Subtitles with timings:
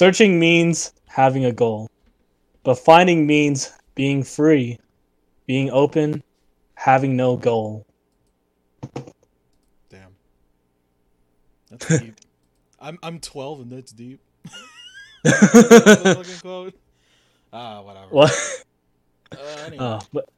[0.00, 1.90] Searching means having a goal,
[2.62, 4.78] but finding means being free,
[5.44, 6.22] being open,
[6.72, 7.84] having no goal.
[9.90, 10.08] Damn.
[11.68, 12.14] That's deep.
[12.80, 14.20] I'm I'm 12 and that's deep.
[15.22, 16.74] the fucking quote.
[17.52, 18.06] Ah, whatever.
[18.08, 18.64] What?
[19.32, 19.36] Uh,
[19.66, 19.84] anyway.
[19.84, 20.30] Uh, but,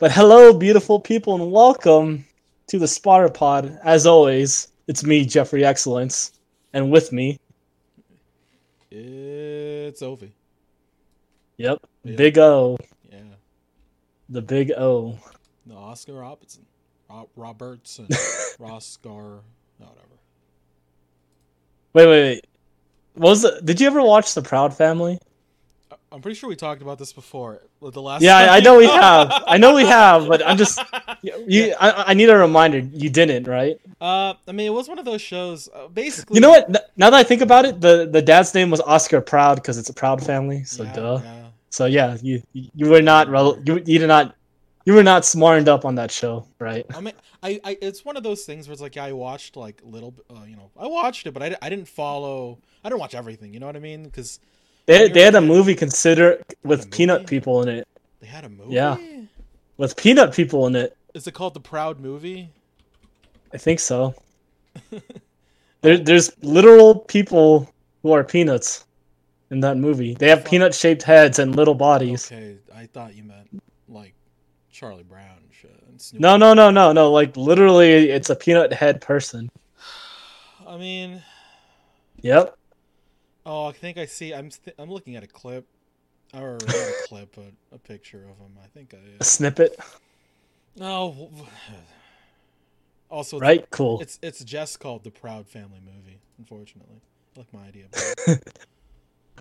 [0.00, 2.26] but hello, beautiful people, and welcome
[2.66, 3.80] to the Spotter Pod.
[3.84, 6.32] As always, it's me, Jeffrey Excellence,
[6.74, 7.38] and with me,
[8.94, 10.32] It's Ovi.
[11.56, 12.16] yep, Yeah.
[12.16, 12.76] Big O,
[13.10, 13.18] Yeah.
[14.28, 15.18] the Big O.
[15.64, 16.66] No, Oscar Robertson.
[17.08, 18.06] Ro- Robertson.
[18.58, 19.40] Roscar.
[19.78, 20.08] No, whatever.
[21.94, 22.46] Wait, wait, wait.
[23.14, 23.60] What was the?
[23.64, 25.18] Did you ever watch The Proud Family?
[26.12, 27.62] I'm pretty sure we talked about this before.
[27.80, 28.22] The last.
[28.22, 29.32] Yeah, I, I know we have.
[29.46, 30.80] I know we have, but I'm just.
[31.24, 32.78] You, I, I need a reminder.
[32.78, 33.78] You didn't, right?
[34.00, 35.68] Uh, I mean, it was one of those shows.
[35.72, 36.34] Uh, basically.
[36.34, 36.68] You know what?
[36.96, 39.88] Now that I think about it, the the dad's name was Oscar Proud because it's
[39.88, 40.64] a Proud family.
[40.64, 41.20] So Yeah, duh.
[41.22, 41.46] yeah.
[41.70, 44.34] So yeah, you you were not rel- you you did not
[44.84, 46.84] you were not smartened up on that show, right?
[46.92, 49.56] I mean, I, I, it's one of those things where it's like, yeah, I watched
[49.56, 53.00] like little, uh, you know, I watched it, but I, I didn't follow, I didn't
[53.00, 53.54] watch everything.
[53.54, 54.04] You know what I mean?
[54.04, 54.40] Because
[54.86, 57.88] They they had a movie consider with A peanut people in it.
[58.20, 58.74] they had a movie.
[58.74, 58.96] Yeah.
[59.76, 62.50] With peanut people in it, Is it called the Proud Movie?
[63.52, 64.14] I think so.
[65.82, 65.96] There oh.
[65.96, 67.68] there's literal people
[68.02, 68.84] who are peanuts
[69.50, 70.14] in that movie.
[70.14, 72.30] They have peanut shaped heads and little bodies.
[72.30, 74.14] Okay, I thought you meant like
[74.70, 75.76] Charlie Brown and shit.
[75.88, 77.10] And No, no, no, no, no.
[77.10, 79.50] Like literally, it's a peanut head person.
[80.66, 81.20] I mean,
[82.22, 82.56] Yep.
[83.46, 84.32] Oh, I think I see.
[84.34, 85.66] I'm st- I'm looking at a clip,
[86.34, 88.56] or not a clip, but a picture of him.
[88.62, 88.98] I think I.
[89.20, 89.76] A snippet.
[90.76, 91.30] No.
[93.10, 93.68] Also, Right.
[93.70, 94.00] Cool.
[94.00, 96.18] It's it's just called the Proud Family movie.
[96.38, 97.00] Unfortunately,
[97.36, 97.86] I like my idea.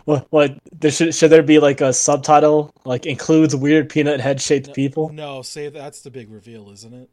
[0.05, 0.25] What?
[0.31, 0.57] What?
[0.79, 4.73] There should should there be like a subtitle like includes weird peanut head shaped No,
[4.73, 5.09] people?
[5.09, 7.09] No, say that's the big reveal, isn't it?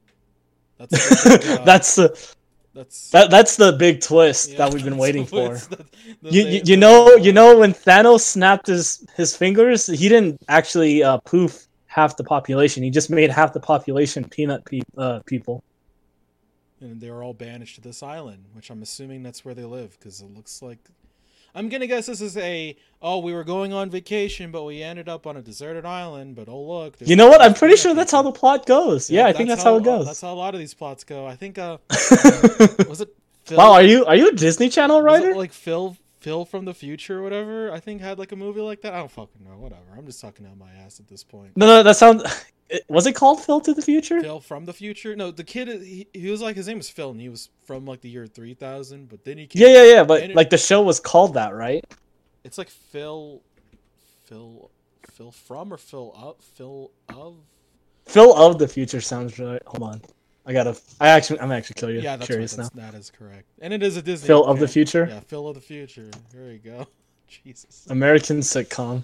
[0.79, 0.91] That's
[1.23, 2.35] the big, uh, that's the
[2.79, 5.55] that's that that's the big twist yeah, that we've been waiting for.
[5.57, 5.85] the-
[6.23, 10.41] the You, you you know you know when Thanos snapped his his fingers, he didn't
[10.49, 12.83] actually uh, poof half the population.
[12.83, 15.63] He just made half the population peanut pe- uh, people.
[16.81, 19.91] and they were all banished to this island, which I'm assuming that's where they live
[19.99, 20.79] because it looks like.
[21.55, 25.09] I'm gonna guess this is a oh we were going on vacation but we ended
[25.09, 27.41] up on a deserted island but oh look You know what?
[27.41, 29.11] I'm pretty sure that's how the plot goes.
[29.11, 30.07] Yeah, I think that's how, it goes.
[30.07, 31.27] That's how a lot of these plots go.
[31.27, 31.79] I think uh
[32.89, 33.15] was it
[33.45, 35.35] Phil, wow, are you are you a Disney Channel writer?
[35.35, 37.73] like Phil Phil from the future or whatever?
[37.73, 38.93] I think had like a movie like that.
[38.93, 39.57] I don't fucking know.
[39.57, 39.83] Whatever.
[39.97, 41.57] I'm just talking out my ass at this point.
[41.57, 42.23] No, no, that sounds.
[42.89, 44.21] Was it called Phil to the Future?
[44.21, 45.17] Phil from the future?
[45.17, 45.69] No, the kid.
[45.69, 48.27] He, he was like his name was Phil, and he was from like the year
[48.27, 49.09] three thousand.
[49.09, 49.63] But then he came.
[49.63, 50.05] Yeah, yeah, yeah.
[50.05, 51.85] But it- like the show was called that, right?
[52.45, 53.41] It's like Phil,
[54.25, 54.71] Phil,
[55.13, 57.37] Phil from or Phil up, Phil of.
[58.07, 59.63] Phil of the Future sounds right.
[59.67, 60.03] Hold on,
[60.47, 60.79] I gotta.
[61.01, 62.69] I actually, I'm actually curious, Yeah, that's curious right.
[62.75, 62.91] now.
[62.91, 64.27] That's, correct, and it is a Disney.
[64.27, 64.69] Phil of the.
[64.69, 66.11] Future, Yeah, Phil of the future.
[66.35, 66.87] There you go.
[67.45, 67.87] Jesus.
[67.91, 69.03] American sitcom.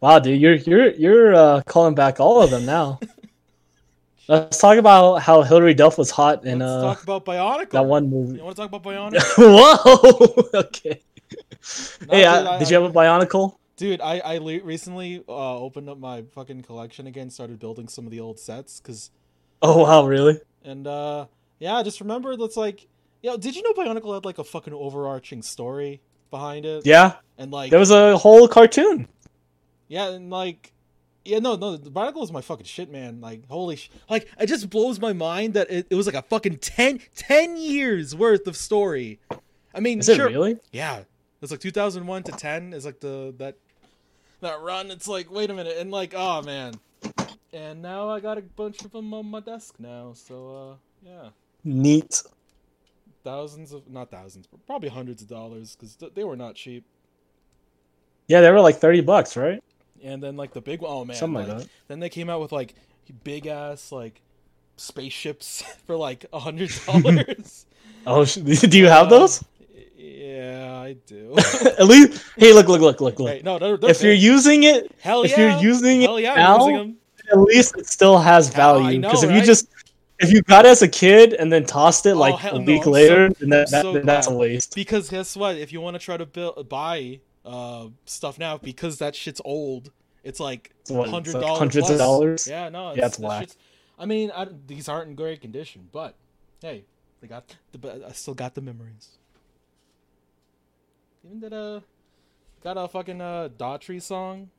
[0.00, 3.00] Wow, dude, you're you're you're uh, calling back all of them now.
[4.28, 7.70] Let's talk about how Hilary Duff was hot in Let's uh, talk about Bionicle.
[7.70, 8.38] that one movie.
[8.38, 9.20] You want to talk about Bionicle?
[9.38, 10.48] Whoa.
[10.60, 11.00] okay.
[12.08, 13.56] No, hey, dude, uh, I- did you have a Bionicle?
[13.76, 18.04] Dude, I I le- recently uh, opened up my fucking collection again, started building some
[18.06, 19.10] of the old sets, cause
[19.62, 20.40] Oh wow, really?
[20.64, 21.26] and uh
[21.58, 22.86] yeah, just remember that's like,
[23.22, 26.84] yo, did you know Bionicle had like a fucking overarching story behind it?
[26.86, 29.08] Yeah, and like there was a whole cartoon.
[29.88, 30.72] Yeah, and like,
[31.24, 33.20] yeah, no, no, the Bionicle is my fucking shit, man.
[33.20, 33.90] Like, holy sh!
[34.08, 37.56] Like, it just blows my mind that it, it was like a fucking 10, 10
[37.56, 39.18] years worth of story.
[39.74, 40.56] I mean, Is it really?
[40.72, 41.02] yeah,
[41.42, 43.56] it's like two thousand one to ten is like the that
[44.40, 44.90] that run.
[44.90, 46.74] It's like, wait a minute, and like, oh man,
[47.52, 50.12] and now I got a bunch of them on my desk now.
[50.14, 51.28] So, uh, yeah,
[51.62, 52.22] Neat.
[53.22, 56.84] thousands of not thousands, but probably hundreds of dollars because th- they were not cheap.
[58.28, 59.62] Yeah, they were like thirty bucks, right?
[60.04, 61.68] And then like the big one, oh man, Something like that.
[61.88, 62.74] Then they came out with like
[63.24, 64.20] big ass like
[64.76, 67.66] spaceships for like a hundred dollars.
[68.08, 69.42] Oh, do you have Uh, those?
[69.96, 71.34] Yeah, I do.
[71.76, 73.28] At least, hey, look, look, look, look, look.
[73.28, 76.22] Right, no, they're, they're If you're using it, hell if yeah, you're using hell it
[76.22, 76.96] yeah, now, I'm using 'em.
[77.32, 79.00] at least it still has value.
[79.00, 79.68] Because if you just
[80.20, 82.60] if you got it as a kid and then tossed it Oh, like hell a
[82.62, 84.76] week I'm later, so- then, that, so then that's a waste.
[84.76, 85.56] Because guess what?
[85.56, 89.90] If you want to try to build buy uh stuff now, because that shit's old,
[90.24, 91.58] it's like hundred dollars.
[91.58, 92.46] hundreds of dollars.
[92.46, 93.48] Yeah, no, Yeah, it's whack.
[93.98, 96.14] I mean, I, these aren't in great condition, but
[96.60, 96.84] hey,
[97.20, 98.04] they got the.
[98.06, 99.18] I still got the memories.
[101.24, 101.80] Even that uh,
[102.66, 104.50] Got a fucking uh, Daughtry song.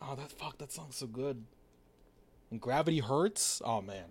[0.00, 1.44] Oh, that fuck, that song's so good.
[2.50, 3.60] And Gravity Hurts.
[3.64, 4.04] Oh man.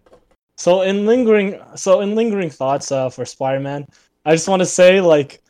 [0.56, 3.88] So in lingering, so in lingering thoughts uh, for Spider-Man,
[4.24, 5.42] I just want to say like,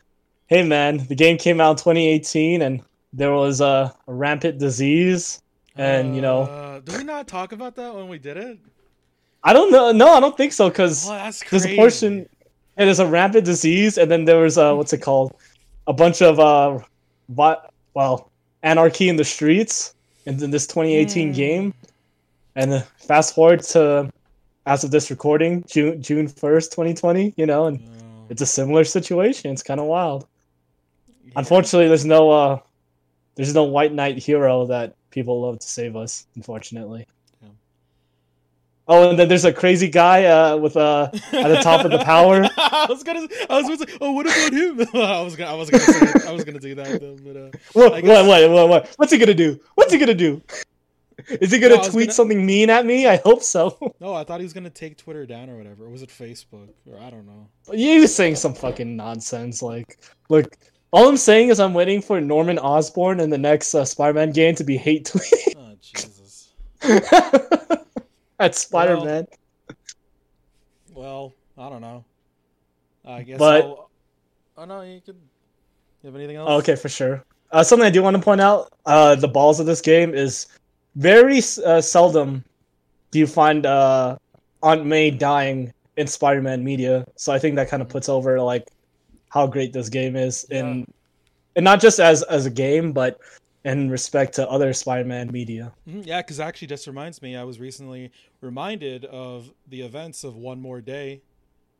[0.46, 2.82] hey man, the game came out in 2018 and
[3.12, 5.40] there was a, a rampant disease,
[5.76, 8.58] and you know, Uh, did we not talk about that when we did it?
[9.42, 12.26] I don't know, no, I don't think so because Oh, there's a portion,
[12.76, 15.34] it is a rampant disease, and then there was uh, what's it called,
[15.86, 16.78] a bunch of uh,
[17.28, 17.60] vi-
[17.94, 18.30] well,
[18.62, 19.94] anarchy in the streets
[20.26, 21.34] in, in this 2018 Hmm.
[21.34, 21.74] game,
[22.56, 24.10] and uh, fast forward to
[24.66, 28.82] as of this recording, June June 1st, 2020, you know, and Oh, it's a similar
[28.84, 29.52] situation.
[29.52, 30.26] It's kind of wild.
[31.24, 31.32] Yeah.
[31.36, 32.58] Unfortunately, there's no uh,
[33.34, 36.26] there's no white knight hero that people love to save us.
[36.36, 37.06] Unfortunately.
[37.42, 37.48] Yeah.
[38.86, 41.98] Oh, and then there's a crazy guy uh, with uh, at the top of the
[42.04, 42.42] power.
[42.56, 43.26] I was gonna.
[43.48, 44.80] I was gonna say, oh, what about him?
[45.00, 45.50] I was gonna.
[45.50, 45.82] I was gonna.
[45.84, 48.94] Say, I was gonna do that, though, but uh, What, guess- what, what, what?
[48.96, 49.58] What's he gonna do?
[49.74, 50.42] What's he gonna do?
[51.28, 53.06] Is he gonna No, tweet gonna- something mean at me?
[53.06, 53.78] I hope so.
[54.00, 55.84] no, I thought he was gonna take Twitter down or whatever.
[55.86, 56.68] Or was it Facebook?
[56.90, 57.48] Or I don't know.
[57.72, 59.62] you was saying some fucking nonsense.
[59.62, 59.98] Like,
[60.28, 60.58] look,
[60.94, 64.54] all I'm saying is I'm waiting for Norman Osborn in the next uh, Spider-Man game
[64.54, 66.52] to be hate tweeting Oh Jesus.
[68.38, 69.26] at Spider-Man.
[70.94, 72.04] Well, I don't know.
[73.04, 73.40] I guess.
[73.40, 73.90] But- I'll...
[74.56, 75.16] oh no, you could.
[76.02, 76.46] You have anything else?
[76.48, 77.24] Oh, okay, for sure.
[77.50, 80.46] Uh, something I do want to point out: uh, the balls of this game is
[80.94, 82.44] very uh, seldom
[83.10, 84.16] do you find uh,
[84.62, 87.04] Aunt May dying in Spider-Man media.
[87.16, 88.68] So I think that kind of puts over like
[89.34, 90.86] how great this game is, in
[91.56, 93.18] and not just as as a game, but
[93.64, 95.72] in respect to other Spider-Man media.
[95.88, 97.34] Mhm, Yeah, because actually, just reminds me.
[97.36, 101.20] I was recently reminded of the events of One More Day.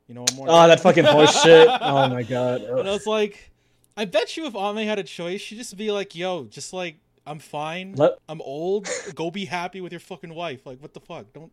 [0.08, 0.46] You know, One More.
[0.48, 0.68] Oh, Day?
[0.68, 1.68] that fucking horse shit!
[1.80, 2.62] Oh my god.
[2.62, 3.50] And I was like,
[3.96, 6.96] I bet you if Ame had a choice, she'd just be like, "Yo, just like
[7.26, 7.94] I'm fine.
[7.94, 8.88] Let- I'm old.
[9.14, 10.66] Go be happy with your fucking wife.
[10.66, 11.32] Like, what the fuck?
[11.32, 11.52] Don't.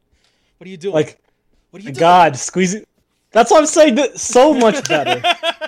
[0.58, 0.96] What are you doing?
[0.96, 1.20] Like,
[1.72, 2.00] what are you doing?
[2.00, 2.86] God, squeezing.
[3.32, 3.96] That's why I'm saying.
[3.96, 5.22] that- So much better.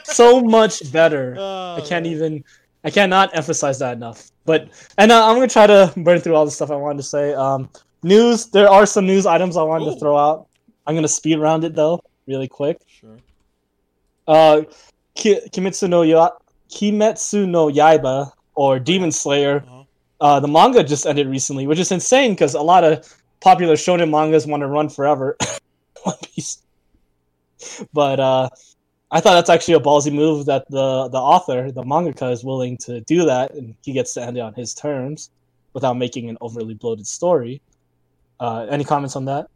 [0.03, 1.35] so much better.
[1.37, 2.13] Oh, I can't man.
[2.13, 2.43] even.
[2.83, 4.29] I cannot emphasize that enough.
[4.45, 4.67] But
[4.97, 7.33] and uh, I'm gonna try to burn through all the stuff I wanted to say.
[7.33, 7.69] Um,
[8.03, 8.47] news.
[8.47, 9.93] There are some news items I wanted Ooh.
[9.93, 10.47] to throw out.
[10.85, 12.81] I'm gonna speed round it though, really quick.
[12.87, 13.17] Sure.
[14.27, 14.63] Uh,
[15.15, 16.31] Ki- Kimetsu no Ya-
[16.69, 19.63] Kimetsu no Yaiba or Demon Slayer.
[19.65, 19.83] Uh-huh.
[20.19, 23.07] Uh, the manga just ended recently, which is insane because a lot of
[23.39, 25.37] popular shonen mangas want to run forever.
[26.03, 26.62] One Piece.
[27.93, 28.49] But uh,
[29.11, 32.77] I thought that's actually a ballsy move that the the author, the mangaka, is willing
[32.77, 35.29] to do that, and he gets to end it on his terms
[35.73, 37.61] without making an overly bloated story.
[38.39, 39.47] Uh, any comments on that?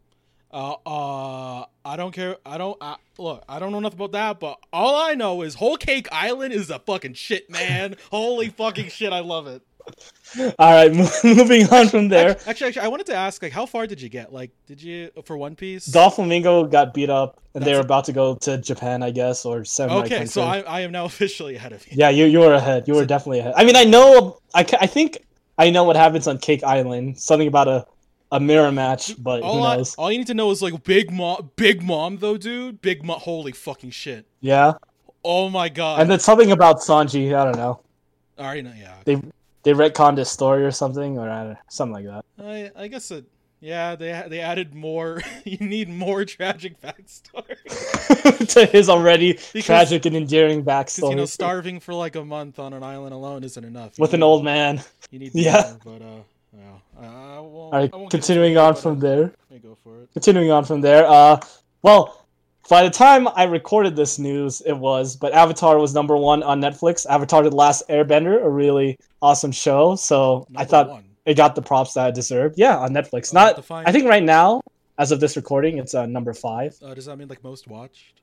[0.50, 2.36] Uh, uh, I don't care.
[2.46, 2.76] I don't.
[2.80, 6.08] I, look, I don't know nothing about that, but all I know is Whole Cake
[6.10, 7.96] Island is a fucking shit, man.
[8.10, 9.62] Holy fucking shit, I love it.
[10.58, 10.92] All right,
[11.24, 12.30] moving on from there.
[12.30, 14.32] Actually, actually, actually, I wanted to ask, like, how far did you get?
[14.32, 15.88] Like, did you for One Piece?
[15.88, 17.84] Doflamingo got beat up, and they That's were it.
[17.86, 20.42] about to go to Japan, I guess, or samurai okay, so.
[20.42, 21.94] I, I am now officially ahead of you.
[21.96, 22.86] Yeah, you you were ahead.
[22.86, 23.54] You were So- definitely ahead.
[23.56, 24.38] I mean, I know.
[24.54, 25.18] I, I think
[25.56, 27.18] I know what happens on Cake Island.
[27.18, 27.86] Something about a
[28.30, 29.94] a mirror match, but who All, I, knows?
[29.94, 32.82] all you need to know is like Big Mom, Big Mom though, dude.
[32.82, 34.26] Big Mom, holy fucking shit.
[34.42, 34.74] Yeah,
[35.24, 36.02] Oh my god.
[36.02, 37.34] and then something about Sanji.
[37.34, 37.80] I don't know.
[38.36, 38.72] I already know.
[38.78, 38.94] Yeah.
[39.04, 39.20] They
[39.68, 42.24] they retconned his story or something, or I something like that.
[42.42, 43.26] I I guess it.
[43.60, 45.20] Yeah, they they added more.
[45.44, 48.48] you need more tragic backstory.
[48.54, 52.58] to his already Because- tragic and endearing backstory you know, starving for like a month
[52.58, 53.98] on an island alone isn't enough.
[53.98, 54.80] With an old man.
[55.10, 55.74] You need Yeah.
[55.84, 56.20] more, but uh,
[56.56, 56.62] yeah.
[57.00, 57.74] I, I won't.
[57.74, 59.20] All right, continuing on from uh, there.
[59.20, 60.08] Let me go for it.
[60.14, 61.38] continuing on from there uh
[61.82, 62.17] well
[62.68, 66.60] by the time i recorded this news it was but avatar was number one on
[66.60, 71.04] netflix avatar the last airbender a really awesome show so i thought one.
[71.24, 74.22] it got the props that it deserved yeah on netflix Uh, not i think right
[74.22, 74.60] now
[74.98, 78.20] as of this recording it's uh, number five Uh, does that mean like most watched?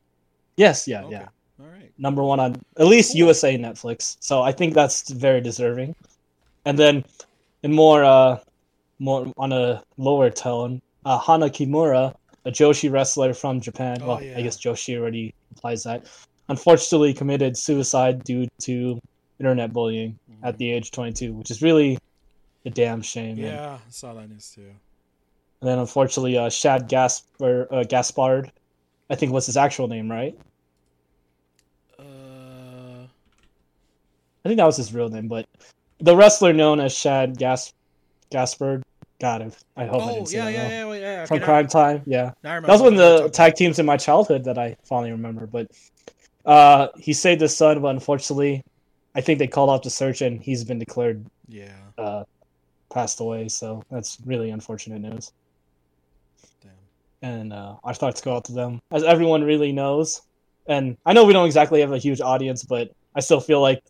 [0.57, 1.11] yes yeah Okay.
[1.11, 1.27] yeah
[1.59, 1.91] All right.
[1.97, 3.27] number one on at least Cool.
[3.27, 5.95] usa netflix so i think that's very deserving
[6.65, 7.03] and then
[7.63, 8.37] in more uh
[8.99, 12.13] more on a lower tone uh, hana kimura
[12.45, 14.37] a joshi wrestler from japan Oh, well yeah.
[14.37, 16.05] i guess joshi already implies that
[16.49, 18.99] unfortunately committed suicide due to
[19.39, 21.97] internet bullying at the age of 22 which is really
[22.65, 24.61] a damn shame and- Yeah, I saw that news too.
[25.61, 28.51] and then unfortunately uh shad gaspar uh, gaspard
[29.09, 30.37] i think was his actual name right
[31.99, 33.07] Uh,
[34.43, 35.45] I think that was his real name, but
[35.99, 37.73] the wrestler known as Shad Gas
[38.29, 38.83] Gaspard.
[39.19, 39.41] God,
[39.77, 41.25] I, I hope I oh didn't say yeah, that yeah, yeah, yeah.
[41.25, 42.31] From okay, Cryme Tyme, yeah.
[42.43, 45.11] I remember That was one of the tag teams in my childhood that I finally
[45.11, 45.47] remember.
[45.47, 45.71] But
[46.45, 48.61] uh, he saved his son, but unfortunately,
[49.15, 51.71] I think they called off the search and he's been declared Yeah.
[51.97, 52.25] uh,
[52.91, 53.47] passed away.
[53.47, 55.31] So that's really unfortunate news.
[56.61, 56.71] Damn.
[57.21, 60.21] And uh, our thoughts go out to them, as everyone really knows.
[60.67, 63.81] And I know we don't exactly have a huge audience, but I still feel like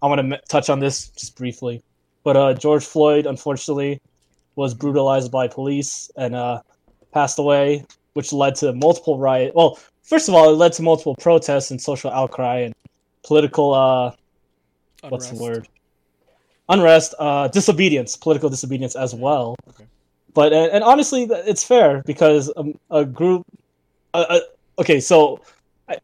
[0.00, 1.82] I want to m- touch on this just briefly.
[2.22, 4.00] But uh, George Floyd, unfortunately,
[4.56, 6.60] was brutalized by police and uh,
[7.12, 9.54] passed away, which led to multiple riots.
[9.54, 12.74] Well, first of all, it led to multiple protests and social outcry and
[13.22, 14.12] political uh,
[15.08, 15.68] what's the word?
[16.68, 19.56] Unrest, uh, disobedience, political disobedience as well.
[19.68, 19.86] Okay.
[20.34, 23.44] But and, and honestly, it's fair because um, a group.
[24.14, 24.40] Uh, uh,
[24.78, 25.40] okay, so
[25.88, 25.98] I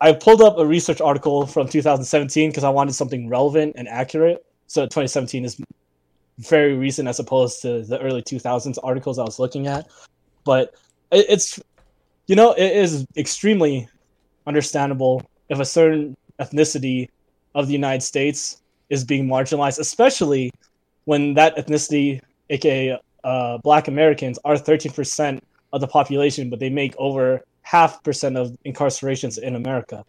[0.00, 4.44] I pulled up a research article from 2017 because I wanted something relevant and accurate.
[4.68, 5.60] So 2017 is
[6.38, 9.86] very recent as opposed to the early 2000s articles I was looking at.
[10.44, 10.74] But
[11.10, 11.60] it, it's
[12.26, 13.88] you know it is extremely
[14.46, 17.08] understandable if a certain ethnicity
[17.54, 20.50] of the United States is being marginalized, especially
[21.04, 22.20] when that ethnicity,
[22.50, 25.40] aka uh, Black Americans, are 13%
[25.72, 30.04] of the population, but they make over half percent of incarcerations in America.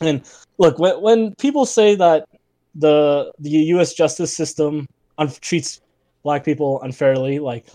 [0.00, 0.22] And
[0.58, 2.26] look, when, when people say that
[2.74, 3.94] the the U.S.
[3.94, 4.86] justice system
[5.18, 5.80] un- treats
[6.22, 7.66] Black people unfairly, like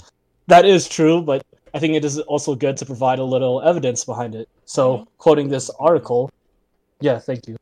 [0.47, 1.43] that is true, but
[1.73, 4.49] I think it is also good to provide a little evidence behind it.
[4.65, 5.05] So, Mhm.
[5.19, 6.31] quoting this article,
[6.99, 7.55] yeah, thank you.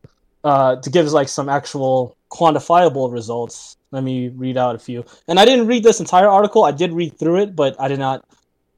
[0.44, 5.04] Uh, to give us like some actual quantifiable results, let me read out a few.
[5.28, 6.64] And I didn't read this entire article.
[6.64, 8.24] I did read through it, but I did not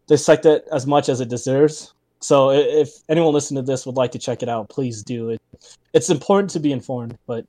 [0.08, 1.94] dissect it as much as it deserves.
[2.22, 5.30] So, if anyone listening to this would like to check it out, please do.
[5.30, 5.42] It
[5.94, 7.46] it's important to be informed, but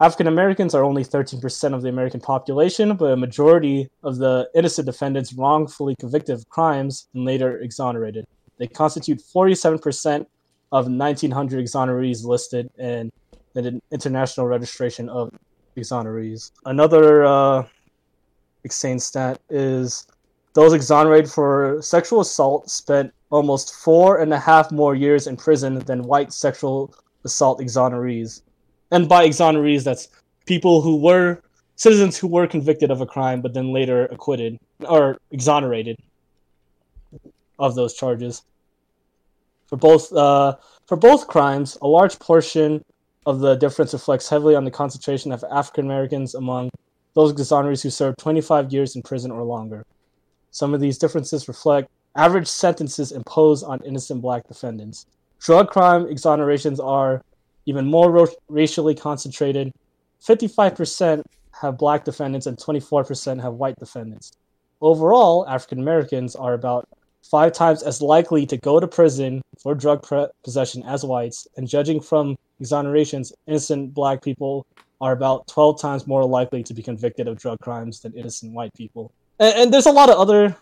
[0.00, 4.86] African Americans are only 13% of the American population, but a majority of the innocent
[4.86, 8.26] defendants wrongfully convicted of crimes and later exonerated.
[8.58, 10.26] They constitute 47%
[10.72, 13.10] of 1,900 exonerees listed in
[13.52, 15.30] the International Registration of
[15.76, 16.50] Exonerees.
[16.64, 17.64] Another uh,
[18.64, 20.06] insane stat is
[20.54, 25.78] those exonerated for sexual assault spent almost four and a half more years in prison
[25.80, 26.92] than white sexual
[27.24, 28.42] assault exonerees
[28.94, 30.08] and by exonerees, that's
[30.46, 31.42] people who were
[31.74, 34.56] citizens who were convicted of a crime but then later acquitted
[34.88, 35.98] or exonerated
[37.58, 38.42] of those charges.
[39.66, 42.84] For both uh, for both crimes, a large portion
[43.26, 46.70] of the difference reflects heavily on the concentration of African Americans among
[47.14, 49.84] those exonerees who served 25 years in prison or longer.
[50.52, 55.06] Some of these differences reflect average sentences imposed on innocent black defendants.
[55.40, 57.22] Drug crime exonerations are
[57.66, 59.72] even more ro- racially concentrated.
[60.22, 61.22] 55%
[61.60, 64.32] have black defendants and 24% have white defendants.
[64.80, 66.88] Overall, African Americans are about
[67.22, 71.66] five times as likely to go to prison for drug pre- possession as whites, and
[71.66, 74.66] judging from exonerations, innocent black people
[75.00, 78.72] are about 12 times more likely to be convicted of drug crimes than innocent white
[78.74, 79.12] people.
[79.38, 80.56] And, and there's a lot of other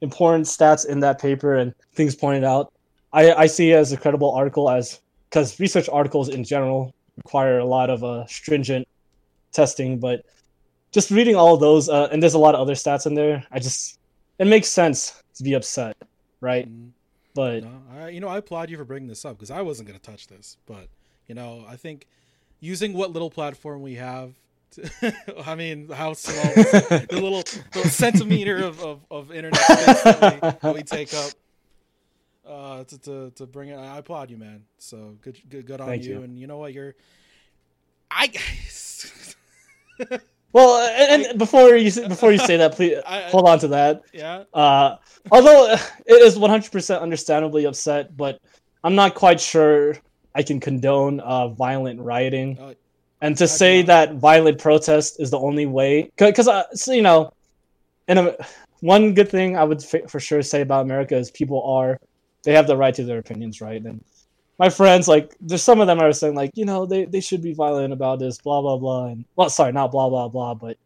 [0.00, 2.72] important stats in that paper and things pointed out.
[3.12, 7.64] I, I see as a credible article as because research articles in general require a
[7.64, 8.86] lot of uh, stringent
[9.52, 10.24] testing, but
[10.92, 13.44] just reading all of those, uh, and there's a lot of other stats in there.
[13.50, 13.98] I just
[14.38, 15.96] it makes sense to be upset,
[16.40, 16.68] right?
[16.68, 16.90] Mhm.
[17.34, 19.88] But No, I, you know, I applaud you for bringing this up because I wasn't
[19.88, 20.88] going to touch this, but
[21.28, 22.06] you know, I think
[22.60, 24.32] using what little platform we have,
[25.46, 27.42] I mean, how small the little
[27.72, 31.30] the centimeter of, of, of internet space that we, that we take up,
[32.48, 34.64] uh, to, to to bring it, I applaud you, man.
[34.78, 36.14] So good, good, good on you.
[36.16, 36.22] you.
[36.22, 36.94] And you know what, you're,
[38.10, 38.30] I,
[40.52, 44.02] well, and, and before you before you say that, please I- hold on to that.
[44.12, 44.96] yeah, Uh,
[45.30, 45.72] although
[46.06, 48.40] it is 100% understandably upset, but
[48.84, 49.96] I'm not quite sure
[50.34, 52.58] I can condone uh, violent rioting.
[52.58, 52.74] Uh,
[53.20, 57.02] and to I say that violent protest is the only way, because uh, so, you
[57.02, 57.32] know,
[58.06, 58.36] and
[58.80, 61.98] one good thing I would f- for sure say about America is people are
[62.44, 63.82] they have the right to their opinions, right?
[63.82, 64.02] And
[64.58, 67.42] my friends, like, there's some of them are saying like, you know, they they should
[67.42, 70.76] be violent about this, blah blah blah, and well, sorry, not blah blah blah, but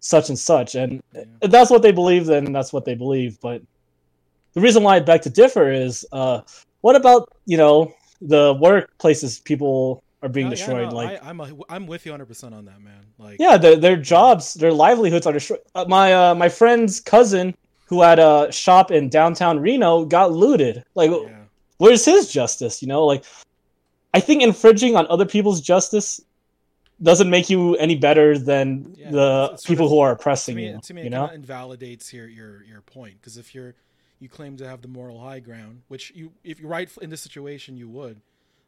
[0.00, 1.24] such and such, and yeah.
[1.42, 3.38] that's what they believe, then that's what they believe.
[3.40, 3.62] But
[4.54, 6.40] the reason why I beg to differ is, uh,
[6.80, 10.88] what about you know the workplaces people are being No, yeah, destroyed?
[10.90, 13.06] no, like, I, I'm a, I'm with you 100 percent on that, man.
[13.18, 15.60] Like, yeah, their their jobs, their livelihoods are destroyed.
[15.74, 17.54] Uh, my uh, my friend's cousin
[17.88, 20.84] who had a shop in downtown Reno got looted.
[20.94, 21.44] Like, yeah.
[21.78, 22.82] where's his justice?
[22.82, 23.24] You know, like
[24.14, 26.20] I think infringing on other people's justice
[27.02, 30.20] doesn't make you any better than Yeah, the it's- it's people of- who are to
[30.20, 30.80] oppressing me, you.
[30.82, 33.74] to me, you it know, kind invalidates your your your point because if you're
[34.20, 37.20] you claim to have the moral high ground, which you if you're right in this
[37.20, 38.20] situation you would,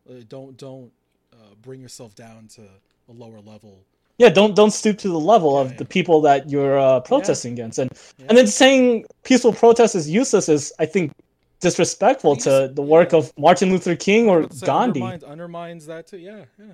[0.08, 0.92] uh, don't don't
[1.32, 2.62] uh, bring yourself down to
[3.08, 3.84] a lower level.
[4.20, 5.76] Yeah, don't don't stoop to the level Yeah, of yeah.
[5.78, 8.26] the people that you're uh, protesting against, and Yeah.
[8.28, 11.12] and then saying peaceful protest is useless is, I think,
[11.60, 13.18] disrespectful to the work yeah.
[13.20, 15.00] of Martin Luther King or so Gandhi.
[15.00, 16.18] undermines, undermines that too.
[16.18, 16.66] Yeah, yeah.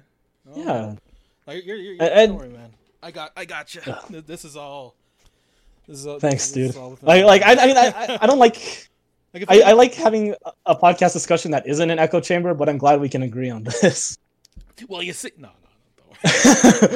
[0.48, 0.94] Oh, Yeah,
[1.46, 2.70] Like, you're, you're, you're, and- don't worry, man.
[3.02, 3.82] I got, I got you.
[4.26, 4.96] This is all.
[5.86, 6.76] This is all, thanks, this dude.
[6.76, 8.58] all Like, like I, I mean, I, I- don't like.
[9.34, 10.34] Like, I, I like having
[10.64, 13.64] a- podcast discussion that isn't an echo chamber, but I'm glad we can agree on
[13.64, 14.16] this.
[14.88, 15.50] Well, you see, no, no, no.
[15.50, 15.65] Don't worry.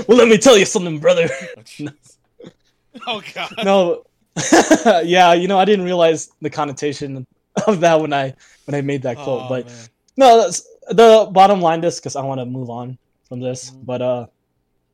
[0.09, 1.29] Well, let me tell you something, brother.
[3.07, 3.55] Oh, oh God.
[3.63, 4.03] No,
[5.05, 7.25] yeah, you know, I didn't realize the connotation
[7.67, 9.77] of that when I when I made that quote, Oh, but man.
[10.17, 12.99] no, that's, the bottom line this because I want to move on
[13.29, 13.87] from this, Mhm.
[13.87, 14.27] but uh,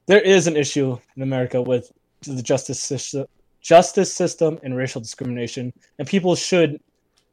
[0.06, 1.90] there is an issue in America with
[2.23, 3.25] the justice system,
[3.62, 6.78] justice system, and racial discrimination, and people should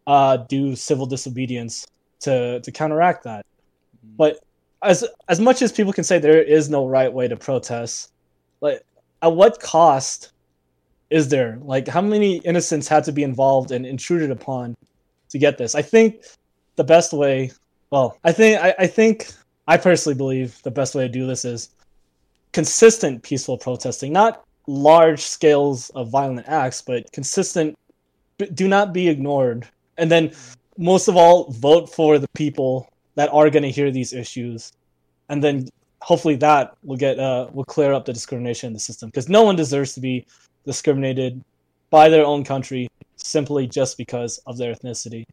[0.08, 1.86] uh do civil disobedience
[2.22, 3.46] to to counteract that.
[3.98, 4.16] Mhm.
[4.18, 4.40] But
[4.84, 8.12] as as much as people can say there is no right way to protest,
[8.62, 8.82] like
[9.22, 10.32] at what cost
[11.10, 11.60] is there?
[11.62, 14.76] Like how many innocents had to be involved and intruded upon
[15.30, 15.76] to get this?
[15.76, 16.24] I think
[16.76, 17.52] the best way
[17.92, 19.32] well, I think I, I think
[19.68, 21.70] I personally believe the best way to do this is
[22.52, 27.78] consistent peaceful protesting, not large scales of violent acts, but consistent
[28.54, 29.68] do not be ignored.
[29.98, 30.32] And then
[30.78, 34.74] most of all vote for the people that are going to hear these issues
[35.30, 35.68] and then
[36.02, 39.44] hopefully that will get uh will clear up the discrimination in the system because no
[39.44, 40.26] one deserves to be
[40.66, 41.42] discriminated
[41.90, 45.24] by their own country simply just because of their ethnicity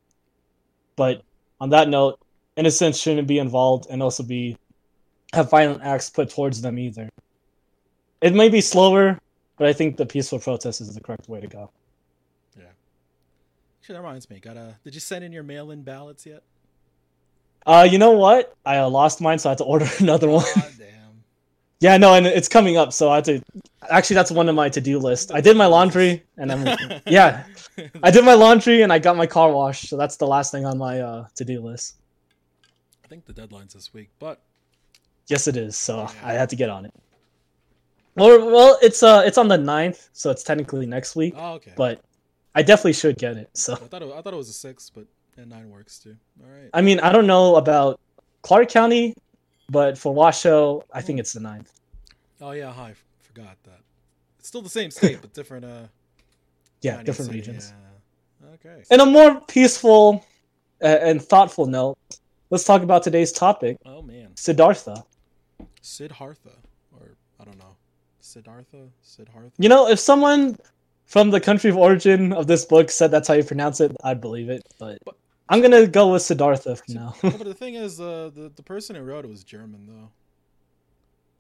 [0.97, 1.23] but
[1.61, 2.19] on that note
[2.57, 4.57] innocents shouldn't be involved and also be
[5.33, 7.09] have violent acts put towards them either
[8.21, 9.19] it may be slower
[9.57, 11.71] but i think the peaceful protest is the correct way to go
[12.57, 12.65] Yeah.
[13.81, 14.41] Actually, that reminds me.
[14.41, 14.77] Got a?
[14.85, 16.43] Did you send in your mail-in ballots yet?
[17.67, 20.45] Uh you know what i uh, lost mine so i had to order another one
[20.55, 20.87] God damn.
[21.81, 23.43] Yeah, no, and it's coming up, so I had to.
[23.89, 25.33] Actually, that's one of my to-do list.
[25.33, 26.77] I did my laundry, and I'm.
[27.07, 27.45] Yeah,
[28.03, 30.67] I did my laundry, and I got my car washed, so that's the last thing
[30.67, 31.97] on my uh, to-do list.
[33.03, 34.43] I think the deadline's this week, but
[35.31, 35.75] Yes, it is.
[35.75, 36.13] So Yeah.
[36.23, 36.93] I had to get on it.
[38.17, 41.73] Well, well, it's uh, it's on the 9th, so it's technically next week, oh, okay.
[41.77, 42.03] but
[42.55, 43.49] I definitely should get it.
[43.55, 46.17] So I thought it, I thought it was a six, but and nine works too.
[46.43, 46.71] All right.
[46.75, 47.99] I mean, I don't know about
[48.43, 49.15] Clark County,
[49.69, 51.73] but for Washoe, I think it's the ninth.
[52.41, 52.95] Oh yeah, hi.
[53.23, 53.81] Forgot that.
[54.39, 55.65] It's still the same state, but different.
[55.65, 55.83] Uh,
[56.83, 57.73] Yeah, different city, regions.
[58.43, 58.49] Yeah.
[58.55, 58.83] Okay.
[58.91, 60.25] In a more peaceful
[60.83, 61.99] uh, and thoughtful note,
[62.51, 65.05] let's talk about today's topic, Oh man, Siddhartha.
[65.83, 66.53] Siddhartha,
[66.99, 67.77] or I don't know,
[68.21, 69.53] Siddhartha, Siddhartha.
[69.59, 70.59] You know, if someone
[71.11, 74.21] from the country of origin of this book said that's how you pronounce it, I'd
[74.21, 74.63] believe it.
[74.79, 75.17] But But-
[75.49, 77.15] I'm gonna go with Siddhartha for now.
[77.25, 80.09] No, but the thing is, uh, the the person who wrote it was German, though.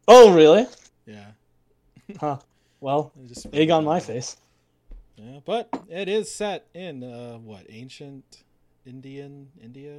[0.09, 0.67] oh, really?
[1.07, 1.27] Yeah.
[2.19, 2.39] Huh.
[2.81, 4.37] Well, just- egg on my face.
[5.17, 8.43] Yeah, but it is set in uh, what ancient
[8.87, 9.99] Indian India.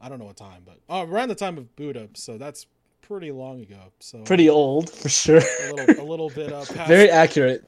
[0.00, 2.66] I don't know what time, but oh, around the time of Buddha, so that's
[3.00, 3.78] pretty long ago.
[4.00, 5.38] So Pretty old for sure.
[5.40, 7.64] a little, a little bit uh, past, Very accurate.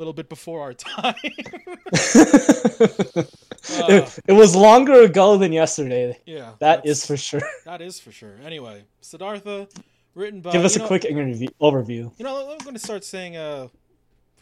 [0.00, 1.14] Little bit before our time.
[3.68, 6.18] it, it was longer ago than yesterday.
[6.24, 7.42] yeah, that's- for sure.
[7.66, 8.36] that is for sure.
[8.42, 9.68] Anyway, Siddhartha,
[10.14, 12.10] written by Give us a know- quick interview overview.
[12.16, 13.68] You know, I'm going to start saying uh,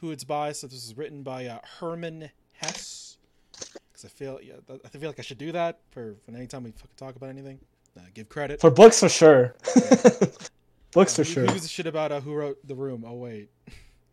[0.01, 0.53] who it's by.
[0.53, 3.17] So this is written by uh, Hermann Hesse.
[3.51, 6.63] Because I feel, yeah, I feel like I should do that for, for any time
[6.63, 7.59] we fucking talk about anything.
[7.97, 8.61] Uh, give credit.
[8.61, 9.57] For books for sure.
[10.93, 11.43] books Uh, for who- sure.
[11.47, 13.03] Who gives a shit about uh, who wrote the room?
[13.05, 13.51] Oh wait,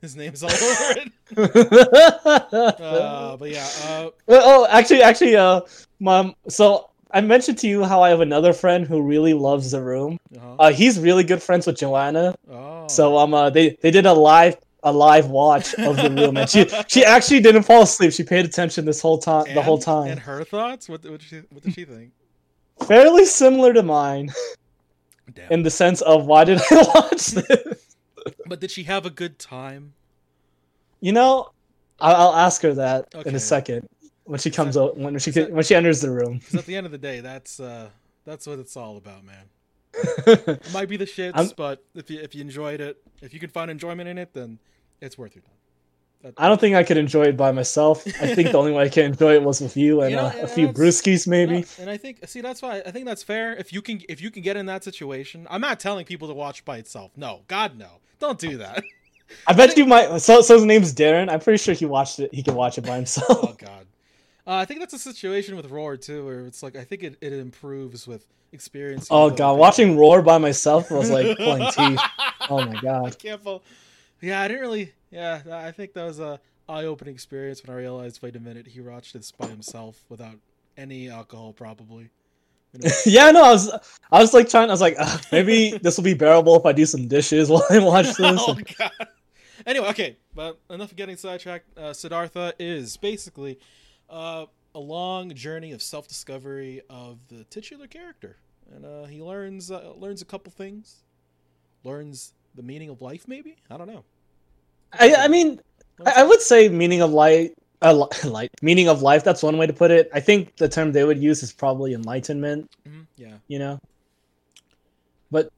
[0.05, 1.11] his name's all over it.
[2.85, 5.61] Uh, but yeah, uh, oh, actually, actually, uh,
[5.99, 6.35] mom.
[6.47, 10.17] So I mentioned to you how I have another friend who really loves the room.
[10.35, 10.55] uh-huh.
[10.59, 12.35] Uh, he's really good friends with Joanna.
[12.49, 16.37] oh, So um, uh, they they did a live a live watch of the room,
[16.37, 18.13] and she she actually didn't fall asleep.
[18.13, 20.11] She paid attention this whole time, the whole time.
[20.11, 20.87] And her thoughts?
[20.87, 22.11] What, what, did she, what did she think?
[22.87, 24.29] Fairly similar to mine
[25.33, 25.51] Damn.
[25.51, 27.84] in the sense of why did I watch this?
[28.47, 29.93] But did she have a good time?
[31.01, 31.49] You know,
[31.99, 33.87] I'll, I'll ask her that in a second
[34.23, 36.39] when she comes So- out when she so- when she enters the room.
[36.39, 37.89] Because at the end of the day, that's uh,
[38.25, 39.45] that's what it's all about, man.
[40.27, 43.39] It might be the shits, I'm- but if you if you enjoyed it, if you
[43.39, 44.59] can find enjoyment in it, then
[45.01, 45.51] it's worth your time.
[46.23, 48.05] That- I don't think I could enjoy it by myself.
[48.19, 50.25] I think the only way I can enjoy it was with you and You know,
[50.25, 51.59] uh, a few brewskis, maybe.
[51.59, 53.53] No, and I think see that's why I think that's fair.
[53.55, 56.33] If you can if you can get in that situation, I'm not telling people to
[56.33, 57.11] watch by itself.
[57.15, 58.83] No, God no, don't do that.
[59.47, 60.19] I bet you might.
[60.19, 61.29] So, so his name's Darren.
[61.29, 62.33] I'm pretty sure he watched it.
[62.33, 63.27] He can watch it by himself.
[63.29, 63.85] oh God.
[64.47, 67.17] Uh, I think that's a situation with Roar too, where it's like I think it,
[67.21, 69.07] it improves with experience.
[69.09, 71.99] Oh god, watching Roar by myself was like pulling teeth.
[72.49, 73.17] Oh my god.
[73.17, 73.63] can't fall.
[74.21, 74.93] Yeah, I didn't really.
[75.11, 78.21] Yeah, I think that was a eye-opening experience when I realized.
[78.21, 80.35] Wait a minute, he watched this by himself without
[80.77, 82.09] any alcohol, probably.
[82.75, 82.95] You know?
[83.05, 83.71] yeah, no, I was,
[84.11, 84.69] I was like trying.
[84.69, 87.65] I was like, "Ugh, maybe this will be bearable if I do some dishes while
[87.69, 88.17] I watch this.
[88.19, 88.91] oh god.
[89.65, 91.77] Anyway, okay, but enough of getting sidetracked.
[91.77, 93.59] Uh, Siddhartha is basically
[94.09, 98.37] uh, a long journey of self-discovery of the titular character,
[98.73, 101.03] and uh, he learns uh, learns a couple things,
[101.83, 103.27] learns the meaning of life.
[103.27, 104.03] Maybe I don't know.
[104.93, 105.59] I, I mean,
[106.05, 109.23] I, I would say meaning of light, li- light, meaning of life.
[109.23, 110.09] That's one way to put it.
[110.13, 112.69] I think the term they would use is probably enlightenment.
[112.87, 113.37] Mhm, yeah.
[113.47, 113.79] You know,
[115.31, 115.49] but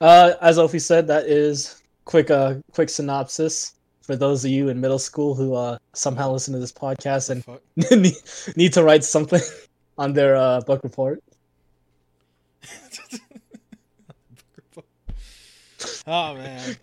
[0.00, 2.30] uh, as Ovi said, that is quick.
[2.30, 6.58] Uh, quick synopsis for those of you in middle school who uh somehow listen to
[6.60, 7.44] this podcast and
[8.02, 8.14] need,
[8.56, 9.40] need to write something
[9.98, 11.22] on their uh, book report.
[16.06, 16.76] oh man.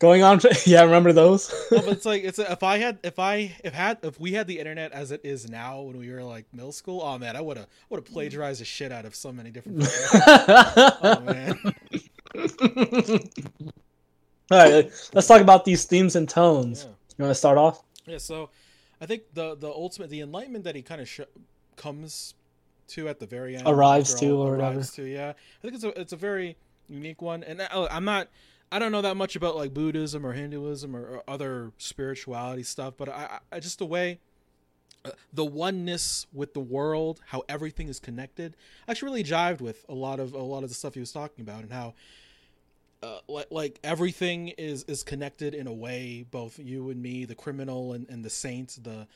[0.00, 1.52] Going on, yeah, remember those?
[1.70, 4.46] No, but it's like it's if I had if I if had if we had
[4.46, 7.42] the internet as it is now when we were like middle school, oh man, I
[7.42, 9.86] would have would have plagiarized the shit out of so many different.
[10.14, 11.58] oh man.
[14.50, 16.84] All right, let's talk about these themes and tones.
[16.84, 16.90] Yeah.
[17.18, 17.82] You want to start off?
[18.06, 18.48] Yeah, so
[19.02, 21.20] I think the the ultimate the enlightenment that he kind of sh-
[21.76, 22.34] comes
[22.88, 24.82] to at the very end Arrives to all- or whatever.
[24.82, 26.56] to yeah I think it's a it's a very
[26.88, 28.28] unique one and I, I'm not
[28.72, 32.94] I don't know that much about like Buddhism or Hinduism or, or other spirituality stuff
[32.96, 34.18] but I, I just the way
[35.04, 38.56] uh, the oneness with the world how everything is connected
[38.88, 41.42] actually really jived with a lot of a lot of the stuff he was talking
[41.42, 41.94] about and how
[43.02, 47.34] uh, like, like everything is is connected in a way both you and me the
[47.34, 49.06] criminal and, and the saint the,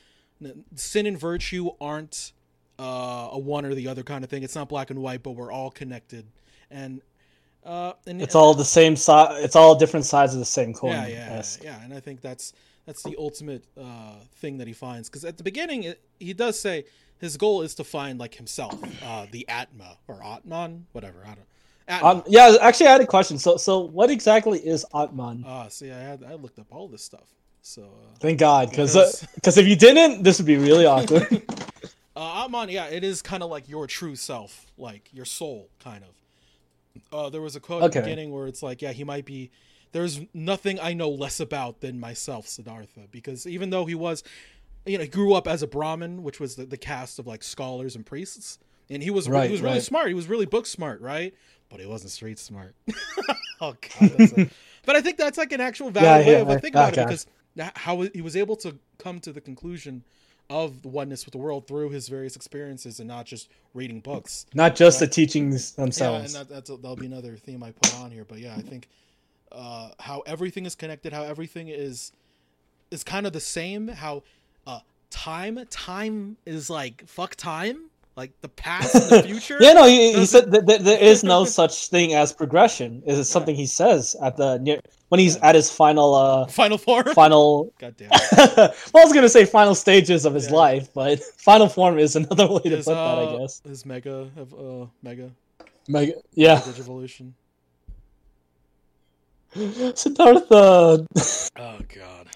[0.41, 2.33] the sin and virtue aren't
[2.79, 4.43] uh, a one or the other kind of thing.
[4.43, 6.25] It's not black and white but we're all connected.
[6.69, 7.01] And
[7.65, 9.43] uh and It's all the same size.
[9.43, 10.91] It's all different sides of the same coin.
[10.91, 12.53] yeah yeah yeah and i think that's
[12.85, 16.59] that's the ultimate uh thing that he finds because at the beginning it, he does
[16.59, 16.85] say
[17.19, 21.47] his goal is to find like himself uh the atma or atman whatever i don't.
[21.87, 23.37] Um, yeah, actually, I had a question.
[23.37, 25.43] So, so what exactly is Atman?
[25.45, 27.27] Ah, see, I had I looked up all this stuff.
[27.61, 31.27] So, uh, Thank God, because because- because if you didn't, this would be really awkward.
[32.15, 36.03] uh, Atman, yeah, it is kind of like your true self, like your soul, kind
[36.03, 36.15] of.
[37.11, 39.51] Uh, there was a quote at the beginning where it's like, yeah, he might be.
[39.91, 44.23] There's nothing I know less about than myself, Siddhartha, because even though he was,
[44.85, 47.43] you know, he grew up as a Brahmin, which was the, the caste of like
[47.43, 49.83] scholars and priests, and he was Right, he was really right.
[49.83, 50.07] smart.
[50.09, 51.33] He was really book smart, right?
[51.69, 52.75] But he wasn't street smart.
[53.61, 54.49] oh god, a-
[54.85, 56.91] but I think that's like an actual valid Yeah, way yeah, of I- thinking about
[56.93, 57.01] okay.
[57.01, 57.27] it because
[57.75, 60.03] how he was able to come to the conclusion
[60.49, 64.45] of the oneness with the world through his various experiences and not just reading books.
[64.53, 66.33] Not just the teachings themselves.
[66.33, 68.25] Yeah, and that, that's that'll be another theme I put on here.
[68.25, 68.87] But yeah, I think
[69.51, 72.11] uh, how everything is connected, how everything is
[72.91, 73.87] is kind of the same.
[73.87, 74.23] How
[74.67, 74.79] uh,
[75.09, 79.57] time time is like fuck time, like the past and the future.
[79.59, 83.01] yeah, no, he, he said that that there is no such thing as progression.
[83.05, 84.79] Is something he says at the near
[85.15, 87.05] when he's at his final uh Final form.
[87.13, 87.71] final.
[87.79, 88.09] God damn.
[88.37, 90.55] well, I was gonna say final stages of his Yeah.
[90.55, 93.61] life, but final form is another way to His, put that, I uh, guess.
[93.65, 95.31] his mega of uh, mega
[95.87, 97.31] Mega, yeah, digivolution.
[99.95, 101.05] Siddhartha,
[101.57, 102.27] Oh god.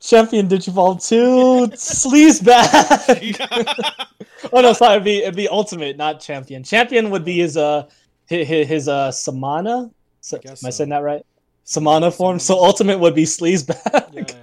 [0.00, 4.08] champion Digivolve to, sleaze back.
[4.52, 6.64] oh no, sorry, it'd be it'd be ultimate, not champion.
[6.64, 7.86] Champion would be his uh
[8.26, 9.90] his, his uh Samana.
[10.20, 10.70] So, am I so.
[10.70, 11.24] saying that right?
[11.64, 12.38] Samana form.
[12.38, 13.82] So ultimate would be sleaze back.
[13.92, 14.34] yeah, yeah, yeah.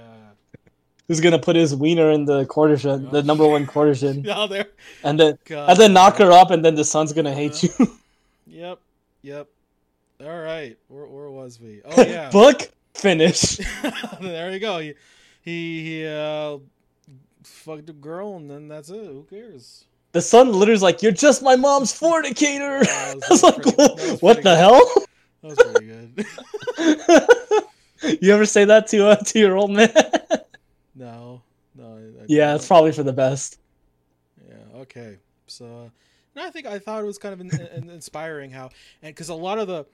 [1.08, 4.34] Who's gonna put his wiener in the courtesan, the number one courtesan, yeah.
[4.36, 4.66] Oh, there.
[5.04, 5.70] and then God.
[5.70, 7.70] and then knock her up, and then the son's gonna hate you.
[8.46, 8.80] Yep.
[9.22, 9.48] Yep.
[10.22, 10.76] All right.
[10.88, 11.80] Where, where was we?
[11.84, 12.30] Oh yeah.
[12.30, 13.58] Book finish.
[14.20, 14.78] there you go.
[14.80, 14.94] He
[15.42, 16.58] he, he uh
[17.44, 18.96] fucked a girl and then that's it.
[19.06, 19.84] Who cares?
[20.12, 24.42] The sun literally's like, "You're just my mom's fornicator." Was I was like, pretty- "What
[24.42, 24.82] the hell?"
[25.42, 26.26] That was pretty good.
[28.22, 29.92] you ever say that to uh, to your old man?
[30.94, 31.42] no.
[31.74, 31.84] No.
[31.84, 33.58] I, I yeah, it's probably for the best.
[34.46, 34.80] Yeah.
[34.80, 35.16] Okay.
[35.46, 35.90] So,
[36.34, 38.70] and I think I thought it was kind of in, in, inspiring how,
[39.02, 39.86] and because a lot of the,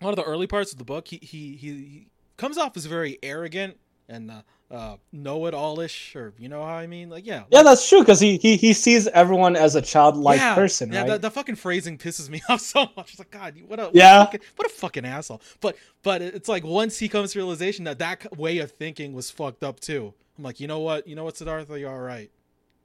[0.00, 2.76] a lot of the early parts of the book, he he he, he comes off
[2.76, 7.08] as very arrogant and uh, uh, know-it-all-ish, or you know how I mean?
[7.08, 7.44] Like, yeah.
[7.50, 11.02] Yeah, that's true because he, he he sees everyone as a childlike yeah, person, Yeah,
[11.02, 11.10] right?
[11.12, 13.10] the, the fucking phrasing pisses me off so much.
[13.10, 14.22] It's like, God, what a what Yeah.
[14.22, 15.40] a fucking, what a fucking asshole.
[15.60, 19.30] But but it's like once he comes to realization that that way of thinking was
[19.30, 20.12] fucked up too.
[20.36, 22.30] I'm like, you know what, you know what, Siddhartha, you're all right.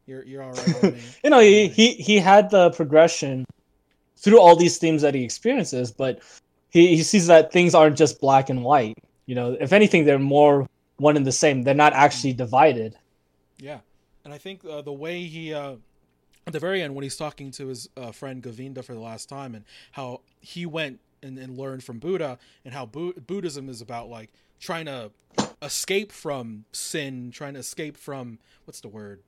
[0.05, 3.45] You're you're all right you know, he, he he had the progression
[4.17, 6.21] through all these themes that he experiences, but
[6.69, 8.97] he, he sees that things aren't just black and white.
[9.25, 10.67] You know, if anything, they're more
[11.01, 11.63] one and the same.
[11.63, 12.97] They're not actually divided.
[13.57, 13.79] Yeah,
[14.23, 15.75] and I think uh, the way he uh,
[16.47, 19.27] at the very end when he's talking to his uh, friend Govinda for the last
[19.29, 23.81] time and how he went and, and learned from Buddha and how Bu- Buddhism is
[23.81, 25.11] about like trying to
[25.61, 29.21] escape from sin, trying to escape from what's the word?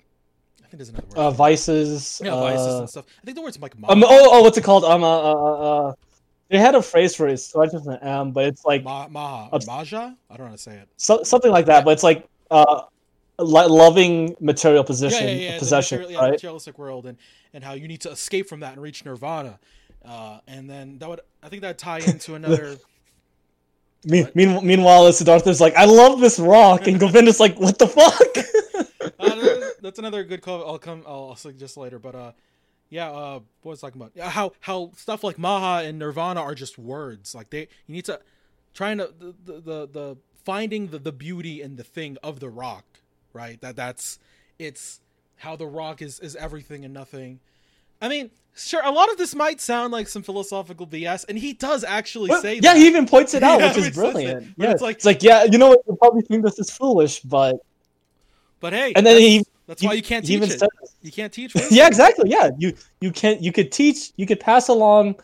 [0.64, 1.18] I think there's another word.
[1.18, 2.22] Uh, vices.
[2.24, 3.06] yeah, vices uh, and stuff.
[3.22, 4.84] I think the word's like Um, oh, oh, what's it called?
[4.84, 5.94] Um, uh, uh, uh,
[6.50, 7.38] they had a phrase for it.
[7.38, 10.16] So I just um, but it's like ma- maha, Obs- maja.
[10.30, 10.90] I don't know how to say it.
[10.98, 11.86] so, something like that.
[11.86, 12.84] But it's like uh,
[13.40, 16.32] loving material position, yeah, yeah, yeah, possession, material, yeah, right?
[16.34, 17.18] materialistic world, and
[17.54, 19.60] and how you need to escape from that and reach nirvana.
[20.06, 22.78] Uh, and then that would, I think that tie into another.
[24.06, 29.14] Me- mean- meanwhile, Siddhartha's like, I love this rock, and Govinda's like, what the fuck?
[29.20, 30.68] uh, that's another good call.
[30.68, 31.04] I'll come.
[31.08, 32.00] I'll, I'll suggest later.
[32.00, 32.32] But uh,
[32.94, 33.10] yeah.
[33.10, 34.12] Uh, what was I talking about?
[34.16, 37.34] Yeah, how how stuff like Maha and Nirvana are just words.
[37.34, 38.20] Like they, you need to
[38.74, 42.50] trying to the the the, the finding the, the beauty in the thing of the
[42.50, 42.86] rock.
[43.34, 43.60] Right.
[43.62, 44.20] That that's
[44.60, 45.00] it's
[45.38, 47.40] how the rock is is everything and nothing.
[48.02, 48.82] I mean, sure.
[48.84, 52.42] A lot of this might sound like some philosophical BS, and he does actually Well,
[52.42, 52.78] say yeah, that.
[52.78, 54.44] he even points it out, Yeah, which is brilliant.
[54.44, 55.80] it, yeah, it's like- it's like, yeah, you know what?
[55.88, 57.56] You probably think this is foolish, but
[58.60, 60.60] but hey, and then he that's he- why you can't teach even it.
[60.60, 60.70] says,
[61.02, 61.54] You can't teach.
[61.54, 61.76] wisdom.
[61.76, 62.30] yeah, exactly.
[62.30, 63.42] Yeah, you you can't.
[63.42, 65.16] you could teach, you could pass along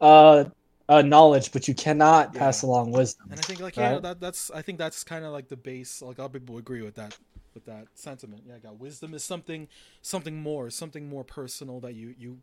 [0.00, 0.44] uh,
[0.88, 2.38] uh knowledge, but you cannot Yeah.
[2.40, 3.28] pass along wisdom.
[3.30, 4.02] And I think like yeah, Right.
[4.02, 6.02] that, that's I think that's kind of like the base.
[6.02, 7.16] Like a lot of people agree with that
[7.54, 8.42] with that sentiment.
[8.46, 9.68] Yeah, I got wisdom is something
[10.02, 12.38] something more, something more personal that you you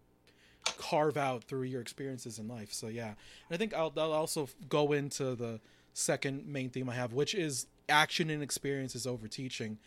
[0.78, 2.72] carve out through your experiences in life.
[2.74, 3.16] So yeah, and
[3.52, 5.60] I think I'll, I'll also go into the
[5.94, 9.78] second main theme I have, which is action and experiences over teaching.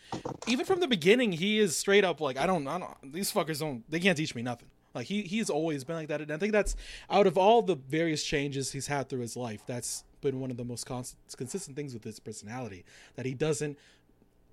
[0.47, 3.13] Even from the beginning, he is straight up like I don't, I don't.
[3.13, 3.89] These fuckers don't.
[3.89, 4.69] They can't teach me nothing.
[4.95, 6.75] Like he he's always been like that, and I think that's
[7.09, 10.57] out of all the various changes he's had through his life, that's been one of
[10.57, 12.83] the most cons- consistent things with his personality
[13.15, 13.77] that he doesn't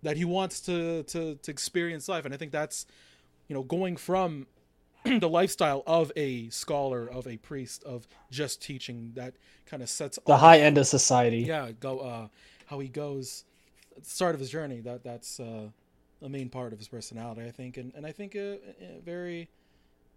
[0.03, 2.85] that he wants to to to experience life, and I think that's
[3.49, 4.47] you know going from
[5.05, 10.19] the lifestyle of a scholar, of a priest, of just teaching that kind of sets
[10.27, 11.39] The off- high end of society.
[11.39, 12.29] yeah go uh
[12.75, 13.45] how he goes
[14.03, 14.81] start of his journey.
[14.81, 15.69] That that's uh
[16.23, 17.77] a main part of his personality i think.
[17.77, 19.49] And, and i think a, a very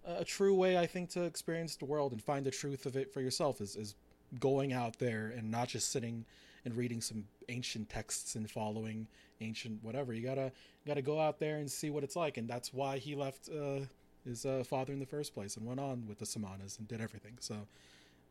[0.05, 3.13] a true way i think to experience the world and find the truth of it
[3.13, 3.95] for yourself is is
[4.39, 6.25] going out there and not just sitting
[6.65, 9.07] and reading some ancient texts and following
[9.39, 10.13] ancient whatever.
[10.13, 10.51] You gotta
[10.83, 12.37] you gotta go out there and see what it's like.
[12.37, 13.81] And that's why he left uh
[14.25, 16.99] his uh, father in the first place and went on with the samanas and did
[16.99, 17.37] everything.
[17.39, 17.55] So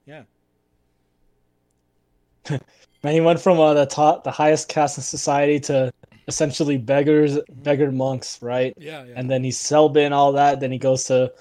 [0.05, 0.25] yeah
[2.51, 5.93] Man, he went from uh, the top, the highest caste in society to
[6.29, 8.75] essentially beggars, beggar monks, right?
[8.79, 10.61] yeah yeah And then he's Selbin, all that.
[10.61, 11.33] Then he goes to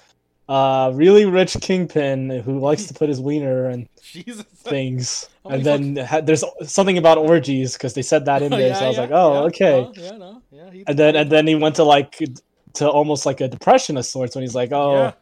[0.48, 5.28] uh really rich kingpin who likes to put his wiener and jesus things.
[5.44, 8.76] How and then ha- there's something about orgies because they said that in there.
[8.76, 9.80] so I was Yeah, like, oh, yeah, okay.
[9.82, 10.84] uh, yeah, no, yeah.
[10.86, 12.20] And then and then he went to like
[12.74, 15.14] to almost like a depression of sorts when he's like, oh.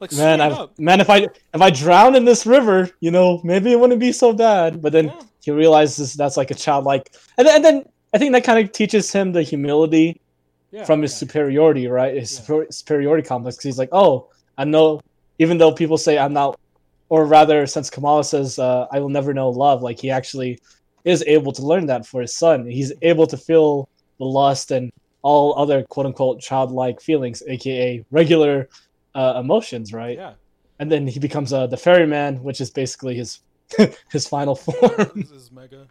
[0.00, 0.04] Yeah.
[0.04, 0.78] like Man, I up.
[0.78, 1.18] man, if I
[1.54, 4.80] if I drown in this river, you know, maybe it wouldn't be so bad.
[4.82, 5.20] But then Yeah.
[5.42, 8.72] he realizes that's like a childlike, and then, and then I think that kind of
[8.72, 10.20] teaches him the humility
[10.70, 11.18] Yeah, from his yeah.
[11.18, 12.14] superiority, right?
[12.14, 12.40] His Yeah.
[12.40, 13.56] superior- superiority complex.
[13.56, 14.26] 'cause he's like, oh,
[14.58, 15.00] I know,
[15.38, 16.58] even though people say I'm not,
[17.08, 20.58] or rather, since Kamala says uh, I will never know love, like he actually
[21.04, 22.66] is able to learn that for his son.
[22.66, 24.90] He's able to feel the lust and
[25.22, 28.68] all other quote unquote childlike feelings, aka regular
[29.16, 30.16] uh, emotions, right?
[30.18, 30.34] Yeah,
[30.78, 33.40] And then he becomes uh, the ferryman, which is basically his
[34.12, 35.10] his final form.
[35.16, 35.86] this is mega.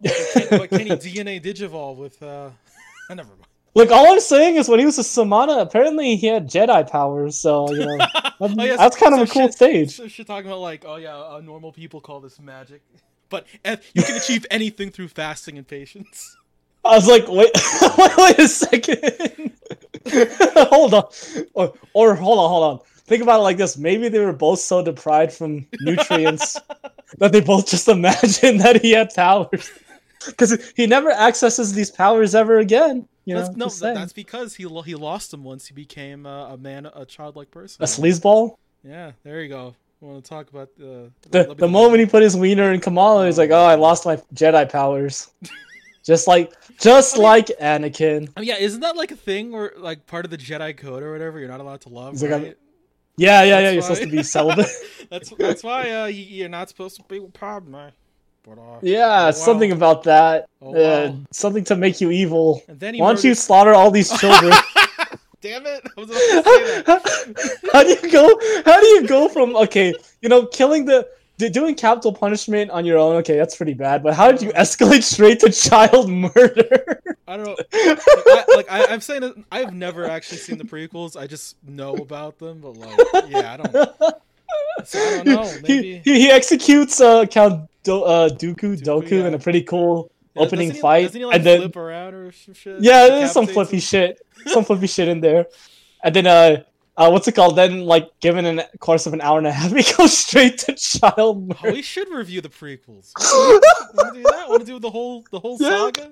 [0.00, 0.90] But can, but can he
[1.24, 2.22] DNA digivolve with?
[2.22, 2.50] uh
[3.10, 3.46] Never mind.
[3.74, 7.36] Look, all I'm saying is when he was a Samana, apparently he had Jedi powers,
[7.36, 8.46] so you know that's, Oh,
[8.82, 9.90] that's kind of a cool shit- stage.
[9.96, 12.80] So shit talking about like, oh yeah, uh, normal people call this magic,
[13.28, 13.46] but
[13.94, 16.36] you can achieve anything through fasting and patience.
[16.86, 17.50] I was like, wait,
[18.18, 19.52] wait, a second.
[20.70, 21.04] hold on,
[21.54, 22.86] or, or hold on, hold on.
[23.06, 26.58] Think about it like this: maybe they were both so deprived from nutrients
[27.18, 29.70] that they both just imagined that he had powers,
[30.26, 33.08] because he never accesses these powers ever again.
[33.24, 36.26] You know, that's, no, that- that's because he lo- he lost them once he became
[36.26, 37.82] uh, a man, a childlike person.
[37.82, 38.56] a sleazeball.
[38.84, 39.74] Yeah, there you go.
[40.00, 43.26] Want to talk about uh, The, the look- moment he put his wiener in Kamala,
[43.26, 45.30] he's like, "Oh, I lost my Jedi powers,"
[46.06, 48.30] just like, just I mean- like Anakin.
[48.36, 51.02] I mean, yeah, isn't that like a thing where like part of the Jedi code
[51.02, 51.38] or whatever?
[51.40, 52.12] You're not allowed to love.
[52.12, 52.56] He's like,
[53.16, 53.60] Yeah, yeah, yeah.
[53.60, 54.68] That's You're supposed to be celibate.
[55.10, 57.76] that's that's why uh, you, you're not supposed to be with Padme.
[58.44, 59.30] But uh, yeah, Oh, wow.
[59.32, 60.46] something about that.
[60.62, 61.18] Oh, uh, wow.
[61.32, 62.62] something to make you evil.
[62.68, 64.52] and then Why don't you slaughter all these children?
[65.40, 65.82] Damn it!
[65.96, 67.60] I was about to say that.
[67.72, 68.40] how do you go?
[68.64, 69.92] How do you go from okay,
[70.22, 73.16] you know, killing the doing capital punishment on your own?
[73.16, 74.02] Okay, that's pretty bad.
[74.02, 77.00] But how did you escalate straight to child murder?
[77.28, 77.56] I don't know.
[77.56, 81.16] Like, I, like I, I'm saying, it, I've never actually seen the prequels.
[81.20, 83.90] I just know about them, but like, yeah, I don't.
[84.84, 85.42] So I don't know.
[85.44, 86.02] he, Maybe.
[86.04, 89.26] he, he executes uh, Count Do- uh, Dooku Doku yeah.
[89.26, 91.76] in a pretty cool Yeah, opening doesn't he, fight, Doesn't he like and then flip
[91.76, 92.80] around or some shit?
[92.80, 95.46] yeah, there's some flippy shit, some flippy shit in there,
[96.04, 96.62] and then uh,
[96.96, 97.56] uh, what's it called?
[97.56, 100.74] Then like given an course of an hour and a half, we go straight to
[100.74, 101.72] child Oh, murder.
[101.72, 103.12] we should review the prequels.
[103.94, 104.48] Want to do that?
[104.48, 105.68] Want to do the whole the whole Yeah.
[105.70, 106.00] saga?
[106.02, 106.08] yeah,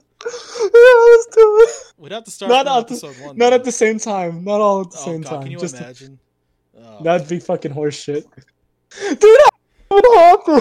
[1.11, 1.71] let's do it.
[1.99, 3.37] We'd have to start Not at the- one.
[3.37, 3.57] Not though.
[3.57, 4.45] at the same time.
[4.45, 5.43] Not all at the Oh same god, time.
[5.43, 6.19] can you Just imagine?
[6.79, 8.25] Oh, that'd be fucking horseshit.
[9.09, 9.51] Dude, that
[9.91, 10.61] would happen.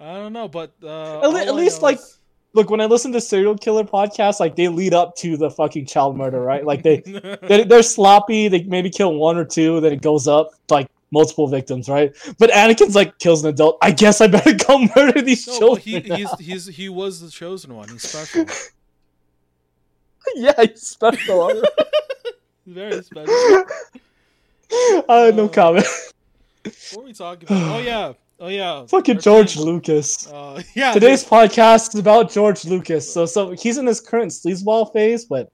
[0.00, 2.18] I don't know, but uh, At le- at least, like, is-
[2.52, 5.86] Look, when I listen to serial killer podcasts, like they lead up to the fucking
[5.86, 6.64] child murder, right?
[6.64, 7.00] Like they
[7.42, 8.48] they're, they're sloppy.
[8.48, 12.14] They maybe kill one or two, then it goes up like multiple victims, right?
[12.38, 13.78] But Anakin's like kills an adult.
[13.82, 15.82] I guess I better go murder these no, children.
[15.84, 17.88] he he's, he's he was the chosen one.
[17.88, 18.46] He's special.
[20.34, 21.62] yeah, he's special.
[22.66, 23.64] Very special.
[25.08, 25.86] uh, no comment.
[26.64, 27.76] What were we talking about?
[27.76, 28.86] Oh yeah, oh yeah.
[28.86, 29.56] Fucking our George.
[29.56, 30.26] Lucas.
[30.30, 30.92] Uh, yeah.
[30.92, 33.12] Today's podcast is about George Lucas.
[33.12, 35.50] So, so he's in his current sleazeball phase, but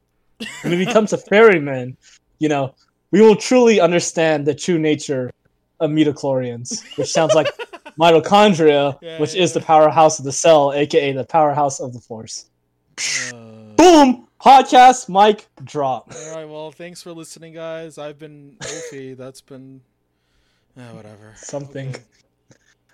[0.63, 1.97] when he becomes a ferryman,
[2.39, 2.75] you know,
[3.11, 5.31] we will truly understand the true nature
[5.81, 7.49] of midichlorians, which sounds like
[8.01, 12.01] mitochondria, Yeah, which yeah, is the powerhouse of the cell, aka the powerhouse of the
[12.01, 12.47] force.
[13.33, 14.23] Uh, Boom!
[14.41, 16.13] Podcast mic drop.
[16.15, 16.49] all right.
[16.49, 17.99] Well, thanks for listening, guys.
[17.99, 19.17] I've been Ovi.
[19.17, 19.81] That's been.
[20.77, 21.33] Uh, whatever.
[21.37, 21.89] Something.
[21.89, 22.03] Okay.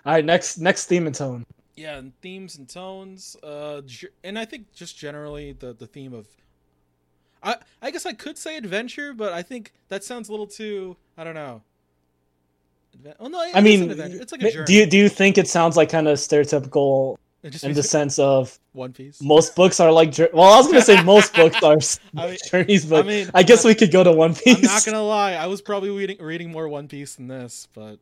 [0.05, 1.45] All right, next next theme and tone.
[1.75, 3.81] yeah and themes and tones uh
[4.23, 6.27] and i think just generally the the theme of
[7.41, 10.95] i i guess i could say adventure but i think that sounds a little too
[11.17, 11.61] i don't know.
[12.95, 14.65] Adven- oh no I mean, an it's like a journey.
[14.65, 17.17] do you do you think it sounds like kind of stereotypical
[17.63, 19.19] in the sense of one piece?
[19.21, 21.77] most books are like well i was gonna say most books are
[22.15, 24.61] I mean- journeys but I mean, i guess we could go to one piece i'm
[24.75, 27.97] not gonna lie i was probably reading reading more one piece than this but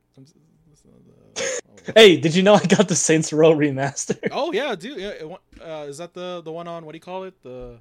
[1.96, 5.32] hey did you know i got the saints row remaster oh yeah dude yeah it,
[5.62, 7.78] uh, is that the the one on what do you call it the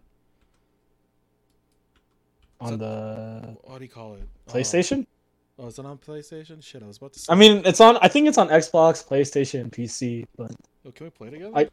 [2.60, 5.06] on the what do you call it Uh, playstation
[5.58, 7.96] oh is it on playstation shit i was about to say i mean it's on
[8.02, 10.52] i think it's on xbox playstation and pc but
[10.86, 11.52] Oh, can we play together?
[11.54, 11.68] I-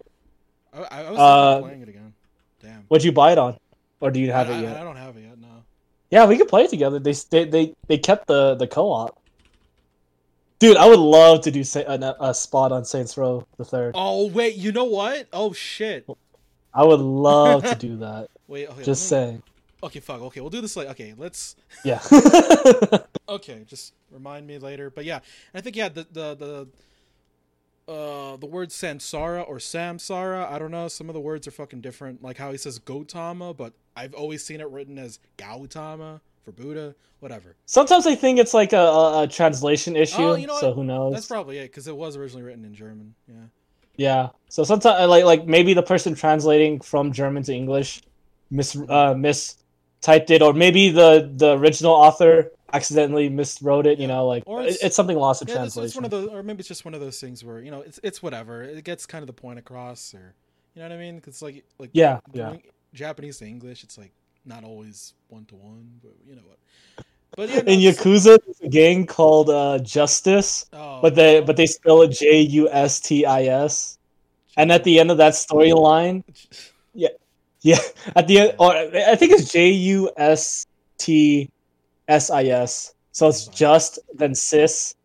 [0.73, 2.13] I, I, I was Uh, playing it again.
[2.61, 2.83] Damn.
[2.89, 3.57] what'd you buy it on
[4.01, 5.37] or do you have I, it I- yet I don't have it yet.
[5.39, 5.63] No.
[6.11, 9.17] yeah we could play it together they they they, they kept the the co-op
[10.59, 14.27] dude i would love to do a, a spot on saints row the third Oh
[14.27, 15.27] wait, you know what?
[15.33, 16.07] Oh shit.
[16.73, 18.67] i would love to do that Wait.
[18.69, 18.83] Okay.
[18.83, 19.43] just me- saying
[19.83, 19.99] Okay.
[19.99, 20.21] Fuck.
[20.21, 20.41] Okay.
[20.41, 20.87] We'll do this like.
[20.89, 21.13] Okay.
[21.17, 21.55] Let's.
[21.83, 22.01] yeah
[23.29, 23.63] Okay.
[23.67, 24.89] Just remind me later.
[24.89, 25.19] But yeah,
[25.53, 26.67] I think yeah the the the.
[27.87, 30.89] Uh, the word Sansara or Samsara, I don't know.
[30.89, 32.21] Some of the words are fucking different.
[32.21, 36.95] Like how he says Gotama, but I've always seen it written as Gautama for Buddha.
[37.19, 37.55] Whatever.
[37.65, 40.75] sometimes i think it's like a, a, a translation issue Oh, you know so what?
[40.75, 43.15] who knows That's probably it because it was originally written in German.
[43.27, 43.35] Yeah.
[43.95, 44.29] Yeah.
[44.49, 48.03] So sometimes like like maybe the person translating from German to English
[48.51, 49.55] mis uh mis
[50.01, 54.61] typed it or maybe the the original author accidentally miswrote it, you know, like Or
[54.61, 55.85] it's- it's, something lost in Yeah, it's, translation.
[55.87, 57.81] it's one of those, or maybe it's just one of those things where you know
[57.81, 58.61] it's it's whatever.
[58.61, 60.35] It gets kind of the point across, or
[60.75, 61.15] you know what I mean?
[61.15, 62.57] Because like like Yeah, yeah.
[62.93, 64.11] Japanese to English, it's like
[64.47, 66.57] not always one to one, but you know what.
[67.35, 71.57] But yeah, no, in Yakuza there's a gang called uh Justice, oh, but they but
[71.57, 73.97] they spell it J U S T I S.
[74.55, 76.23] And at the end of that storyline,
[76.93, 77.09] yeah,
[77.61, 77.77] yeah,
[78.15, 80.65] at the end or I think it's J U S
[80.97, 81.49] T
[82.07, 82.93] S I S.
[83.11, 84.95] So it's just then sis.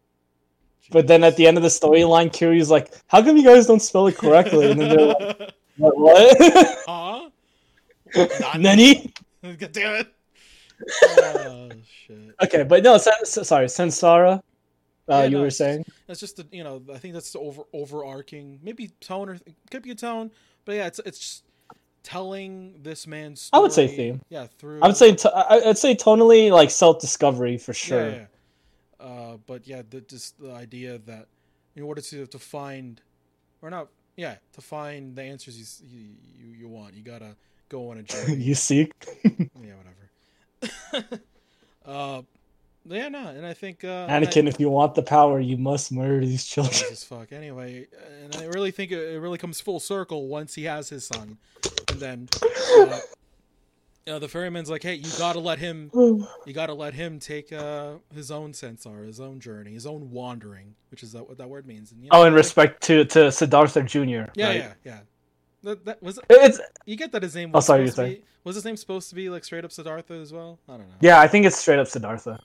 [0.91, 3.81] But then at the end of the storyline, Kiryu's like, "How come you guys don't
[3.81, 5.99] spell it correctly?" And then they're like, "What?
[5.99, 6.79] what?
[6.87, 7.31] huh?
[8.59, 9.13] Nani?"
[9.59, 10.15] God damn it!
[11.19, 11.69] Oh
[12.07, 12.35] shit!
[12.45, 14.39] Okay, but no, Sen- s- sorry, Sensara.
[14.39, 14.41] Uh,
[15.09, 15.85] Yeah, you no, were it's- saying?
[16.07, 19.55] That's just the you know I think that's the over overarching maybe tone or it
[19.71, 20.31] could be a tone,
[20.65, 21.45] but yeah, it's it's just
[22.03, 23.43] telling this man's.
[23.43, 24.21] Story, I would say theme.
[24.29, 24.81] Yeah, through.
[24.83, 28.09] I would say t- I- I'd say tonally like self discovery for sure.
[28.11, 28.15] Yeah,
[29.01, 29.07] yeah.
[29.07, 31.27] Uh, but yeah, the, just the idea that
[31.75, 33.01] in order to to find,
[33.63, 37.35] or not, yeah, to find the answers you you, you want, you gotta
[37.73, 38.37] go on a journey.
[38.37, 38.93] you seek.
[39.25, 39.75] yeah,
[40.93, 41.23] whatever.
[41.87, 42.23] uh,
[42.85, 46.27] yeah, no, and I think uh, Anakin, if you want the power, you must murder
[46.27, 46.75] these children.
[46.75, 47.33] Jesus fuck.
[47.33, 47.87] Anyway,
[48.23, 51.39] and I really think it, really comes full circle once he has his son,
[51.91, 52.29] and then.
[52.79, 53.01] Uh,
[54.07, 55.91] know, the ferryman's like, "Hey, you gotta let him.
[56.45, 60.75] You gotta let him take uh, his own sensar, his own journey, his own wandering,
[60.91, 63.31] which is that what that word means." And, you know, Oh, in respect to to
[63.31, 64.01] Siddhartha Jr.
[64.01, 64.35] Yeah, right?
[64.57, 64.99] yeah, yeah.
[65.63, 68.57] That, that was It's you get that his name Oh, was sorry, you're be, was
[68.57, 70.59] his name supposed to be like straight up Siddhartha as well?
[70.69, 70.95] I don't know.
[71.01, 72.39] yeah, I think it's straight up Siddhartha.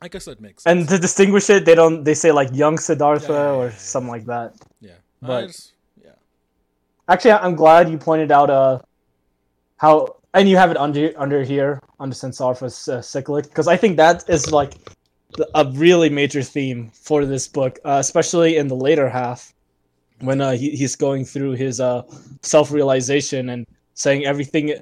[0.00, 0.80] I guess that makes sense.
[0.80, 3.70] And to distinguish it, they don't they say like young Siddhartha Yeah, yeah, or yeah,
[3.72, 4.54] yeah, something like that.
[4.80, 4.92] yeah,
[5.22, 6.10] but- just, yeah,
[7.08, 8.78] Actually, I'm glad you pointed out uh
[9.78, 13.96] how and you have it under under here under Sensarfa's uh, cyclic because I think
[13.96, 14.74] that is like
[15.54, 19.52] a really major theme for this book, uh, especially in the later half
[20.20, 22.02] when uh, he, he's going through his uh,
[22.42, 24.74] self realization and saying everything.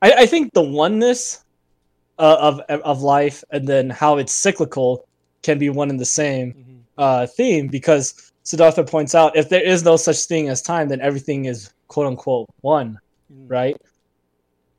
[0.00, 1.44] I, I think the oneness
[2.18, 5.06] uh, of of life and then how it's cyclical
[5.42, 6.78] can be one and the same mm-hmm.
[6.98, 11.00] uh, theme because Siddhartha points out if there is no such thing as time, then
[11.00, 12.98] everything is quote unquote one,
[13.32, 13.48] Mm-hmm.
[13.48, 13.76] right?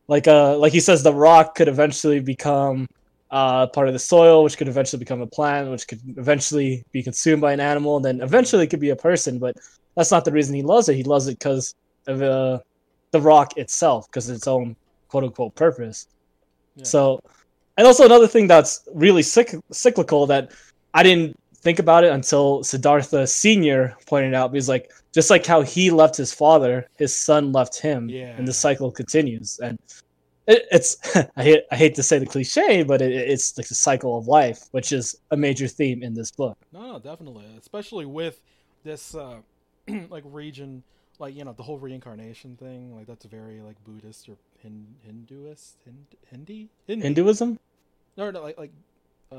[0.07, 2.87] Like uh, like he says, the rock could eventually become
[3.31, 7.01] uh, part of the soil, which could eventually become a plant, which could eventually be
[7.01, 9.39] consumed by an animal, and then eventually it could be a person.
[9.39, 9.57] But
[9.95, 10.95] that's not the reason he loves it.
[10.95, 11.75] He loves it because
[12.07, 12.59] of uh,
[13.11, 14.75] the rock itself, because its own
[15.07, 16.07] quote unquote purpose.
[16.75, 16.83] Yeah.
[16.85, 17.19] So,
[17.77, 20.51] and also another thing that's really cyc- cyclical that
[20.93, 24.51] I didn't think about it until Siddhartha Senior pointed out.
[24.51, 28.35] Because like just like how he left his father, his son left him, Yeah.
[28.37, 29.59] and the cycle continues.
[29.59, 29.77] And
[30.47, 30.97] it, it's
[31.37, 34.27] I hate I hate to say the cliche, but it, it's like the cycle of
[34.27, 36.57] life, which is a major theme in this book.
[36.71, 38.41] No, no, definitely, especially with
[38.83, 39.37] this uh,
[40.09, 40.83] like region,
[41.19, 42.95] like you know the whole reincarnation thing.
[42.95, 47.03] Like that's very like Buddhist or Hin- Hinduist, Hind- Hindi, Hindi.
[47.03, 47.59] Hinduism.
[48.17, 48.71] No, no, like like,
[49.31, 49.35] uh,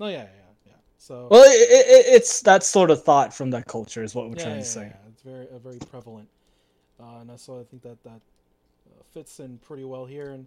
[0.00, 0.26] no, yeah, yeah,
[0.66, 0.72] yeah.
[0.98, 4.36] So Well, it, it, it's that sort of thought from that culture is what we're
[4.36, 4.86] yeah, trying yeah, to say.
[4.86, 6.28] yeah, it's very uh, very prevalent,
[7.00, 8.20] uh, and so I think that that
[8.90, 10.30] uh, fits in pretty well here.
[10.30, 10.46] And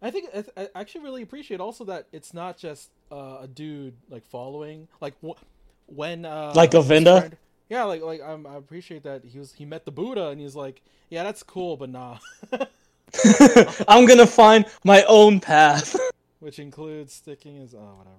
[0.00, 3.94] I think I, I actually really appreciate also that it's not just uh, a dude
[4.08, 5.40] like following like wh-
[5.86, 7.32] when uh, Like Govinda?
[7.68, 10.56] Yeah, like like um, I appreciate that he was he met the Buddha and he's
[10.56, 12.18] like, yeah, that's cool, but nah,
[13.88, 15.96] I'm gonna find my own path,
[16.40, 18.14] which includes sticking his oh whatever.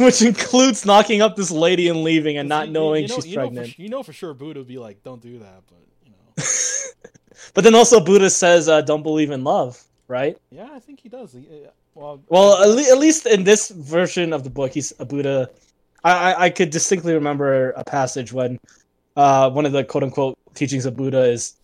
[0.04, 3.26] which includes knocking up this lady and leaving and not you- knowing you know, she's
[3.26, 3.78] you know for pregnant.
[3.78, 6.44] you know for sure Buddha would be like, don't do that, but you know.
[7.54, 10.36] But then also Buddha says, uh, "Don't believe in love," right?
[10.50, 11.32] Yeah, I think he does.
[11.32, 14.92] He, uh, well, Well, at, le- at least in this version of the book, he's
[14.98, 15.48] a Buddha.
[16.12, 18.58] I, I, could distinctly remember a passage when
[19.16, 21.54] uh, one of the quote unquote teachings of Buddha is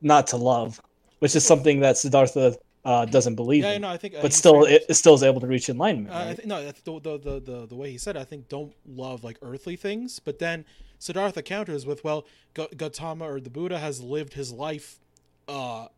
[0.00, 0.80] not to love,
[1.18, 4.32] which is something that Siddhartha uh, doesn't believe yeah, in, no, I think, uh, but
[4.32, 6.14] still it still is able to reach enlightenment.
[6.14, 6.36] Uh, right?
[6.36, 9.24] think no, the, the the the the way he said, it, I think don't love
[9.24, 10.64] like earthly things, but then
[10.98, 14.98] Siddhartha counters with, well, Ga- Gautama or the Buddha has lived his life,
[15.48, 15.88] uh,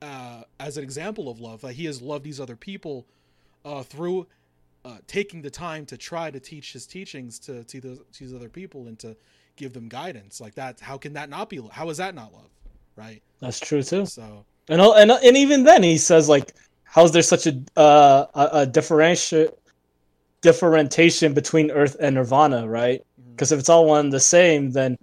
[0.00, 1.62] uh, as an example of love.
[1.62, 3.06] Like he has loved these other people,
[3.64, 4.26] uh, through,
[4.84, 8.34] uh, taking the time to try to teach his teachings to to those to these
[8.34, 9.16] other people and to
[9.56, 10.40] give them guidance.
[10.40, 11.60] Like that, how can that not be?
[11.70, 12.50] How is that not love?
[12.96, 13.22] Right.
[13.40, 14.06] That's true too.
[14.06, 16.54] So And and and even then, he says like,
[16.84, 19.48] "How's there such a uh, a, a differentiation
[20.40, 23.02] differentiation between Earth and Nirvana?" Right?
[23.30, 24.98] Because if it's all one and the same, then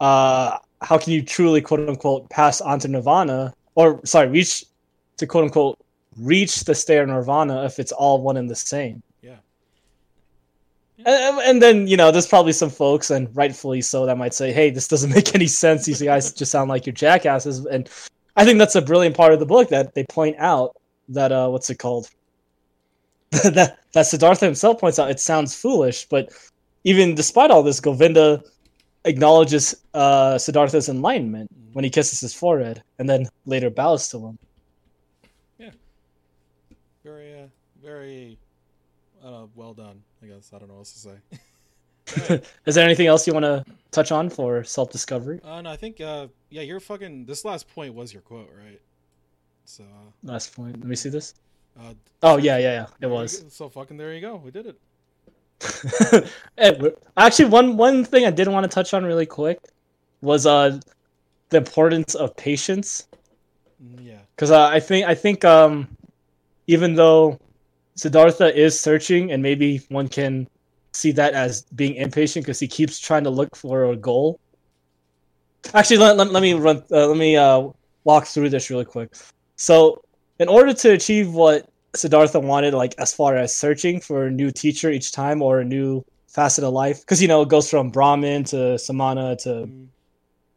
[0.00, 4.64] uh, how can you truly quote unquote pass on to Nirvana or sorry, reach
[5.18, 5.78] to quote unquote
[6.18, 9.02] reach the state of Nirvana if it's all one and the same?
[11.04, 14.52] And, and then you know, there's probably some folks, and rightfully so, that might say,
[14.52, 15.84] "Hey, this doesn't make any sense.
[15.84, 17.88] These guys just sound like you're jackasses." And
[18.36, 20.76] I think that's a brilliant part of the book that they point out
[21.08, 22.08] that uh, what's it called?
[23.30, 26.30] that that Siddhartha himself points out it sounds foolish, but
[26.84, 28.42] even despite all this, Govinda
[29.04, 34.38] acknowledges uh, Siddhartha's enlightenment when he kisses his forehead, and then later bows to him.
[35.58, 35.70] Yeah,
[37.04, 37.46] very uh,
[37.82, 38.38] very
[39.26, 40.02] uh, well done.
[40.22, 42.40] I guess I don't know what else to say.
[42.66, 45.40] Is there anything else you want to touch on for self-discovery?
[45.42, 48.80] Uh, no, I think uh, yeah, your fucking this last point was your quote, right?
[49.64, 50.78] So uh, Last point.
[50.78, 51.34] Let me see this.
[51.80, 52.86] uh, Oh yeah, yeah, yeah.
[53.00, 53.44] It was.
[53.48, 54.36] So fucking there you go.
[54.36, 54.78] We did it.
[57.16, 59.58] Actually, one one thing I did want to touch on really quick
[60.20, 60.78] was uh
[61.50, 63.08] the importance of patience
[63.82, 64.18] Mm, Yeah.
[64.34, 65.88] because uh, I think I think um
[66.66, 67.38] even though
[67.96, 70.46] Siddhartha is searching and maybe one can
[70.92, 74.38] see that as being impatient because he keeps trying to look for a goal.
[75.74, 76.82] Actually, let, let, let me run.
[76.90, 77.68] Uh, let me uh,
[78.04, 79.14] walk through this really quick.
[79.56, 80.00] So,
[80.38, 84.50] in order to achieve what Siddhartha wanted, like as far as searching for a new
[84.50, 87.90] teacher each time or a new facet of life, because you know it goes from
[87.90, 89.88] Brahmin to Samana to Mm,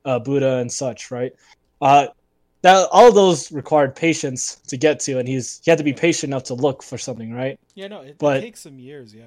[0.06, 1.32] uh, Buddha and such, right?
[1.82, 2.08] Uh,
[2.62, 6.30] that all those required patience to get to, and he's he had to be patient
[6.32, 7.60] enough to look for something, right?
[7.76, 9.14] Yeah, no, it, But- it takes some years.
[9.14, 9.24] Yeah.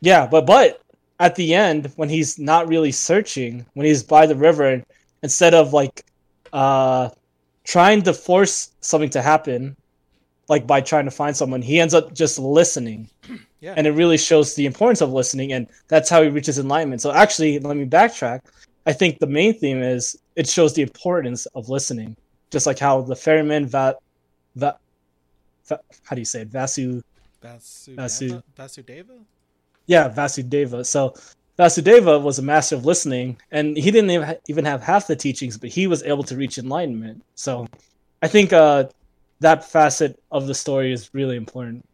[0.00, 0.80] Yeah, but but
[1.20, 4.82] at the end, when he's not really searching, when he's by the river,
[5.22, 6.04] instead of like
[6.52, 7.10] uh
[7.64, 9.76] trying to force something to happen,
[10.48, 13.08] like by trying to find someone, he ends up just listening.
[13.60, 13.74] Yeah.
[13.76, 17.00] And it really shows the importance of listening, and that's how he reaches enlightenment.
[17.02, 18.42] So actually, let me backtrack.
[18.86, 22.16] I think the main theme is it shows the importance of listening,
[22.50, 23.94] just like how the ferryman va,
[24.56, 24.78] va,
[25.68, 26.50] va how do you say it?
[26.50, 27.02] Vasu
[27.42, 29.18] Vasu, Vasu- Vasudeva?
[29.86, 30.84] yeah, Vasudeva.
[30.84, 31.14] So
[31.58, 35.58] Vasudeva was a master of listening, and he didn't even even have half the teachings,
[35.58, 37.22] but he was able to reach enlightenment.
[37.34, 37.66] So
[38.22, 38.84] I think uh,
[39.40, 41.84] that facet of the story is really important.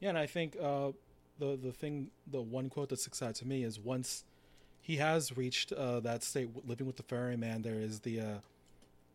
[0.00, 0.92] Yeah, and I think uh,
[1.38, 4.24] the the thing, the one quote that sticks out to me is once
[4.80, 8.38] he has reached uh, that state, living with the ferryman, there is the uh,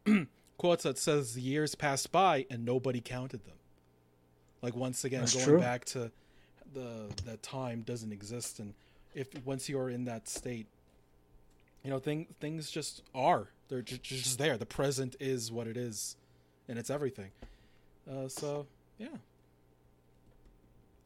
[0.58, 3.56] quotes that says the years passed by and nobody counted them.
[4.62, 5.60] Like once again, That's going true.
[5.60, 6.12] back to
[6.74, 8.74] the that time doesn't exist, and
[9.14, 10.68] if once you're in that state,
[11.84, 13.50] you know, thing things just are.
[13.70, 14.58] They're just, just there.
[14.58, 16.16] The present is what it is,
[16.68, 17.32] and it's everything.
[18.10, 18.66] Uh, so
[18.98, 19.08] yeah,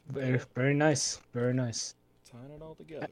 [0.09, 1.95] Very, very nice, very nice.
[2.31, 3.07] tying it all together.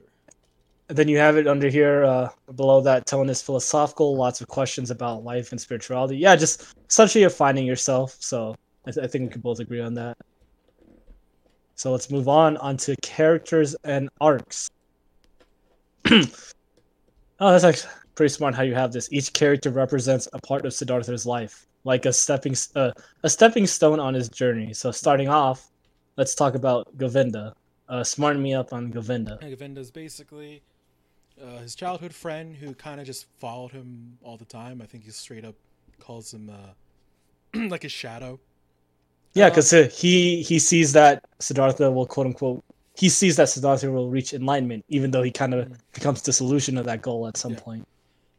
[0.87, 4.91] Then you have it under here uh, below that tone is philosophical lots of questions
[4.91, 6.17] about life and spirituality.
[6.17, 8.55] Yeah just essentially you're finding yourself so
[8.85, 10.15] I, th- I think we can both agree on that.
[11.75, 14.69] So let's move on onto characters and arcs.
[17.37, 19.09] Oh that's actually pretty smart how you have this.
[19.11, 22.91] Each character represents a part of siddhartha's life like a stepping uh,
[23.23, 24.73] a stepping stone on his journey.
[24.73, 25.69] So starting off
[26.17, 27.53] let's talk about govinda.
[27.87, 29.37] Uh, smarten me up on govinda.
[29.41, 30.63] And Govinda's basically
[31.41, 34.81] uh, his childhood friend who kind of just followed him all the time.
[34.81, 35.55] I think he straight up
[35.99, 36.73] calls him uh,
[37.69, 38.39] like his shadow.
[39.33, 42.63] Yeah, Uh, because he he sees that Siddhartha will quote unquote
[42.97, 45.77] he sees that Siddhartha will reach enlightenment, even though he kind of Mm.
[45.93, 47.59] becomes disillusioned of that goal at some Yeah.
[47.59, 47.83] point.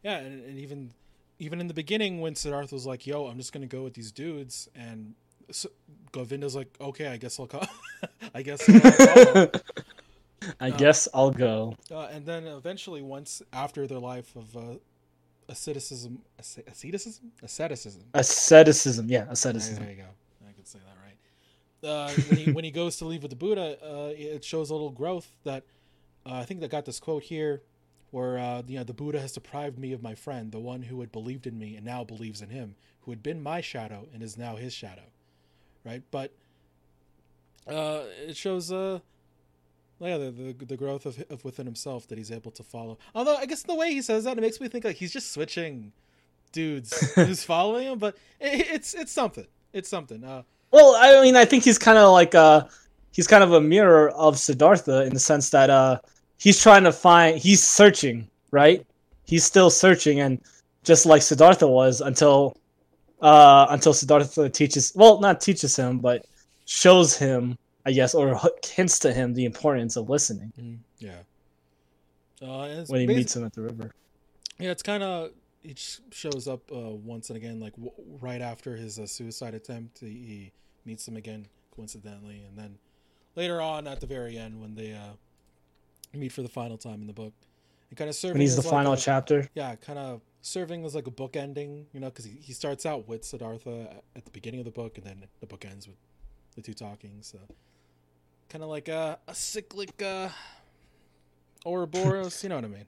[0.03, 0.93] Yeah, and, and even
[1.39, 4.11] even in the beginning when Siddhartha was like, "Yo, I'm just gonna go with these
[4.11, 5.15] dudes," and
[5.49, 5.65] S
[6.11, 7.67] Govinda's like, "Okay, I guess I'll come.
[8.35, 9.51] I guess." I'll follow."
[10.59, 11.75] I Uh, guess I'll go.
[11.91, 14.61] Uh, and then eventually, once after their life of uh,
[15.49, 19.83] asceticism, asceticism, asceticism, Asceticism, yeah, asceticism.
[19.83, 20.09] there you go.
[20.47, 21.17] I can say that right.
[21.89, 24.73] Uh, when, he, when he goes to leave with the Buddha, uh, it shows a
[24.73, 25.63] little growth that
[26.25, 27.61] uh, I think they got this quote here
[28.11, 30.99] where uh, you know the Buddha has deprived me of my friend, the one who
[31.01, 34.23] had believed in me and now believes in him, who had been my shadow and
[34.23, 35.03] is now his shadow,
[35.85, 36.03] right?
[36.11, 36.33] But
[37.67, 38.99] uh, it shows uh,
[39.99, 42.97] yeah, the, the the growth of, of within himself that he's able to follow.
[43.15, 45.31] Although I guess the way he says that, it makes me think like he's just
[45.31, 45.91] switching
[46.51, 47.99] dudes who's following him.
[47.99, 49.47] But it, it's it's something.
[49.73, 50.23] It's something.
[50.23, 52.65] Uh, Well, I mean, I think he's kind of like uh
[53.11, 55.99] he's kind of a mirror of Siddhartha in the sense that uh
[56.37, 58.85] he's trying to find he's searching, right?
[59.25, 60.39] He's still searching and
[60.83, 62.55] just like Siddhartha was until
[63.21, 66.25] uh until Siddhartha teaches well, not teaches him, but
[66.65, 67.57] shows him,
[67.87, 70.51] I guess, or hints to him the importance of listening
[70.99, 71.19] yeah.
[72.41, 73.91] Uh, when he meets him at the river.
[74.59, 75.31] Yeah, it's kind of
[75.63, 75.73] he
[76.11, 79.99] shows up uh, once and again, like w- right after his uh, suicide attempt.
[79.99, 80.51] He, he
[80.85, 82.77] meets him again coincidentally, and then
[83.35, 85.13] later on at the very end when they uh,
[86.13, 87.33] meet for the final time in the book,
[87.89, 89.47] and kind of serving When he's the like final a- chapter.
[89.55, 92.85] yeah, kind of serving as like a book ending, you know, because he, he starts
[92.85, 95.97] out with Siddhartha at the beginning of the book, and then the book ends with
[96.55, 97.17] the two talking.
[97.21, 97.39] So,
[98.49, 100.29] kind of like a, a cyclic uh,
[101.65, 102.85] Ouroboros, you know what I mean?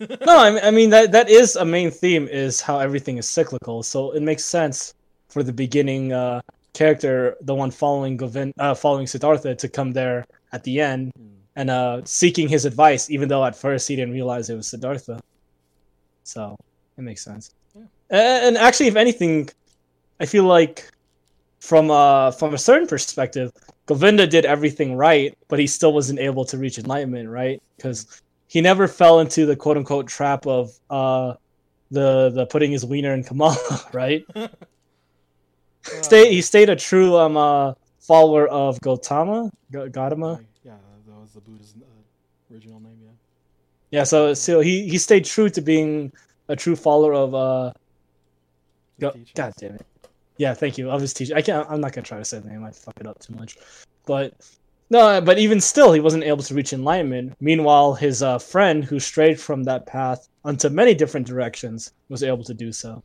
[0.26, 3.28] no, I mean, I mean that that is a main theme is how everything is
[3.28, 3.82] cyclical.
[3.82, 4.94] So it makes sense
[5.28, 6.40] for the beginning uh,
[6.72, 11.30] character, the one following Govind, uh, following Siddhartha, to come there at the end mm.
[11.56, 15.20] and uh, seeking his advice, even though at first he didn't realize it was Siddhartha.
[16.24, 16.56] So
[16.96, 17.54] it makes sense.
[17.74, 17.82] Yeah.
[18.10, 19.50] And, and actually, if anything,
[20.20, 20.90] I feel like
[21.60, 23.52] from uh from a certain perspective,
[23.86, 27.58] Govinda did everything right, but he still wasn't able to reach enlightenment, right?
[27.76, 28.06] Because
[28.48, 31.34] he never fell into the quote unquote trap of uh
[31.90, 33.56] the the putting his wiener in Kamala,
[33.92, 34.24] right?
[35.84, 40.40] Stay he stayed a true um uh follower of Gautama, Ga- Gautama.
[40.62, 40.76] Yeah,
[41.06, 42.98] that was the Buddha's uh, original name.
[43.02, 43.10] Yeah.
[43.90, 46.12] Yeah, so so he he stayed true to being
[46.48, 47.72] a true follower of uh
[49.00, 49.86] Go- God damn it.
[50.42, 50.90] Yeah, thank you.
[50.90, 51.36] Of his teacher.
[51.36, 53.32] I can't I'm not gonna try to say the name, I fuck it up too
[53.34, 53.56] much.
[54.06, 54.34] But
[54.90, 57.36] no, but even still he wasn't able to reach enlightenment.
[57.40, 62.42] Meanwhile, his uh, friend who strayed from that path onto many different directions was able
[62.42, 63.04] to do so.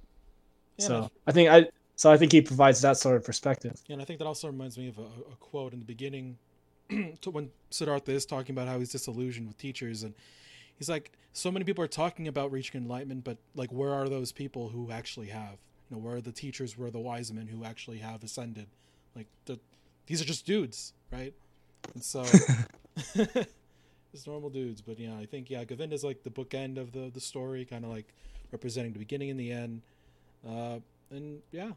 [0.77, 1.11] Yeah, so.
[1.27, 3.79] I think I so I think he provides that sort of perspective.
[3.87, 6.39] And I think that also reminds me of a, a quote in the beginning
[7.21, 10.15] to when Siddhartha is talking about how he's disillusioned with teachers and
[10.79, 14.31] he's like, so many people are talking about reaching enlightenment, but like, where are those
[14.31, 15.59] people who actually have?
[15.89, 16.77] You know, where are the teachers?
[16.77, 18.67] Where are the wise men who actually have ascended?
[19.15, 19.59] Like, the,
[20.05, 21.33] these are just dudes, right?
[21.93, 22.23] And so,
[24.11, 24.81] just normal dudes.
[24.81, 27.91] But yeah, I think yeah, Govinda's like the bookend of the the story, kind of
[27.91, 28.13] like
[28.51, 29.81] representing the beginning and the end.
[30.47, 30.79] Uh,
[31.11, 31.71] and yeah,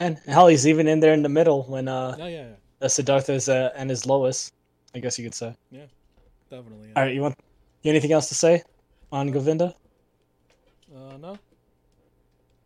[0.00, 2.86] And hell, he's even in there in the middle when uh, no, yeah, yeah.
[2.86, 4.52] uh Siddhartha is uh, and his Lois,
[4.94, 5.54] I guess you could say.
[5.70, 5.86] Yeah,
[6.50, 6.88] definitely.
[6.88, 6.94] Yeah.
[6.96, 7.36] All right, you want
[7.82, 8.62] you anything else to say
[9.12, 9.74] on Govinda?
[10.94, 11.38] Uh, no.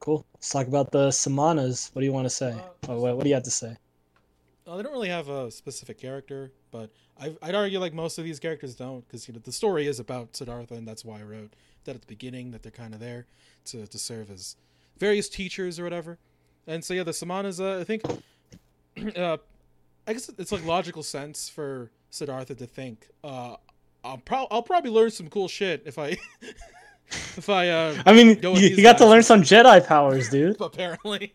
[0.03, 0.27] Cool.
[0.35, 1.95] Let's talk about the Samanas.
[1.95, 2.57] What do you want to say?
[2.89, 3.77] Uh, what, what do you have to say?
[4.67, 6.91] Uh, they don't really have a specific character, but
[7.21, 10.01] I, I'd argue like most of these characters don't, because you know the story is
[10.01, 11.53] about Siddhartha, and that's why I wrote
[11.85, 13.27] that at the beginning that they're kind of there
[13.67, 14.57] to to serve as
[14.99, 16.19] various teachers or whatever.
[16.67, 18.03] And so yeah, the Samanas, uh, I think,
[19.17, 19.37] uh,
[20.09, 23.55] I guess it's like logical sense for Siddhartha to think, uh,
[24.03, 26.17] I'll pro- I'll probably learn some cool shit if I
[27.37, 30.57] if I uh I mean, Go you, got to learn some Jedi powers, dude.
[30.61, 31.35] apparently.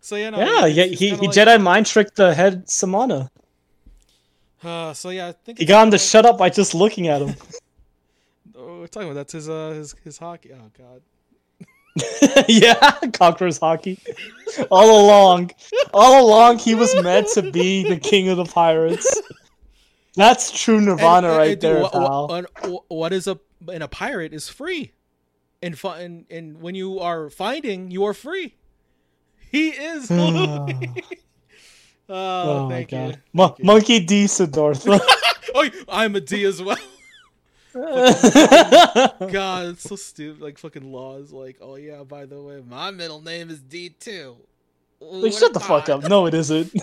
[0.00, 3.30] So yeah, no, yeah, it's- he, he, he like- Jedi mind tricked the head Samana.
[4.64, 7.08] Uh, so yeah, I think He got him to like- shut up by just looking
[7.08, 7.34] at him.
[8.58, 10.50] Oh, we're talking about that's his uh his his haki.
[10.58, 11.02] Oh god.
[12.48, 12.74] yeah,
[13.12, 13.98] Conqueror's Haki.
[14.70, 15.50] All along,
[15.92, 19.20] all along, he was meant to be the king of the pirates.
[20.14, 22.28] That's true Nirvana And- and- right and there, wha- pal.
[22.28, 23.38] wha- and what is a
[23.70, 24.92] and a pirate is free,
[25.66, 28.54] and fi- and, and when you are finding, you are free.
[29.50, 30.10] He is.
[30.10, 30.66] oh,
[32.08, 33.20] oh my god, you.
[33.32, 33.64] Mo- Thank you.
[33.64, 34.26] Monkey D.
[34.26, 35.00] Siddhartha.
[35.58, 36.76] Oh, I'm a D as well.
[37.72, 40.42] God, it's so stupid.
[40.42, 41.32] Like fucking laws.
[41.32, 44.36] Like, oh yeah, by the way, my middle name is D too.
[45.00, 46.02] like, shut the fuck up.
[46.02, 46.72] No, it isn't.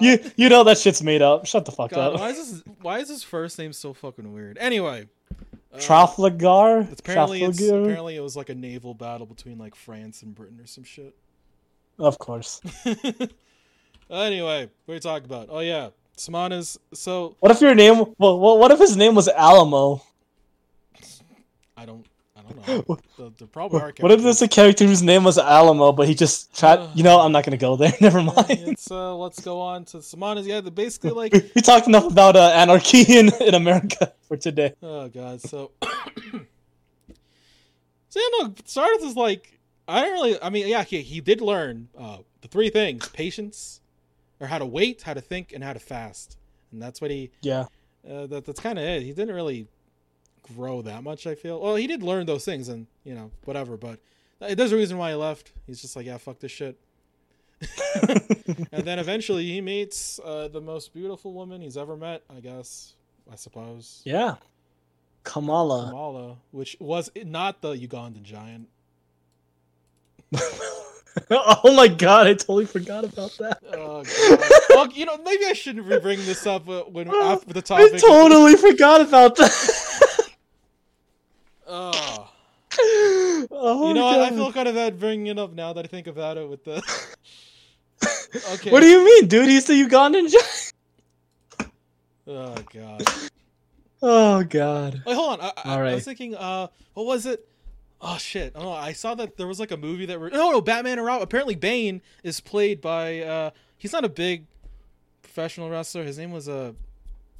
[0.00, 1.46] You you know that shit's made up.
[1.46, 2.20] Shut the fuck God, up.
[2.20, 2.62] why is this?
[2.80, 4.56] Why is his first name so fucking weird?
[4.58, 5.08] Anyway,
[5.74, 6.88] uh, Trafalgar.
[6.90, 10.60] It's apparently it's, apparently it was like a naval battle between like France and Britain
[10.60, 11.14] or some shit.
[11.98, 12.60] Of course.
[14.10, 15.48] anyway, what are you talking about?
[15.50, 16.78] Oh yeah, Samanas.
[16.92, 18.14] So What if your name?
[18.18, 20.02] Well, what what if his name was Alamo?
[21.76, 22.06] I don't,
[22.52, 22.98] don't know.
[23.16, 26.14] The, the probably are What if there's a character whose name was Alamo, but he
[26.16, 26.96] just tried?
[26.96, 27.92] You know, I'm not gonna go there.
[28.00, 28.46] Never mind.
[28.48, 30.44] It's uh, let's go on to Samanas.
[30.44, 34.74] Yeah, the basically like we, talked enough about uh, anarchy in, in America for today.
[34.82, 35.70] Oh god, so
[38.08, 41.40] So yeah, no, Stardust is like I don't really I mean, yeah, he, he did
[41.40, 43.80] learn uh the three things, patience,
[44.40, 46.36] or how to wait, how to think, and how to fast.
[46.72, 47.66] And that's what he Yeah.
[48.08, 49.02] uh, that that's kinda it.
[49.02, 49.68] He didn't really
[50.54, 51.60] grow that much, I feel.
[51.60, 53.98] Well, he did learn those things and you know, whatever, but
[54.40, 55.52] there's a reason why he left.
[55.66, 56.78] He's just like, yeah, fuck this shit.
[58.72, 62.94] and then eventually he meets uh, the most beautiful woman he's ever met, I guess.
[63.30, 64.02] I suppose.
[64.04, 64.34] Yeah.
[65.22, 65.86] Kamala.
[65.88, 68.68] Kamala, which was not the Ugandan giant.
[71.30, 73.58] oh my god, I totally forgot about that.
[73.72, 74.50] Oh, God.
[74.70, 78.00] well, you know, maybe I shouldn't bring this up uh, when after the I topic.
[78.00, 79.50] totally forgot about that.
[81.66, 82.30] Oh.
[82.78, 84.20] oh You know, my what?
[84.20, 86.64] I feel kind of bad bringing it up now that I think about it with
[86.64, 86.76] the.
[88.54, 88.70] okay.
[88.70, 89.48] What do you mean, dude?
[89.48, 90.72] He's the Ugandan giant.
[92.26, 93.02] Oh God.
[94.06, 95.02] Oh god.
[95.06, 95.40] Wait, hold on.
[95.40, 97.48] I, I, All I was thinking, uh, what was it?
[98.02, 98.52] Oh shit!
[98.54, 98.70] Oh.
[98.70, 100.18] I saw that there was like a movie that.
[100.18, 101.22] Re- no, no, Batman and Robin.
[101.22, 103.20] Apparently, Bane is played by.
[103.20, 104.44] uh He's not a big
[105.22, 106.04] professional wrestler.
[106.04, 106.72] His name was Uh,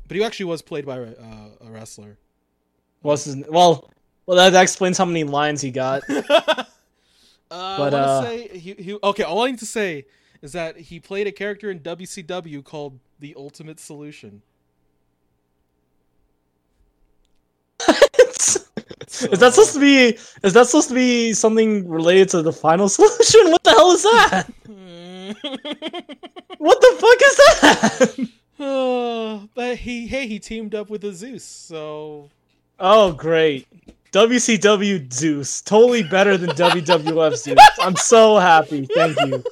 [0.09, 2.17] but he actually was played by uh, a wrestler.
[3.03, 3.91] What's his well?
[4.27, 6.03] Well, that, that explains how many lines he got.
[6.11, 6.23] uh,
[7.51, 8.99] I But, to uh, say he, he.
[9.03, 10.07] Okay, all I need to say
[10.43, 14.43] is that he played a character in WCW called the Ultimate Solution.
[19.31, 20.19] is that supposed to be?
[20.43, 23.51] Is that supposed to be something related to the final solution?
[23.51, 24.47] What the hell is that?
[26.59, 28.29] What the fuck is that?
[28.61, 32.31] Oh, but he hey he teamed up with the Zeus, so
[32.79, 33.67] Oh, great.
[34.15, 35.61] WCW Zeus.
[35.63, 37.59] Totally better than WWF Zeus.
[37.81, 38.87] I'm so happy.
[38.95, 39.43] Thank you.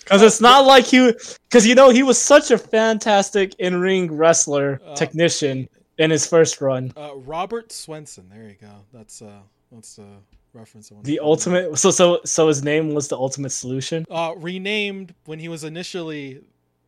[0.00, 1.12] Because it's not like he.
[1.48, 5.68] Because, you know, he was such a fantastic in ring wrestler Uh, technician
[5.98, 6.92] in his first run.
[6.96, 8.28] uh, Robert Swenson.
[8.32, 8.72] There you go.
[8.92, 9.40] That's uh
[9.72, 10.06] that's the
[10.52, 10.92] reference.
[11.02, 11.76] The ultimate.
[11.78, 14.04] So, so, so his name was the ultimate solution.
[14.10, 16.40] uh renamed when he was initially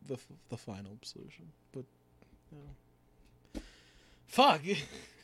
[0.07, 0.17] the
[0.49, 1.83] the final solution, but
[2.51, 3.61] you know.
[4.27, 4.61] fuck.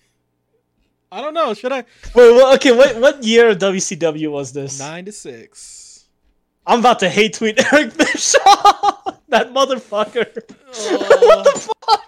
[1.12, 1.53] I don't know.
[1.53, 1.86] Should I Wait,
[2.16, 4.80] well, okay, what, what year of WCW was this?
[4.80, 6.05] nine to six?
[6.66, 9.20] I'm about to hate tweet Eric Bischoff.
[9.30, 10.28] that motherfucker.
[10.36, 12.07] what the fuck?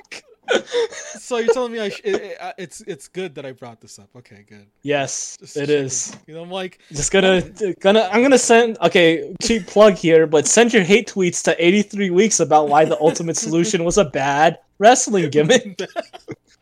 [1.20, 3.82] so you're telling me I sh- it, it, uh, it's it's good that I brought
[3.82, 4.10] this up.
[4.16, 4.68] Okay, good.
[4.84, 5.76] Yes, Just it checking.
[5.86, 6.16] is.
[6.28, 7.42] You know, I'm like, Just gonna
[7.82, 12.12] gonna I'm gonna send okay cheap plug here, but send your hate tweets to 83
[12.12, 15.80] weeks about why the ultimate solution was a bad wrestling gimmick.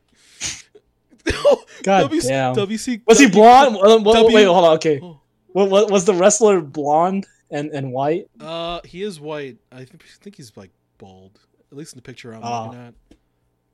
[1.83, 2.55] God WC, damn.
[2.55, 3.75] WC Was he blonde?
[3.77, 4.75] Uh, wait, W- wait, hold on.
[4.75, 5.19] Okay, Oh.
[5.53, 8.27] what, what was the wrestler blonde and and white?
[8.39, 9.57] Uh, he is white.
[9.71, 11.39] I think I think he's like bald.
[11.71, 12.65] At least in the picture I'm Oh.
[12.65, 12.93] looking at.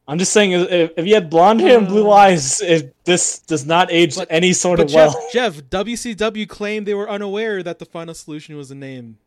[0.09, 2.13] I'm just saying, if, if you had blonde hair and blue Uh.
[2.13, 5.27] eyes, it, this does not age But- any sort of Jeff, well.
[5.33, 9.17] Jeff, WCW claimed they were unaware that the final solution was the name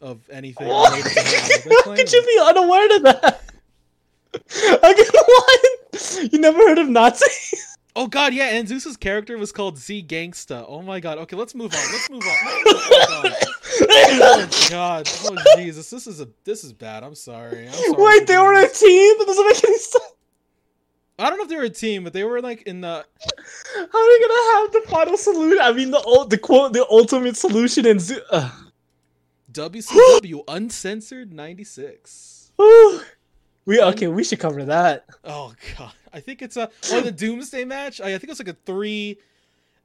[0.00, 0.92] of anything What?
[0.92, 1.60] related to him.
[1.68, 3.40] They How could you be unaware of that?
[4.34, 6.30] Okay, what?
[6.32, 7.76] You never heard of Nazis?
[7.96, 10.64] Oh god, yeah, and Zeus's character was called Z Gangsta.
[10.68, 11.18] Oh my god.
[11.18, 11.92] Okay, let's move on.
[11.92, 12.36] Let's move on.
[12.44, 13.36] Oh god.
[14.22, 15.08] Oh god.
[15.24, 15.90] Oh Jesus.
[15.90, 17.02] This is a this is bad.
[17.02, 17.66] I'm sorry.
[17.66, 19.18] I'm sorry Wait, they were a team?
[19.18, 20.04] That doesn't make any sense.
[21.18, 23.82] I don't know if they were a team, but they were like in the How
[23.82, 25.58] are they gonna have the final solution?
[25.60, 27.98] I mean, the the quote, the ultimate solution in
[28.30, 28.50] uh,
[29.52, 32.52] WCW Uncensored 96.
[33.66, 35.04] We okay, we should cover that.
[35.24, 38.00] Oh god, I think it's a or the Doomsday match.
[38.00, 39.18] I, I think it's like a three.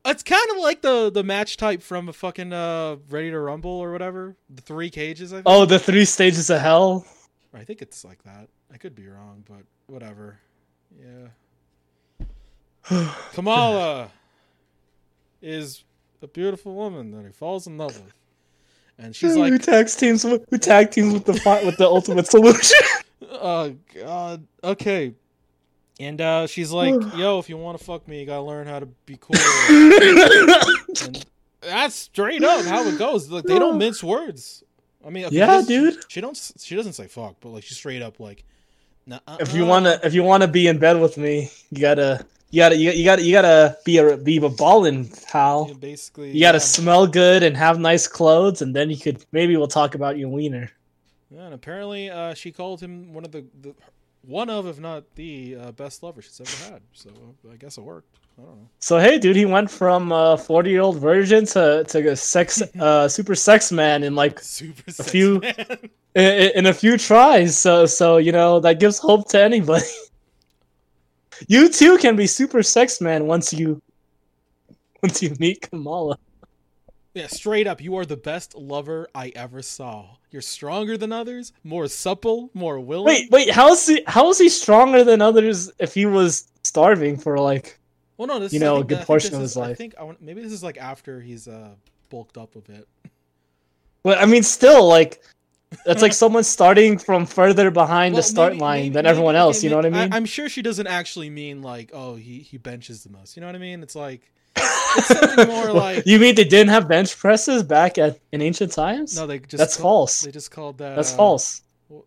[0.06, 3.72] It's kind of like the the match type from a fucking uh Ready to Rumble
[3.72, 4.36] or whatever.
[4.50, 5.34] The three cages.
[5.34, 5.46] I think.
[5.48, 7.06] Oh, the three stages of hell.
[7.54, 8.48] I think it's like that.
[8.74, 10.40] I could be wrong, but whatever.
[11.00, 11.28] Yeah.
[13.34, 14.10] Kamala
[15.42, 15.84] is
[16.22, 18.14] a beautiful woman that he falls in love with,
[18.98, 20.24] and she's like who tag teams?
[20.24, 21.34] with- Who tag teams with the
[21.66, 22.80] with the ultimate solution?
[23.32, 25.14] "Oh God, okay."
[26.00, 28.80] And uh, she's like, "Yo, if you want to fuck me, you gotta learn how
[28.80, 29.36] to be cool."
[29.70, 31.26] and
[31.62, 33.30] that's straight up how it goes.
[33.30, 34.64] Like they don't mince words.
[35.06, 35.98] I mean, okay, Yeah, this- dude.
[36.12, 36.52] She don't.
[36.60, 38.44] She doesn't say fuck, but like she's straight up like,
[39.06, 42.60] nah, if you wanna, if you wanna be in bed with me, you gotta, you
[42.62, 45.68] gotta, you, you gotta, you gotta be a be a ballin' pal.
[45.70, 46.60] Yeah, basically, You gotta yeah.
[46.60, 50.30] smell good and have nice clothes, and then you could maybe we'll talk about your
[50.30, 50.72] wiener.
[51.32, 53.74] Yeah, and apparently, uh, she called him one of the, the
[54.22, 56.82] one of, if not the uh, best lover she's ever had.
[56.94, 58.18] So uh, I guess it worked.
[58.38, 58.70] I don't know.
[58.80, 62.62] So hey, dude, he went from a forty year old virgin to to a sex,
[62.80, 65.42] uh, super sex man in like Super A few-
[66.16, 67.58] in, in a few tries.
[67.58, 69.86] So so you know that gives hope to anybody.
[71.48, 73.82] you too can be super sex man once you
[75.02, 76.18] once you meet Kamala.
[77.16, 80.18] Yeah, straight up, you are the best lover I ever saw.
[80.32, 83.06] You're stronger than others, more supple, more willing.
[83.06, 87.18] Wait, wait, how is he how is he stronger than others if he was starving
[87.18, 87.80] for like
[88.18, 89.78] well, no, this you I know, a good I portion of is- his I life?
[89.78, 91.70] think I want, maybe this is like after he's uh
[92.10, 92.88] bulked up a bit.
[94.04, 95.24] Well, I mean, still, like,
[95.86, 99.12] it's like someone starting from further behind Well, the start maybe- line maybe- than maybe-
[99.12, 99.64] everyone okay, else.
[99.64, 100.14] You know what I mean?
[100.14, 103.36] I'm sure she doesn't actually mean like, oh, he he benches the most.
[103.36, 103.82] You know what I mean?
[103.84, 104.22] It's like
[104.56, 108.72] it's something more like you mean they didn't have bench presses back at in ancient
[108.72, 109.16] times?
[109.18, 110.22] no, they just That's call- false.
[110.22, 110.96] They just called that.
[110.96, 111.62] That's uh, false.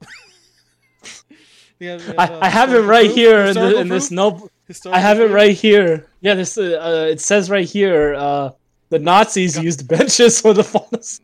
[1.80, 3.14] Yeah, yeah, I, I have it right proof?
[3.16, 4.16] here in, the, in this proof?
[4.16, 4.34] note.
[4.42, 6.06] I Historical have it right here.
[6.20, 8.16] Yeah, this uh, uh, it says right here.
[8.16, 8.50] Uh,
[8.90, 11.20] the Nazis used benches for the funnels.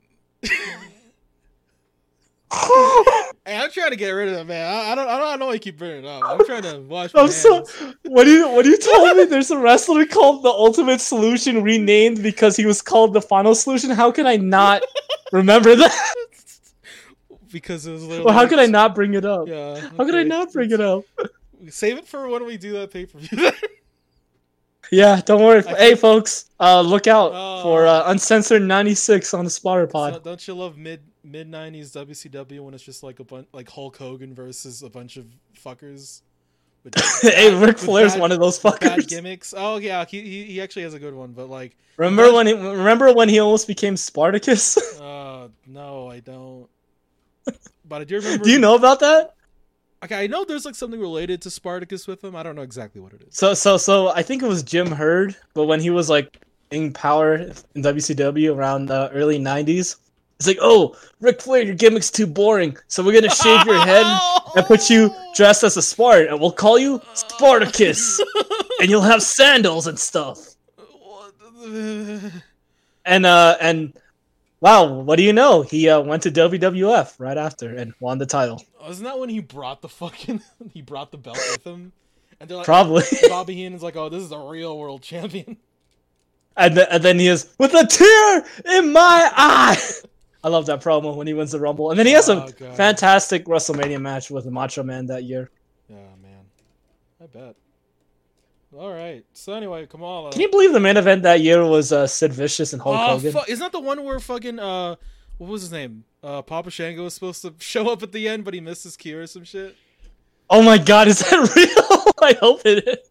[3.46, 4.66] Hey, I'm trying to get rid of that man.
[4.66, 5.06] I, I don't.
[5.06, 5.38] I don't.
[5.38, 6.22] Know why you keep bringing it up.
[6.24, 7.64] I'm trying to wash I'm so.
[8.04, 9.26] What do you what do you tell me?
[9.26, 13.90] There's a wrestler called the Ultimate Solution renamed because he was called the Final Solution.
[13.90, 14.82] How can I not
[15.30, 16.14] remember that?
[17.52, 18.24] because it was literally.
[18.24, 19.46] Well, how could I not bring it up?
[19.46, 19.78] Yeah.
[19.96, 21.04] How could I not bring it up?
[21.68, 23.50] Save it for when we do that pay per view.
[24.90, 25.62] Yeah, don't worry.
[25.66, 27.62] I Hey, folks, uh, look out Oh.
[27.62, 30.14] for uh, Uncensored 96 on the Spotter Pod.
[30.14, 33.68] So, don't you love mid mid nineties WCW when it's just like a bunch like
[33.70, 35.26] Hulk Hogan versus a bunch of
[35.64, 36.20] fuckers?
[36.84, 39.08] With hey, bad- Ric Flair's bad- one of those fuckers.
[39.08, 39.54] gimmicks.
[39.56, 42.52] Oh yeah, he, he he actually has a good one, but like, Remember when he
[42.52, 44.76] remember when he almost became Spartacus?
[45.00, 46.68] uh, no, I don't.
[47.86, 48.44] But I do remember.
[48.44, 49.34] Do you know about that?
[50.04, 52.36] Okay, I know there's like something related to Spartacus with him.
[52.36, 53.34] I don't know exactly what it is.
[53.36, 56.92] So so so I think it was Jim Herd, but when he was like in
[56.92, 57.52] power in
[57.82, 59.96] WCW around the early 90s,
[60.38, 62.76] it's like, "Oh, Ric Flair, your gimmick's too boring.
[62.88, 64.06] So we're going to shave your head
[64.56, 68.20] and put you dressed as a Spartan and we'll call you Spartacus
[68.80, 70.54] and you'll have sandals and stuff."
[73.06, 73.92] And uh and
[74.60, 75.60] wow, what do you know?
[75.60, 78.62] He uh, went to WWF right after and won the title.
[78.80, 80.40] Wasn't that when he brought the fucking
[80.72, 81.92] he brought the belt with him?
[82.40, 83.04] And they're like, Probably.
[83.28, 85.56] Bobby Heenan's like, oh, this is a real world champion.
[86.56, 89.82] And, th- and then he is with a tear in my eye.
[90.44, 92.52] I love that promo when he wins the Rumble, and then he has Oh, a
[92.52, 92.76] God.
[92.76, 95.50] fantastic WrestleMania match with Macho Man that year.
[95.88, 96.44] Yeah, man.
[97.22, 97.56] I bet.
[98.76, 99.24] All right.
[99.32, 100.32] So anyway, Kamala.
[100.32, 103.06] Can you believe the main event that year was uh, Sid Vicious and Hulk Oh,
[103.18, 103.32] Hogan?
[103.32, 104.96] fu- isn't that the one where fucking uh,
[105.38, 106.04] what was his name?
[106.22, 108.96] Uh, Papa Shango was supposed to show up at the end, but he missed his
[108.96, 109.76] cue or some shit.
[110.50, 112.12] Oh my God, is that real?
[112.22, 113.08] I hope it is.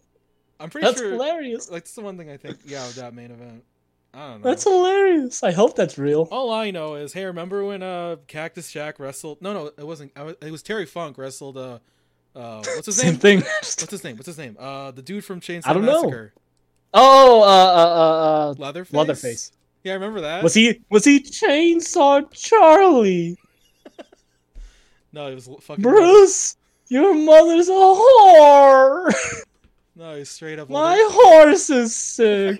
[0.59, 1.11] I'm pretty That's sure.
[1.11, 1.69] hilarious.
[1.71, 2.59] Like that's the one thing I think.
[2.65, 3.63] Yeah, that main event.
[4.14, 4.49] I don't know.
[4.49, 5.41] That's hilarious.
[5.43, 6.28] I hope that's real.
[6.32, 9.41] All I know is, hey, remember when uh Cactus Jack wrestled?
[9.41, 10.11] No, no, it wasn't.
[10.16, 11.57] I was, it was Terry Funk wrestled.
[11.57, 11.80] Uh,
[12.36, 13.20] uh, what's his Same name?
[13.20, 13.39] thing.
[13.61, 14.16] What's his name?
[14.18, 14.55] What's his name?
[14.59, 16.30] Uh, the dude from Chainsaw I don't know.
[16.95, 18.93] Oh, uh, uh, uh, Leatherface.
[18.93, 19.51] uh, Leatherface.
[19.84, 20.43] Yeah, I remember that.
[20.43, 20.80] Was he?
[20.89, 23.38] Was he Chainsaw Charlie?
[25.11, 25.84] No, it was fucking.
[25.84, 26.57] Bruce,
[26.88, 29.14] your mother's a whore.
[29.95, 30.72] No, he's straight up.
[30.72, 32.59] My horse is sick.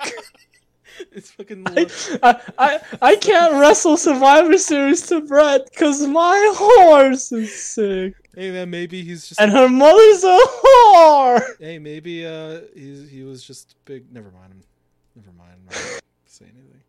[1.12, 1.64] It's fucking.
[1.68, 1.88] I,
[2.24, 8.16] I, I, I can't wrestle Survivor Series to Brett because my horse is sick.
[8.36, 9.40] hey man, maybe he's just.
[9.40, 11.42] And her mother's a whore.
[11.60, 14.12] Hey, maybe uh, he's he was just big.
[14.12, 14.64] Never mind him.
[15.16, 15.52] Never mind.
[15.58, 16.82] I'm not say anything.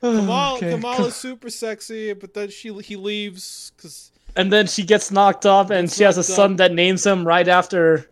[0.00, 0.70] Kamal, Okay.
[0.70, 5.46] Kamal is super sexy, but then she he leaves because And then she gets knocked
[5.46, 6.56] up, and she has a son up.
[6.58, 8.08] that names him right after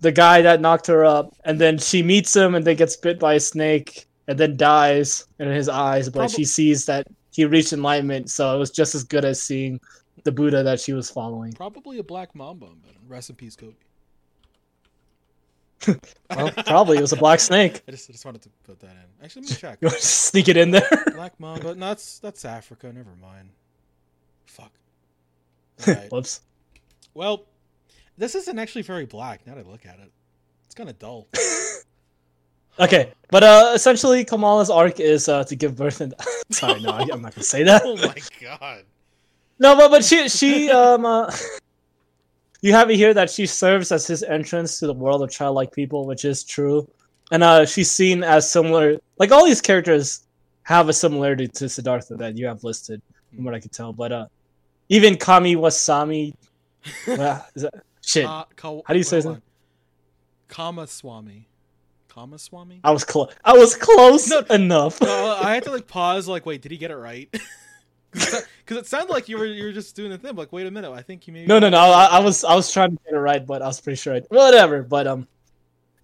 [0.00, 1.34] the guy that knocked her up.
[1.44, 5.26] And then she meets him, and then gets bit by a snake, and then dies
[5.38, 6.08] in his eyes.
[6.08, 9.80] But she sees that he reached enlightenment, so it was just as good as seeing
[10.24, 11.52] the Buddha that she was following.
[11.52, 12.66] probably a black mamba.
[12.84, 13.74] But rest in peace, Kobe.
[16.34, 17.82] Well, probably it was a black snake.
[17.86, 19.24] I just I just wanted to put that in.
[19.24, 19.78] Actually, let me check.
[19.80, 20.88] You want to sneak it in there?
[21.14, 21.74] Black mamba.
[21.76, 22.92] No, that's that's Africa.
[22.92, 23.50] Never mind.
[24.46, 24.72] Fuck.
[25.86, 26.10] Alright.
[26.10, 26.40] Whoops.
[27.14, 27.44] Well,
[28.18, 29.46] this isn't actually very black.
[29.46, 30.10] Now that I look at it,
[30.64, 31.28] it's kind of dull.
[32.78, 36.14] Okay, but uh, essentially, Kamala's arc is uh, to give birth and.
[36.50, 37.82] Sorry, no, I- I'm not gonna say that.
[37.86, 38.84] oh my god.
[39.58, 41.32] No, but but she she um uh,
[42.60, 45.72] you have it here that she serves as his entrance to the world of childlike
[45.72, 46.86] people, which is true,
[47.30, 48.98] and uh she's seen as similar.
[49.18, 50.26] Like all these characters
[50.64, 53.00] have a similarity to Siddhartha that you have listed,
[53.34, 53.92] from what I can tell.
[53.94, 54.26] But uh,
[54.90, 56.34] even Kami Wasami,
[57.06, 57.74] well, is that
[58.04, 58.26] shit?
[58.26, 59.28] Ka- ka- How do you say that?
[59.28, 59.42] on.
[60.50, 61.44] Kamaswamy.
[62.16, 62.80] Kamaswamy?
[62.82, 63.32] I was close.
[63.44, 64.40] I was close No.
[64.50, 65.00] enough.
[65.00, 66.26] No, I had to like pause.
[66.26, 67.28] Like, wait, did he get it right?
[68.12, 70.34] Because it sounded like you were you were just doing the thing.
[70.34, 71.46] Like, wait a minute, I think you maybe.
[71.46, 71.76] No, no, no.
[71.78, 74.14] I, I was I was trying to get it right, but I was pretty sure.
[74.14, 74.82] I, whatever.
[74.82, 75.28] But um,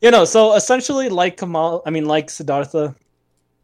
[0.02, 2.94] you know, so essentially, like Kamal, I mean, like Siddhartha,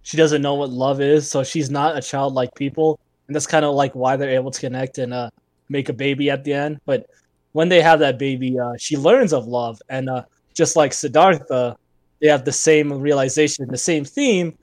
[0.03, 3.47] she doesn't know what love is, so she's not a child like people, and that's
[3.47, 5.29] kind of like why they're able to connect and uh
[5.69, 6.81] make a baby at the end.
[6.87, 7.05] But
[7.53, 10.23] when they have that baby, uh, she learns of love, and uh,
[10.55, 11.77] just like Siddhartha,
[12.21, 14.55] they have the same realization, the same theme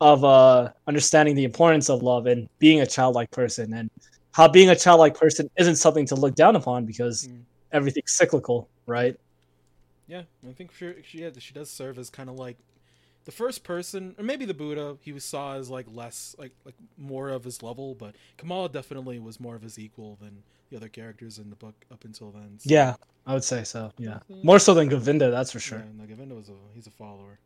[0.00, 3.88] of uh understanding the importance of love and being a childlike person and
[4.32, 7.42] how being a childlike person isn't something to look down upon because Mm.
[7.72, 9.16] everything's cyclical, right?
[10.06, 12.56] Yeah, I think she she, yeah, she does serve as kind of like
[13.24, 14.96] the first person, or maybe the Buddha.
[15.00, 19.18] He was saw as like less like like more of his level, but Kamala definitely
[19.18, 20.42] was more of his equal than
[20.74, 22.58] the other characters in the book up until then.
[22.58, 22.94] so- Yeah,
[23.26, 23.92] I would say so.
[23.96, 25.78] Yeah, more so than Govinda, that's for sure.
[25.78, 27.38] Yeah, no, Govinda was a he's a follower.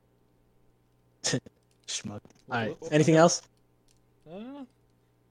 [1.87, 2.11] Schmuck.
[2.11, 2.69] All right.
[2.71, 3.43] what- what- Anything else?
[4.31, 4.65] Uh,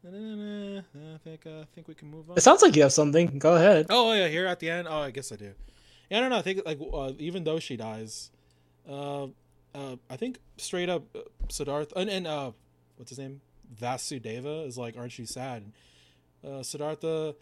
[0.05, 2.37] I think uh, I think we can move on.
[2.37, 3.39] It sounds like you have something.
[3.39, 3.87] Go ahead.
[3.89, 4.87] Oh yeah, here at the end.
[4.89, 5.53] Oh, I guess I do.
[6.09, 6.37] Yeah, I don't know.
[6.37, 8.31] I think like uh, even though she dies,
[8.89, 9.25] uh,
[9.75, 11.19] uh, I think straight up uh,
[11.49, 12.51] Siddhartha and, and uh,
[12.95, 13.41] what's his name,
[13.79, 15.63] Vasudeva is like, aren't you sad?
[16.47, 17.35] Uh, Siddhartha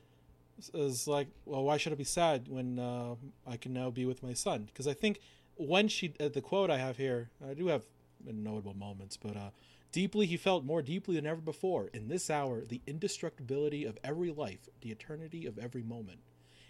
[0.73, 3.15] is- like, well, why should I be sad when uh,
[3.47, 4.63] I can now be with my son?
[4.65, 5.19] Because I think
[5.55, 7.83] when she, uh, the quote I have here, I do have
[8.25, 9.49] notable moments, but uh,
[9.91, 14.31] deeply he felt more deeply than ever before in this hour the indestructibility of every
[14.31, 16.19] life, the eternity of every moment.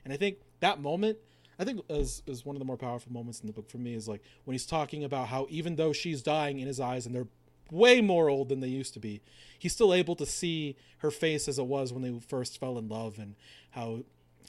[0.04, 1.18] And I think that moment,
[1.58, 3.94] I think is is one of the more powerful moments in the book for me
[3.96, 7.16] is like when he's talking about how even though she's dying in his eyes and
[7.16, 7.28] they're
[7.72, 9.22] way more old than they used to be,
[9.58, 12.88] he's still able to see her face as it was when they first fell in
[12.88, 13.36] love and
[13.72, 14.00] how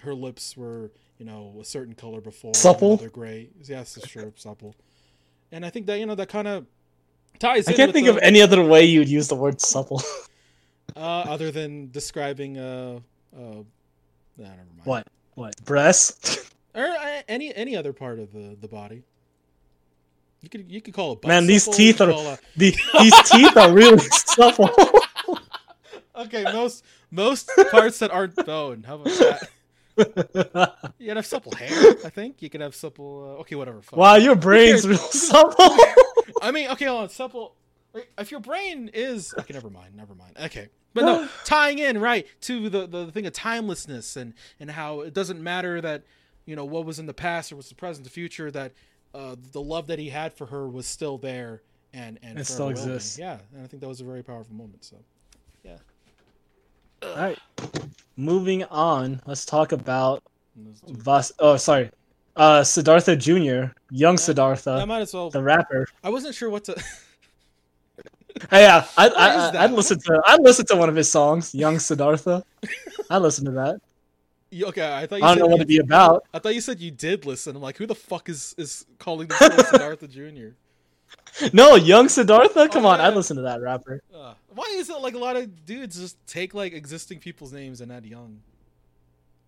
[0.02, 2.54] her lips were, you know, a certain color before.
[2.54, 2.96] Supple?
[2.96, 3.50] They're gray.
[3.64, 4.74] Yes, it's true, supple.
[5.52, 6.66] And I think that, you know, that kind of
[7.38, 10.02] ties I can't think the- of any other way you'd use the word supple.
[10.96, 13.00] uh, other than describing uh
[13.36, 13.64] uh nah,
[14.38, 14.84] never mind.
[14.84, 15.06] what?
[15.34, 15.64] What?
[15.64, 16.52] Breast?
[16.74, 19.02] or uh, any any other part of the the body
[20.46, 23.72] you could you could call it Man, these teeth are a- the, these teeth are
[23.72, 23.98] really
[24.36, 24.70] supple.
[26.14, 29.48] okay most most parts that aren't bone how about that
[30.98, 31.70] you can have supple hair
[32.04, 33.98] i think you can have supple uh, okay whatever fuck.
[33.98, 35.54] wow, your brain's real supple.
[36.42, 37.56] i mean okay hold on supple
[38.18, 40.36] If your brain is okay, never mind, never mind.
[40.38, 45.00] Okay, but no, tying in right to the the thing of timelessness and and how
[45.00, 46.02] it doesn't matter that
[46.44, 48.50] you know what was in the past or what's the present, the future.
[48.50, 48.72] That
[49.16, 51.62] uh, the love that he had for her was still there
[51.92, 52.80] and and It still will be.
[52.80, 53.18] exists.
[53.18, 54.84] Yeah, and I think that was a very powerful moment.
[54.84, 54.96] So
[55.64, 55.76] yeah.
[57.02, 57.38] All right.
[58.16, 60.22] Moving on, let's talk about
[60.88, 61.32] Vas.
[61.38, 61.90] Oh, sorry.
[62.34, 65.30] Uh, Siddhartha Jr., young I Siddhartha, might as well.
[65.30, 65.86] the rapper.
[66.04, 66.72] I wasn't sure what to.
[68.50, 69.64] Hey, yeah, I, I, is I.
[69.64, 72.44] I'd listen to I'd listen to one of his songs, Young Siddhartha.
[73.10, 73.80] I listen to that.
[74.50, 76.24] You- okay, I thought you I don't said know what it'd be about.
[76.32, 77.56] I thought you said you did listen.
[77.56, 80.48] I'm like, who the fuck is is calling themselves Siddhartha Jr.?
[81.52, 82.68] No, Young Siddhartha.
[82.68, 83.08] Come Oh, on, yeah.
[83.08, 84.00] I'd listen to that rapper.
[84.14, 87.80] Uh, why is it like a lot of dudes just take like existing people's names
[87.82, 88.40] and add young?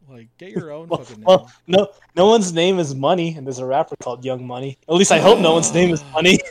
[0.09, 1.25] Like, get your own Well, fucking name.
[1.27, 4.79] well, no, no one's name is Money, and there's a rapper called Young Money.
[4.89, 6.39] At least I hope no one's name is Money.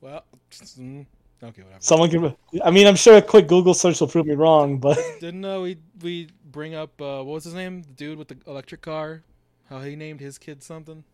[0.00, 1.04] Well, mm,
[1.42, 1.76] okay, whatever.
[1.80, 2.34] Someone can.
[2.64, 5.60] I mean, I'm sure a quick Google search will prove me wrong, but Didn't uh,
[5.60, 7.82] we we bring up uh, what was his name?
[7.82, 9.22] The dude with the electric car.
[9.68, 11.04] How he named his kid something.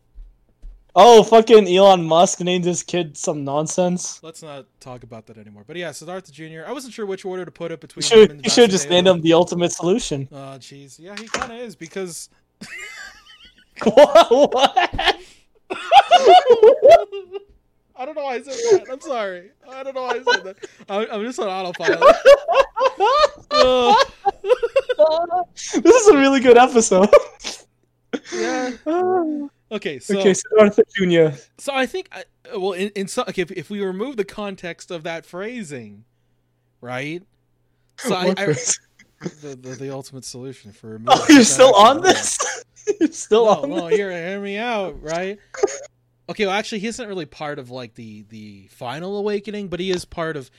[0.94, 4.22] oh, fucking Elon Musk named his kid some nonsense.
[4.22, 5.64] Let's not talk about that anymore.
[5.66, 6.64] But yeah, Siddhartha Jr.
[6.66, 8.02] I wasn't sure which order to put it You between.
[8.02, 10.26] him should and you should just name him the ultimate solution.
[10.32, 10.98] Oh, jeez.
[10.98, 12.30] Yeah, he kind of is because.
[13.82, 15.16] what?
[17.98, 18.86] I don't know why I said that.
[18.92, 19.50] I'm sorry.
[19.68, 20.56] I don't know why I said that.
[20.88, 22.00] I'm, I'm just on autopilot.
[25.72, 27.08] This is a really good episode.
[28.34, 28.70] yeah.
[28.86, 31.36] okay, Okay, so Siddhartha Jr.
[31.58, 32.24] so I think I,
[32.56, 36.04] well in in some okay if, if we remove the context of that phrasing,
[36.80, 37.22] right?
[37.98, 38.46] So I, I
[39.42, 42.38] the, the the ultimate solution for oh, you're still on this?
[43.00, 43.96] you're still No, on no, this?
[43.96, 45.38] hear hear me out, right?
[46.28, 49.90] Okay, well, actually, he isn't really part of like the the final awakening, but he
[49.90, 50.50] is part of.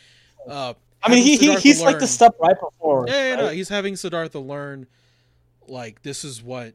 [0.47, 3.05] uh I mean, he, he he's like the learn- step right before.
[3.07, 4.87] Yeah, yeah, no, he's having Siddhartha learn,
[5.67, 6.73] like this is what,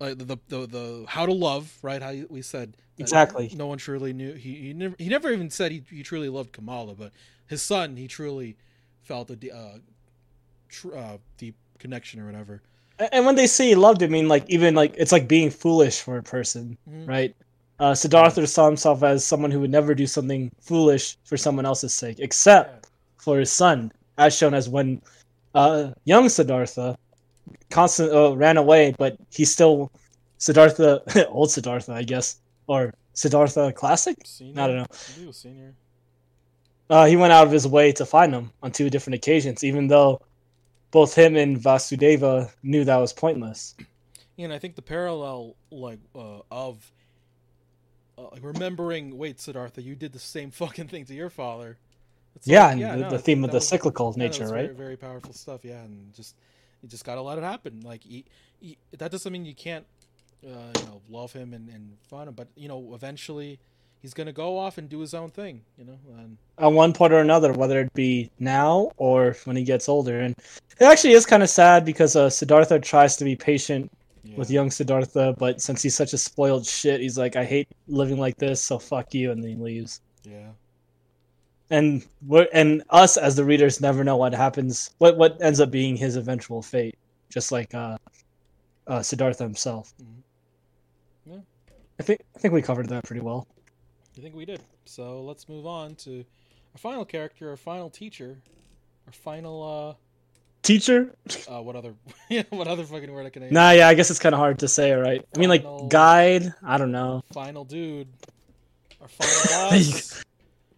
[0.00, 2.00] like the the the how to love, right?
[2.02, 3.50] How we said Exactly.
[3.56, 4.34] No one truly knew.
[4.34, 7.12] He he never he never even said he he truly loved Kamala, but
[7.46, 8.56] his son he truly
[9.02, 9.78] felt a uh,
[10.68, 12.62] tr- uh, deep connection or whatever.
[13.12, 15.50] And when they say he loved him, I mean, like even like it's like being
[15.50, 17.08] foolish for a person, Mhm.
[17.08, 17.34] right?
[17.82, 21.92] Uh, Siddhartha saw himself as someone who would never do something foolish for someone else's
[21.92, 25.02] sake, except for his son, as shown as when
[25.56, 26.96] uh, young Siddhartha
[27.70, 29.90] constant uh, ran away, but he still
[30.38, 34.16] Siddhartha, old Siddhartha, I guess, or Siddhartha Classic.
[34.24, 34.62] Senior?
[34.62, 34.86] I don't know.
[35.16, 35.74] He senior.
[36.88, 39.88] Uh, he went out of his way to find him on two different occasions, even
[39.88, 40.20] though
[40.92, 43.74] both him and Vasudeva knew that was pointless.
[44.36, 46.92] Yeah, and I think the parallel, like, uh, of
[48.18, 51.78] uh, like remembering, wait, Siddhartha, you did the same fucking thing to your father.
[52.36, 54.44] It's yeah, like, and yeah, the, no, the theme of the was- cyclical yeah, nature,
[54.44, 54.66] right?
[54.66, 55.64] Very, very powerful stuff.
[55.64, 56.36] Yeah, and just
[56.82, 57.80] you just gotta let it happen.
[57.84, 58.24] Like, you,
[58.60, 59.84] you, that doesn't mean you can't,
[60.44, 60.48] uh,
[60.78, 63.58] you know, love him and, and find him, but you know, eventually
[64.00, 65.62] he's gonna go off and do his own thing.
[65.76, 69.64] You know, and At one point or another, whether it be now or when he
[69.64, 70.20] gets older.
[70.20, 70.34] And
[70.78, 73.90] it actually is kind of sad because uh, Siddhartha tries to be patient
[74.24, 74.36] yeah.
[74.36, 78.18] with young Siddhartha, but since he's such a spoiled shit, he's like, I hate living
[78.18, 80.00] like this, so fuck you, and then he leaves.
[80.24, 80.50] yeah,
[81.70, 85.70] And we're, and us as the readers never know what happens, what what ends up
[85.70, 86.96] being his eventual fate,
[87.30, 87.96] just like uh,
[88.86, 89.92] uh, Siddhartha himself.
[90.00, 90.22] Mhm.
[91.26, 91.40] Yeah.
[91.98, 93.46] I think I think we covered that pretty well.
[94.16, 94.60] I think we did.
[94.84, 96.24] So let's move on to
[96.74, 98.38] our final character, our final teacher,
[99.06, 99.98] our final
[100.62, 101.14] Teacher?
[101.50, 101.94] uh, what other,
[102.28, 103.52] yeah, what other fucking word I can?
[103.52, 105.26] Nah, yeah, I guess it's kind of hard to say, right?
[105.34, 106.54] I mean, like guide.
[106.64, 107.22] I don't know.
[107.32, 108.08] Final dude,
[109.00, 110.22] our final boss.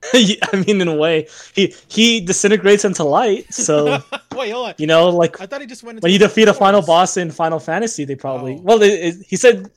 [0.14, 3.52] I mean, in a way, he he disintegrates into light.
[3.52, 4.02] So
[4.34, 4.74] Wait, hold on.
[4.78, 5.96] you know, like I thought he just went.
[5.98, 8.62] Into when you defeat a final boss in Final Fantasy, they probably Oh.
[8.62, 9.70] well, it, it, he said.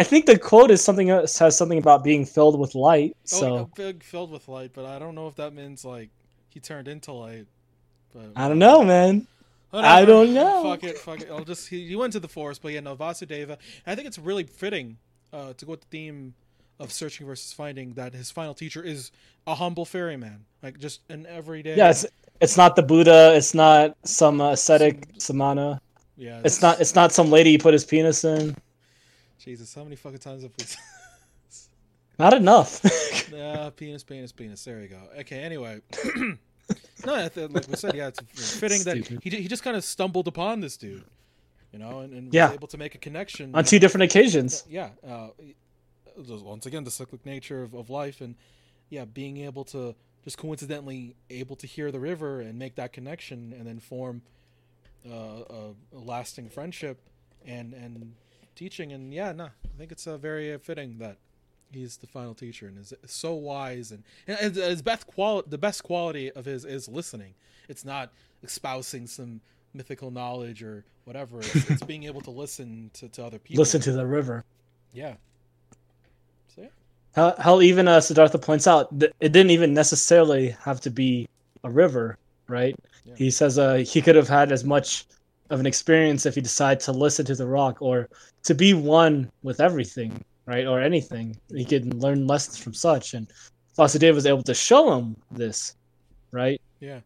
[0.00, 3.16] I think the quote is something uh, says something about being filled with light.
[3.16, 6.10] Oh, So big filled with light, but I don't know if that means like
[6.50, 7.46] he turned into light.
[8.14, 9.26] But I don't know, man.
[9.72, 10.62] I don't know.
[10.62, 11.28] Fuck it, fuck it.
[11.30, 13.58] I'll just he, he went to the forest, but yeah, no Vasudeva.
[13.86, 14.96] I think it's really fitting
[15.32, 16.34] uh, to go with the theme
[16.78, 19.10] of searching versus finding that his final teacher is
[19.46, 21.76] a humble ferryman, like just an everyday.
[21.76, 22.06] Yeah, it's
[22.40, 23.34] it's not the Buddha.
[23.34, 25.80] It's not some ascetic samana.
[26.16, 26.40] yeah.
[26.44, 28.56] It's not it's not some lady he put his penis in.
[29.38, 30.64] Jesus, how many fucking times have we?
[32.18, 32.80] Not enough.
[33.32, 34.64] Yeah, penis, penis, penis.
[34.64, 34.98] There we go.
[35.20, 35.40] Okay.
[35.42, 35.80] Anyway,
[37.06, 39.84] no, I th- like we said, yeah, it's fitting that he, he just kind of
[39.84, 41.04] stumbled upon this dude,
[41.72, 42.46] you know, and, and Yeah.
[42.48, 44.64] was able to make a connection On two different occasions.
[44.68, 44.90] Yeah.
[45.06, 45.28] Uh,
[46.26, 48.34] just once again, the cyclic nature of, of life, and
[48.90, 49.94] yeah, being able to
[50.24, 54.22] just coincidentally able to hear the river and make that connection and then form
[55.08, 56.98] uh, a, a lasting friendship
[57.46, 58.14] and and
[58.56, 61.16] teaching and yeah no i think it's uh, very uh, fitting that
[61.72, 65.82] he's the final teacher and is so wise and, and his best quality the best
[65.82, 67.34] quality of his is listening
[67.68, 68.10] it's not
[68.42, 69.40] espousing some
[69.74, 73.80] mythical knowledge or whatever it's, it's being able to listen to, to other people Listen
[73.82, 74.44] to the river.
[74.92, 75.14] yeah
[76.54, 76.68] so yeah
[77.14, 78.88] How, how even uh, Siddhartha points out,
[79.20, 81.28] it didn't even necessarily have to be
[81.64, 82.16] a river,
[82.46, 82.74] right?
[83.04, 83.14] Yeah.
[83.16, 85.04] He says uh, he could have had as much
[85.50, 88.08] of an experience if he decided to listen to the rock or
[88.44, 90.66] to be one with everything, right?
[90.66, 91.36] Or anything.
[91.54, 93.12] He could learn lessons from such.
[93.12, 93.30] And
[93.76, 95.76] Vasudeva was able to show him this,
[96.32, 96.60] right?
[96.80, 97.00] yeah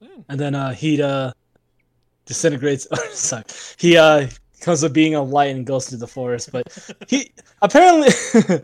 [0.00, 0.08] Yeah.
[0.30, 1.32] And then uh, he uh,
[2.24, 2.88] disintegrates.
[3.12, 3.44] sorry.
[3.76, 4.28] He uh,
[4.60, 6.50] comes with being a light and goes through the forest.
[6.50, 6.64] But
[7.06, 7.30] he
[7.62, 8.10] apparently,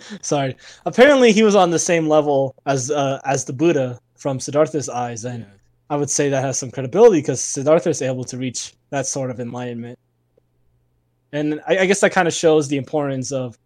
[0.23, 4.89] sorry, apparently he was on the same level as uh, as the Buddha from Siddhartha's
[4.89, 5.51] eyes, and yeah.
[5.91, 9.31] I would say that has some credibility because Siddhartha is able to reach that sort
[9.31, 9.99] of enlightenment.
[11.37, 13.59] And I, I guess that kind of shows the importance of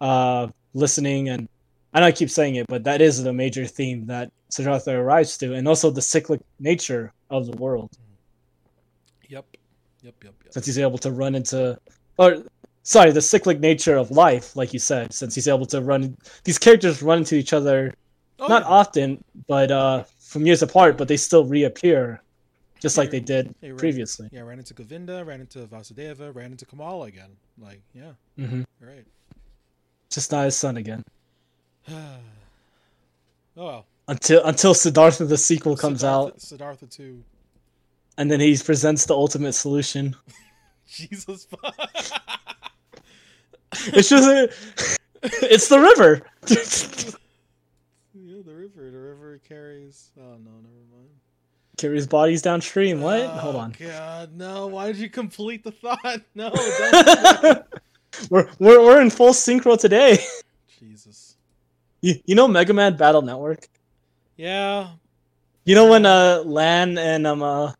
[0.00, 1.28] uh, listening.
[1.28, 1.48] And
[1.94, 5.36] I know I keep saying it, but that is the major theme that Siddhartha arrives
[5.38, 7.90] to, and also the cyclic nature of the world.
[9.28, 9.46] yep
[10.02, 11.78] yep yep yep Since he's able to run into,
[12.18, 12.42] or
[12.82, 16.58] sorry, the cyclic nature of life, like you said, since he's able to run, these
[16.58, 17.94] characters run into each other
[18.40, 18.68] oh, not yeah.
[18.68, 22.22] often, but uh, from years apart, but they still reappear,
[22.80, 23.78] just like they did Hey, right.
[23.78, 24.28] previously.
[24.32, 29.06] yeah ran into govinda ran into vasudeva ran into kamala again like yeah hmm right
[30.10, 31.04] Just not his son again.
[31.90, 32.16] oh
[33.54, 37.22] well Until until Siddhartha the sequel comes Siddhartha, out, Siddhartha 2
[38.18, 40.16] and then he presents the ultimate solution.
[40.86, 41.46] Jesus
[43.86, 44.50] It's just a,
[45.22, 46.22] it's the river.
[48.12, 48.90] Yeah, the river.
[48.90, 50.10] The river carries.
[50.18, 50.89] Oh no, never mind.
[51.80, 53.00] Carries bodies downstream.
[53.00, 53.26] What?
[53.26, 53.74] Hold Oh, on.
[53.78, 54.66] God, no!
[54.66, 56.20] Why did you complete the thought?
[56.34, 56.50] No,
[58.30, 60.18] we're, we're we're in full synchro today.
[60.78, 61.36] Jesus.
[62.02, 63.66] You, you know Mega Man Battle Network?
[64.36, 64.90] Yeah.
[65.64, 67.72] You know when uh LAN and um uh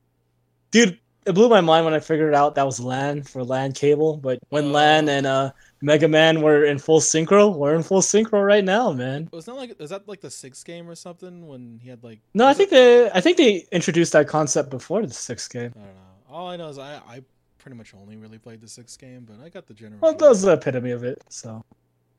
[0.71, 4.17] dude, it blew my mind when I figured out that was LAN for LAN cable,
[4.17, 5.13] but when LAN Oh.
[5.13, 5.51] and uh
[5.83, 9.29] Mega Man were in full synchro, we're in full synchro right now, man.
[9.33, 9.81] Was that like?
[9.81, 11.47] Is that like the sixth game or something?
[11.49, 12.21] When he had like.
[12.35, 15.73] No, I think they I think they introduced that concept before the sixth game.
[15.77, 16.01] I don't know.
[16.31, 17.23] All I know is I I
[17.59, 20.01] pretty much only really played the sixth game, but I got the general.
[20.01, 21.23] Well, that was the epitome of it.
[21.29, 21.65] So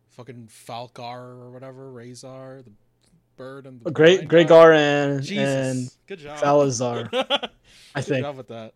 [0.09, 2.71] fucking Falzar or whatever, Razor, the
[3.37, 4.75] bird and the great guy.
[4.75, 7.49] And Jesus, and good job, Salazar, I
[7.95, 8.25] Good think.
[8.25, 8.73] job with that.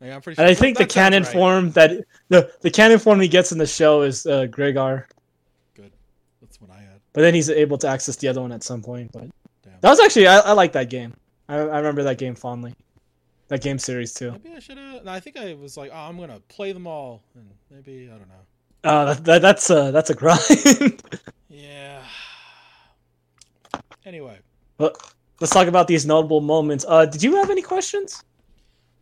[0.00, 1.32] Yeah, I'm pretty And I sure- think the that canon right.
[1.32, 1.90] form that
[2.28, 5.04] the the canon form he gets in the show is uh, Gregar,
[5.74, 5.92] Good.
[6.42, 7.00] That's what I had.
[7.12, 9.10] but then he's able to access the other one at some point.
[9.12, 9.22] But
[9.62, 9.72] Damn.
[9.80, 11.14] that was actually I, I like that game.
[11.48, 12.74] I, I remember that game fondly.
[13.48, 14.32] That game series too.
[14.32, 15.06] Maybe I should have.
[15.06, 18.28] I think I was like, oh, I'm gonna play them all, and maybe I don't
[18.28, 18.44] know.
[18.84, 20.40] Uh, that, that that's a that's a grind.
[21.48, 22.02] Yeah.
[24.04, 24.38] Anyway,
[24.76, 24.96] but
[25.40, 26.84] let's talk about these notable moments.
[26.86, 28.22] Uh, did you have any questions?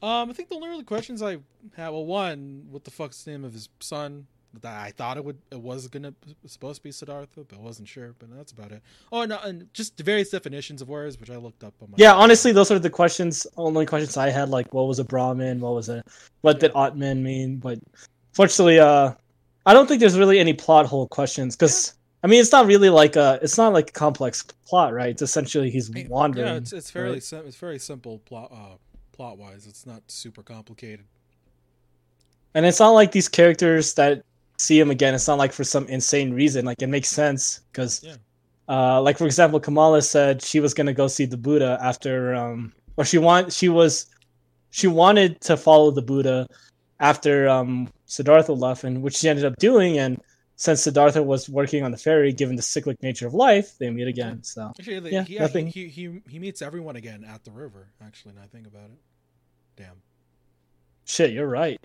[0.05, 1.39] Um, I think the only really questions I
[1.77, 4.27] had, well, one, what the fuck's the name of his son?
[4.63, 6.15] I thought it would, it was gonna
[6.47, 8.15] supposed to be Siddhartha, but I wasn't sure.
[8.19, 8.83] But that's about it.
[9.11, 11.97] Oh, and, and just the various definitions of words, which I looked up on my.
[11.99, 13.49] Yeah, honestly, those are the questions.
[13.57, 14.51] Only questions I had.
[14.51, 15.59] Like, what was a Brahmin?
[15.61, 16.05] What was a
[16.43, 17.57] what did Atman mean?
[17.57, 17.81] But
[18.33, 19.15] fortunately, uh,
[19.67, 22.89] I don't think there's really any plot hole questions because I mean, it's not really
[22.89, 25.11] like a it's not like a complex plot, right?
[25.11, 26.47] It's essentially he's wandering.
[26.47, 27.23] Yeah, it's it's fairly right?
[27.23, 28.77] sim- it's very simple plot uh,
[29.15, 29.67] plot wise.
[29.67, 31.07] It's not super complicated.
[32.57, 34.23] and it's not like these characters that
[34.59, 35.15] see him again.
[35.15, 36.65] It's not like for some insane reason.
[36.65, 38.17] Like it makes sense because, Yeah.
[38.69, 42.73] uh, like for example, Kamala said she was gonna go see the Buddha after, um,
[42.97, 44.07] or she want she was
[44.71, 46.47] she wanted to follow the Buddha
[47.01, 49.99] after um Siddhartha left, and which she ended up doing.
[49.99, 50.21] And
[50.57, 54.07] since Siddhartha was working on the ferry, given the cyclic nature of life, they meet
[54.09, 54.43] again.
[54.45, 55.67] So Actually, Yeah, he, nothing.
[55.67, 57.89] he, he he meets everyone again at the river.
[58.05, 58.99] Actually, now I think about it.
[59.77, 59.97] Damn.
[61.05, 61.81] shit, you're right.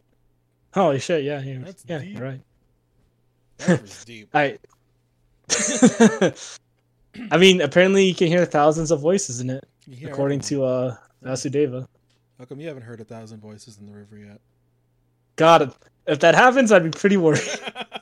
[0.74, 2.14] Holy shit, yeah, you're, That's yeah, deep.
[2.18, 2.42] you're right.
[3.58, 4.30] That river's deep.
[4.34, 4.58] I.
[7.32, 9.64] I mean, apparently you can hear thousands of voices in it,
[10.06, 11.88] according to uh Vasudeva.
[12.38, 14.40] How come you haven't heard a thousand voices in the river yet?
[15.36, 15.74] God,
[16.06, 17.42] if that happens, I'd be pretty worried.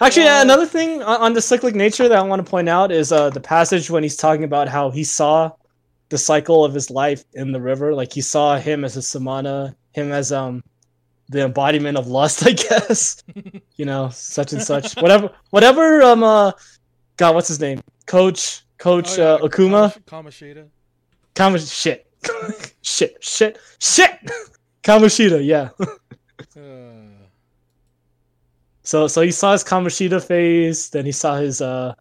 [0.00, 3.10] Actually, Uh, another thing on the cyclic nature that I want to point out is
[3.10, 5.50] uh the passage when he's talking about how he saw
[6.08, 7.92] the cycle of his life in the river.
[7.94, 10.62] Like he saw him as a samana, him as um
[11.30, 13.22] the embodiment of lust, I guess.
[13.76, 14.94] you know, such and such.
[15.02, 16.52] Whatever, whatever um uh
[17.16, 17.80] God, what's his name?
[18.06, 19.92] Coach Coach Oh, yeah, uh, Okuma.
[20.06, 20.68] Kamash- Kamashita.
[21.34, 22.06] Kamosh shit.
[22.82, 23.16] shit.
[23.22, 23.58] Shit.
[23.80, 24.12] Shit.
[24.84, 25.70] Kamoshida, yeah.
[26.56, 27.17] Uh,
[28.88, 31.92] So so he saw his Kamoshida phase, then he saw his uh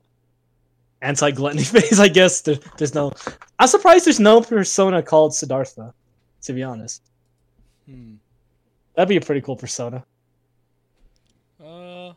[1.01, 2.39] anti gluttony phase, I guess.
[2.39, 3.11] There, there's no
[3.59, 5.93] I'm surprised there's no persona called Siddhartha,
[6.43, 7.01] to be honest.
[7.85, 8.13] hmm.
[8.95, 10.05] That'd be a pretty cool persona.
[11.61, 12.13] Uh,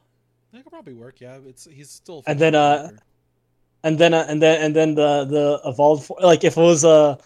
[0.53, 1.21] that could probably work.
[1.21, 2.23] Yeah, it's he's still.
[2.29, 2.91] And then, uh.
[3.83, 6.85] And then uh, and then and then the the evolved fo- like if it was
[6.85, 7.19] a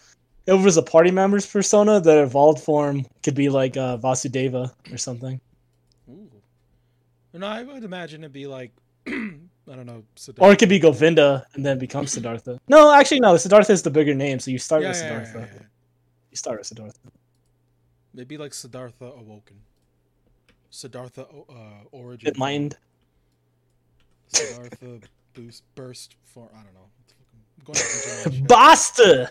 [0.47, 4.73] if it was a party member's persona, the evolved form could be like uh Vasudeva
[4.91, 5.43] or something.
[7.35, 8.70] No, I would imagine it'd be like
[9.06, 10.05] I don't know.
[10.39, 12.61] Or it could be Govinda and then become Siddhartha.
[12.69, 15.51] No, actually no, Siddhartha is the bigger name, so you start yeah, with yeah, Siddhartha.
[15.55, 15.66] yeah.
[16.31, 16.98] You start with Siddhartha.
[18.15, 19.56] Maybe like Siddhartha awoken.
[20.70, 21.55] Siddhartha uh,
[21.93, 22.27] origin.
[22.27, 22.77] Bit mind.
[24.28, 25.01] Siddhartha
[25.32, 26.89] boost burst for I don't know.
[27.59, 29.31] I'm going off Basta!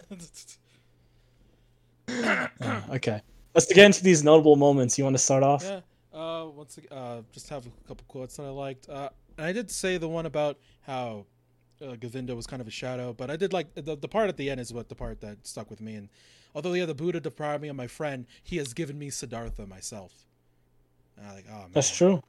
[2.95, 3.21] okay.
[3.53, 4.97] Let's get into these notable moments.
[4.97, 5.63] You want to start off?
[5.63, 5.81] Yeah.
[6.13, 8.87] Uh, once ag- uh, just have a couple quotes that I liked.
[8.89, 11.25] Uh, and I did say the one about how
[11.81, 14.37] uh, Govinda was kind of a shadow, but I did like the, the part at
[14.37, 15.95] the end is what the part that stuck with me.
[15.95, 16.09] And
[16.53, 20.11] although yeah, the Buddha deprived me of my friend, he has given me Siddhartha myself.
[21.17, 22.21] Like, oh man, That's true.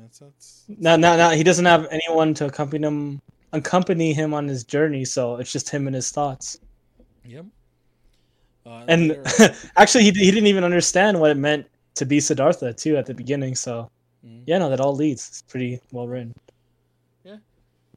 [0.00, 3.20] That's, that's, Now, now, now, he doesn't have anyone to accompany him,
[3.52, 6.58] accompany him on his journey, so it's just him and his thoughts.
[7.24, 7.46] yep.
[8.64, 9.16] Uh, And
[9.76, 13.14] actually, he, he didn't even understand what it meant to be Siddhartha too at the
[13.14, 13.54] beginning.
[13.54, 13.90] So
[14.26, 14.42] Mhm.
[14.46, 15.28] yeah, no, that all leads.
[15.28, 16.32] It's pretty well written.
[17.24, 17.36] Yeah.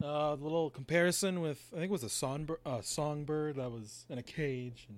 [0.04, 4.06] Uh, the little comparison with I think it was a songbird, uh, songbird that was
[4.10, 4.98] in a cage and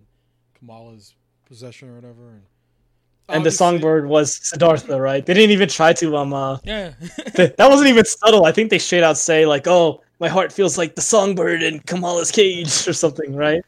[0.55, 1.13] Kamala's
[1.45, 2.29] possession or whatever.
[2.29, 2.41] And,
[3.29, 5.25] And the songbird was Siddhartha, right?
[5.25, 6.93] They didn't even try to um uh Yeah.
[7.35, 8.45] th- that wasn't even subtle.
[8.45, 11.79] I think they straight out say like, "Oh, my heart feels like the songbird in
[11.81, 13.61] Kamala's cage" or something, right?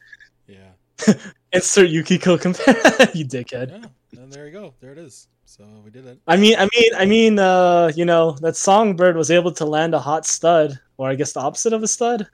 [0.48, 0.72] yeah.
[1.54, 2.76] Insert Yukiko compare,
[3.14, 3.70] you dickhead.
[3.72, 3.90] Yeah.
[4.18, 4.73] And there you go.
[4.80, 5.27] There it is.
[5.45, 6.19] So we did it.
[6.27, 9.94] I mean, I mean, I mean, uh, you know, that songbird was able to land
[9.95, 12.27] a hot stud, or I guess the opposite of a stud,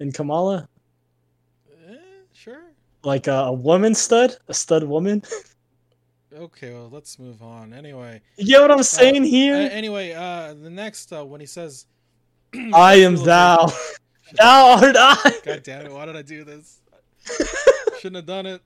[0.00, 0.68] in Kamala,
[1.88, 1.94] Eh,
[2.32, 2.62] sure.
[3.04, 5.22] like a, a woman stud, a stud woman.
[6.34, 6.72] Okay.
[6.72, 7.74] Well, let's move on.
[7.74, 8.22] Anyway.
[8.38, 9.68] You get what I'm saying Uh, here?
[9.70, 10.12] anyway.
[10.12, 11.84] Uh, the next uh, when he says,
[12.72, 13.70] I am thou.
[14.32, 15.40] Thou art I.
[15.44, 15.92] God damn it!
[15.92, 16.80] Why did I do this?
[18.00, 18.62] Shouldn't have done it.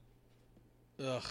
[1.05, 1.25] Ugh.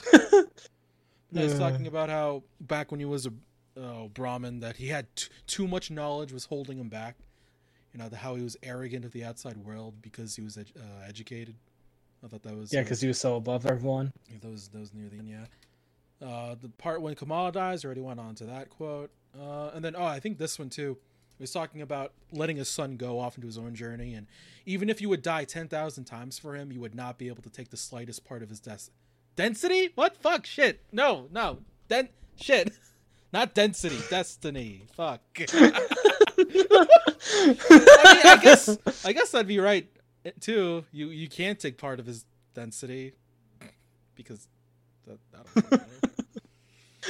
[1.43, 1.59] He's Uh.
[1.59, 3.33] talking about how back when he was a
[3.79, 7.17] uh, Brahmin, that he had t- too much knowledge was holding him back.
[7.93, 10.71] You know, the, how he was arrogant of the outside world because he was ed-
[10.77, 11.55] uh, educated.
[12.23, 14.11] I thought that was Yeah, uh, because he was so above everyone.
[14.29, 15.27] yeah, that was near the end.
[15.29, 15.45] Yeah.
[16.25, 19.95] Uh, the part when Kamala dies already went on to that quote, uh, and then
[19.95, 20.97] oh, I think this one too.
[21.37, 24.25] He was talking about letting his son go off into his own journey, and
[24.65, 27.43] even if you would die ten thousand times for him, you would not be able
[27.43, 28.89] to take the slightest part of his des-
[29.35, 29.89] density.
[29.95, 30.81] What fuck shit?
[30.91, 32.09] No, no, den
[32.39, 32.73] shit,
[33.33, 34.83] not density, destiny.
[34.93, 35.21] Fuck.
[35.49, 35.81] I
[36.37, 36.65] mean,
[38.25, 39.87] I guess I guess that'd be right
[40.25, 40.85] eh, too.
[40.91, 43.13] You you can't take part of his density
[44.15, 44.47] because
[45.07, 45.19] that,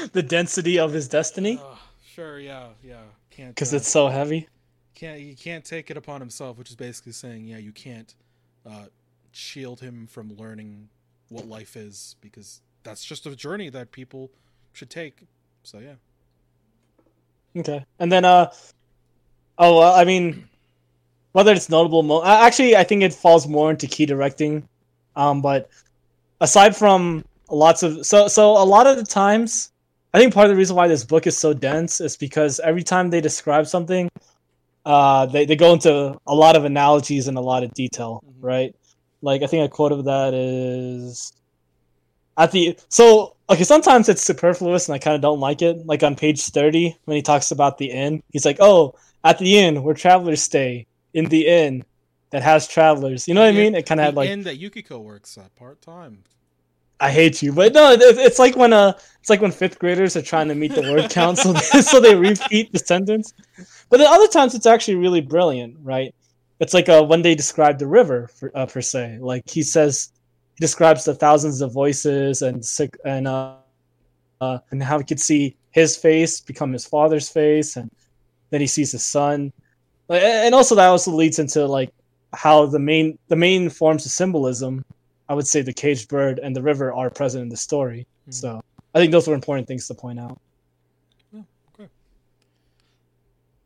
[0.14, 1.76] the density of his destiny, Uh,
[2.06, 3.02] sure, yeah, yeah.
[3.30, 4.48] Can't because uh, it's so heavy.
[4.94, 8.14] can't he can't take it upon himself, which is basically saying, yeah, you can't
[8.66, 8.86] uh,
[9.32, 10.90] shield him from learning
[11.30, 14.30] what life is because that's just a journey that people
[14.74, 15.24] should take.
[15.64, 15.96] So yeah,
[17.58, 18.52] Okay, and then uh,
[19.58, 20.48] oh, well, I mean,
[21.32, 24.68] whether it's notable, mo- actually, I think it falls more into key directing.
[25.16, 25.70] Um, but
[26.42, 29.72] aside from lots of so so a lot of the times,
[30.14, 32.84] I think part of the reason why this book is so dense is because every
[32.84, 34.10] time they describe something,
[34.86, 38.34] uh, they they go into a lot of analogies and a lot of detail, Mhm.
[38.42, 38.76] right?
[39.22, 41.34] Like I think a quote of that is
[42.38, 45.86] at the so okay sometimes it's superfluous and i kind of don't like it.
[45.86, 49.58] Like on page 30 when he talks about the inn he's like oh at the
[49.58, 51.84] inn where travelers stay in the inn
[52.32, 53.28] that has travelers.
[53.28, 53.76] You know what i mean?
[53.76, 56.24] It kind of had like inn that Yukiko works at part time.
[57.00, 60.16] i hate you but no it, it's like when uh it's like when fifth graders
[60.16, 63.34] are trying to meet the word count so they, so they repeat the sentence.
[63.90, 66.14] But then other times it's actually really brilliant right
[66.60, 70.10] it's like uh, when they describe the river for, uh, per se like he says
[70.56, 73.56] he describes the thousands of voices and sick and uh,
[74.42, 77.90] uh and how he could see his face become his father's face and
[78.50, 79.52] then he sees his son
[80.10, 81.90] and also that also leads into like
[82.34, 84.84] how the main the main forms of symbolism
[85.30, 88.34] i would say the caged bird and the river are present in the story Mhm.
[88.34, 88.62] so
[88.94, 90.40] i think those were important things to point out
[91.34, 91.42] Yeah,
[91.74, 91.90] okay.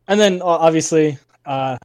[0.08, 1.76] and then uh, obviously uh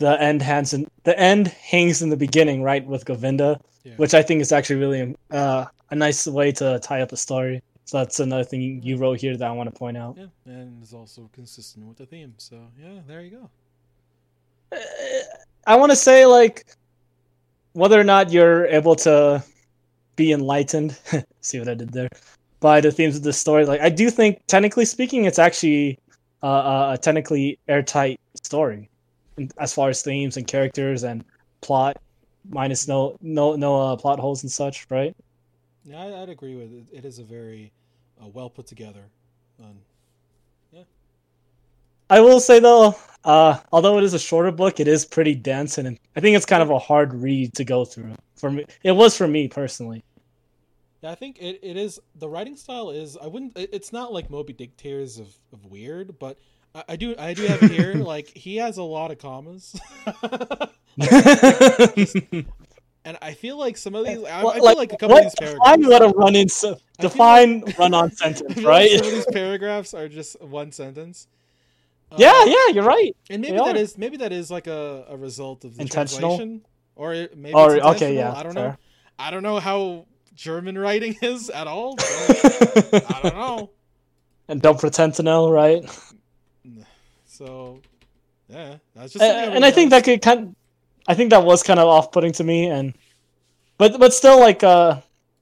[0.00, 3.92] the end hangs in the end hangs in the beginning, right, with Govinda, Yeah.
[3.96, 7.62] which I think is actually really uh, a nice way to tie up a story.
[7.84, 10.16] So that's another thing you wrote here that I want to point out.
[10.16, 12.34] Yeah, and is also consistent with the theme.
[12.38, 13.50] So yeah, there you go.
[15.66, 16.64] I want to say like
[17.72, 19.44] whether or not you're able to
[20.16, 20.98] be enlightened.
[21.40, 22.08] see what I did there
[22.60, 23.66] by the themes of the story.
[23.66, 25.98] Like I do think, technically speaking, it's actually
[26.42, 28.89] uh, a technically airtight story
[29.58, 31.24] as far as themes and characters and
[31.60, 31.96] plot,
[32.48, 34.86] minus no no no uh, plot holes and such.
[34.90, 35.14] Right?
[35.84, 36.84] Yeah, I, I'd agree with it.
[36.92, 37.72] It is a very
[38.22, 39.04] uh, well put together.
[39.62, 39.78] Um,
[40.72, 40.82] yeah.
[42.08, 42.94] I will say though,
[43.24, 46.46] uh, although it is a shorter book, it is pretty dense, and I think it's
[46.46, 48.14] kind of a hard read to go through.
[48.36, 50.02] For me, it was for me personally.
[51.02, 52.00] yeah, I think it, it is.
[52.16, 53.16] The writing style is.
[53.16, 53.56] I wouldn't.
[53.56, 56.38] it- It's not like Moby Dick tears of, of weird, but
[56.74, 57.94] I, I do I do have it here.
[58.14, 59.78] like he has a lot of commas.
[63.02, 65.24] And I feel like some of these, I, Well, I feel like, a couple what,
[65.24, 65.88] of these define paragraphs.
[65.88, 66.48] what a run-in.
[66.50, 68.90] se- define like- run-on sentence, feel like right?
[68.98, 71.26] Some of these paragraphs are just one sentence.
[72.12, 73.16] Uh, yeah, yeah, you're right.
[73.30, 73.78] And maybe they that are.
[73.78, 76.36] is maybe that is like a, a result of the Intentional?
[76.36, 78.76] translation, or it, maybe Or- it's okay, yeah, I don't know.
[79.18, 81.96] I don't know how German writing is at all.
[81.96, 82.06] but
[83.10, 83.70] I don't know.
[84.48, 85.84] and don't pretend to know, right?
[87.40, 87.80] So,
[88.50, 89.24] yeah, that's just.
[89.24, 90.54] and, and I think that could kind,
[91.08, 92.92] I think that was kind of off-putting to me, and
[93.78, 95.00] but but still, like, uh,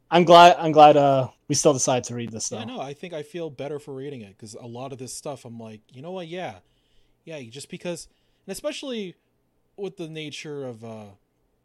[0.08, 2.58] I'm glad I'm glad uh we still decided to read this though.
[2.58, 5.12] Yeah, no, I think I feel better for reading it because a lot of this
[5.12, 6.28] stuff, I'm like, you know what?
[6.28, 6.58] Yeah,
[7.24, 8.06] yeah, just because,
[8.46, 9.16] and especially
[9.76, 11.06] with the nature of uh,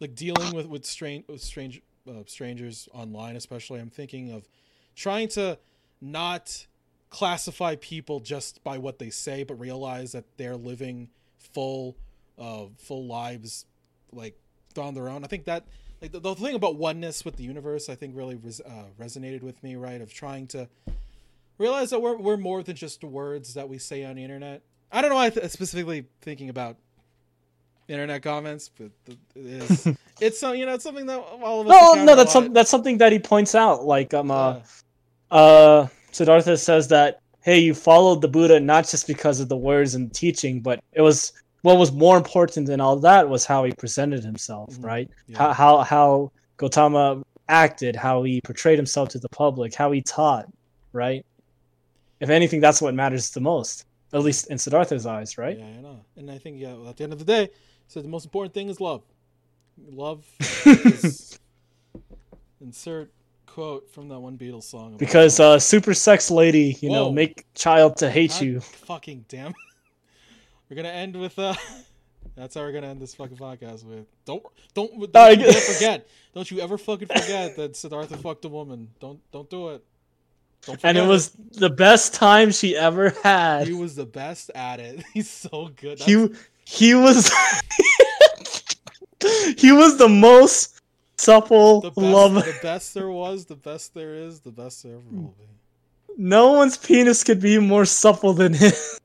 [0.00, 4.48] like dealing with with strange with strange uh, strangers online, especially, I'm thinking of
[4.96, 5.58] trying to
[6.00, 6.66] not
[7.10, 11.08] classify people just by what they say, but realize that they're living
[11.38, 11.96] full,
[12.38, 13.64] uh, full lives,
[14.12, 14.38] like
[14.76, 15.24] on their own.
[15.24, 15.64] I think that
[16.00, 19.42] like the, the thing about oneness with the universe, I think really res, uh, resonated
[19.42, 19.76] with me.
[19.76, 20.68] Right, of trying to
[21.58, 24.62] realize that we're we're more than just words that we say on the internet.
[24.92, 25.18] I don't know.
[25.18, 26.76] I th- specifically thinking about
[27.88, 29.88] internet comments, but th- it is
[30.20, 31.96] it's so you know it's something that all of us.
[31.96, 33.84] No, no, that's some, that's something that he points out.
[33.84, 35.36] Like um, uh, Yeah.
[35.36, 39.94] uh, Siddhartha says that hey, you followed the Buddha not just because of the words
[39.94, 41.32] and teaching, but it was
[41.62, 44.84] what was more important than all that was how he presented himself, Mhm.
[44.84, 45.10] right?
[45.28, 45.38] Yeah.
[45.38, 50.46] How how how Gautama acted, how he portrayed himself to the public, how he taught,
[50.92, 51.24] right?
[52.20, 55.56] If anything, that's what matters the most, at least in Siddhartha's eyes, right?
[55.58, 56.00] Yeah, I know.
[56.16, 57.48] And I think yeah, at the end of the day,
[57.86, 59.02] so the most important thing is love.
[59.90, 60.26] Love
[60.66, 61.38] is
[62.60, 63.10] insert
[63.58, 64.96] quote from that one Beatles song.
[64.98, 68.60] Because uh, super sex lady, you know, make child to hate God you.
[68.60, 69.52] Fucking damn.
[70.70, 71.54] We're gonna end with uh.
[72.36, 74.06] That's how we're gonna end this fucking podcast with.
[74.24, 74.44] Don't
[74.74, 76.06] don't don't you forget.
[76.34, 78.90] Don't you ever fucking forget that Siddhartha fucked a woman.
[79.00, 79.84] Don't don't do it.
[80.64, 83.66] Don't and it was the best time she ever had.
[83.66, 85.02] He was the best at it.
[85.14, 85.98] He's so good.
[85.98, 86.28] he
[86.64, 87.28] he was
[89.56, 90.77] he was the most
[91.18, 92.40] supple the best, lover.
[92.40, 95.44] the best there was, the best there is, the best there ever will be.
[96.16, 99.00] No one's penis could be more supple than his.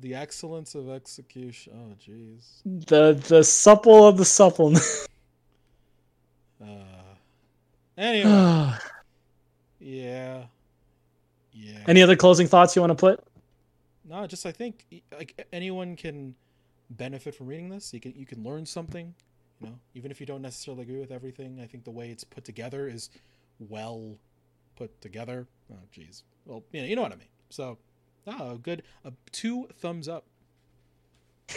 [0.00, 1.72] The excellence of execution.
[1.76, 2.62] Oh, jeez.
[2.64, 4.74] The the supple of the supple.
[6.62, 6.66] Uh,
[7.96, 8.30] anyway,
[9.80, 10.44] yeah,
[11.52, 11.78] yeah.
[11.86, 13.22] Any other closing thoughts you want to put?
[14.08, 14.84] No, just I think
[15.16, 16.34] like anyone can
[16.90, 17.94] benefit from reading this.
[17.94, 19.14] You can you can learn something,
[19.60, 21.60] you know, even if you don't necessarily agree with everything.
[21.62, 23.10] I think the way it's put together is
[23.58, 24.16] well
[24.76, 25.46] put together.
[25.72, 26.22] Oh, jeez.
[26.46, 27.28] Well, you know, you know what I mean.
[27.50, 27.78] So,
[28.26, 28.82] oh, good.
[29.04, 30.24] Uh, two thumbs up.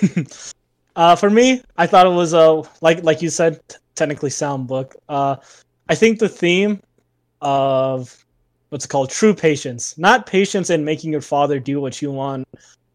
[0.95, 4.67] Uh, for me, I thought it was a like like you said, t- technically sound
[4.67, 4.95] book.
[5.09, 5.37] Uh,
[5.89, 6.81] I think the theme
[7.41, 8.23] of
[8.69, 12.47] what's called true patience, not patience in making your father do what you want,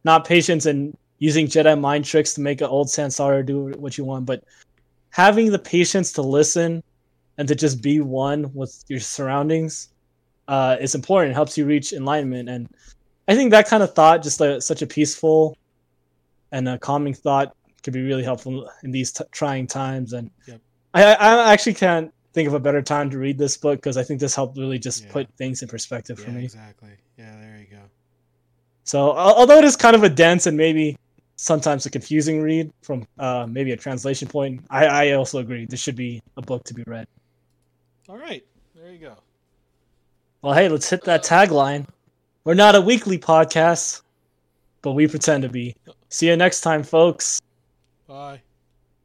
[0.04, 4.04] not patience in using Jedi mind tricks to make an old Sansara do what you
[4.04, 4.44] want, but
[5.18, 6.80] having the patience to listen
[7.38, 9.88] and to just be one with your surroundings
[10.46, 11.32] uh, is important.
[11.32, 12.68] It helps you reach enlightenment, and
[13.26, 15.56] I think that kind of thought, just like such a peaceful
[16.52, 20.12] and a calming thought, could be really helpful in these t- trying times.
[20.12, 20.60] And Yep.
[20.94, 24.02] I, I actually can't think of a better time to read this book because I
[24.04, 25.12] think this helped really just Yeah.
[25.12, 26.44] put things in perspective for me.
[26.44, 26.90] exactly.
[27.18, 27.82] Yeah, there you go.
[28.84, 30.96] So although it is kind of a dense and maybe
[31.38, 35.80] sometimes a confusing read from uh, maybe a translation point, I, I also agree this
[35.80, 37.06] should be a book to be read.
[38.08, 38.44] All right,
[38.74, 39.14] there you go.
[40.42, 41.86] Well, hey, let's hit that tagline.
[42.44, 44.02] We're not a weekly podcast,
[44.82, 45.74] but we pretend to be.
[46.08, 47.40] See you next time, folks.
[48.06, 48.40] Bye.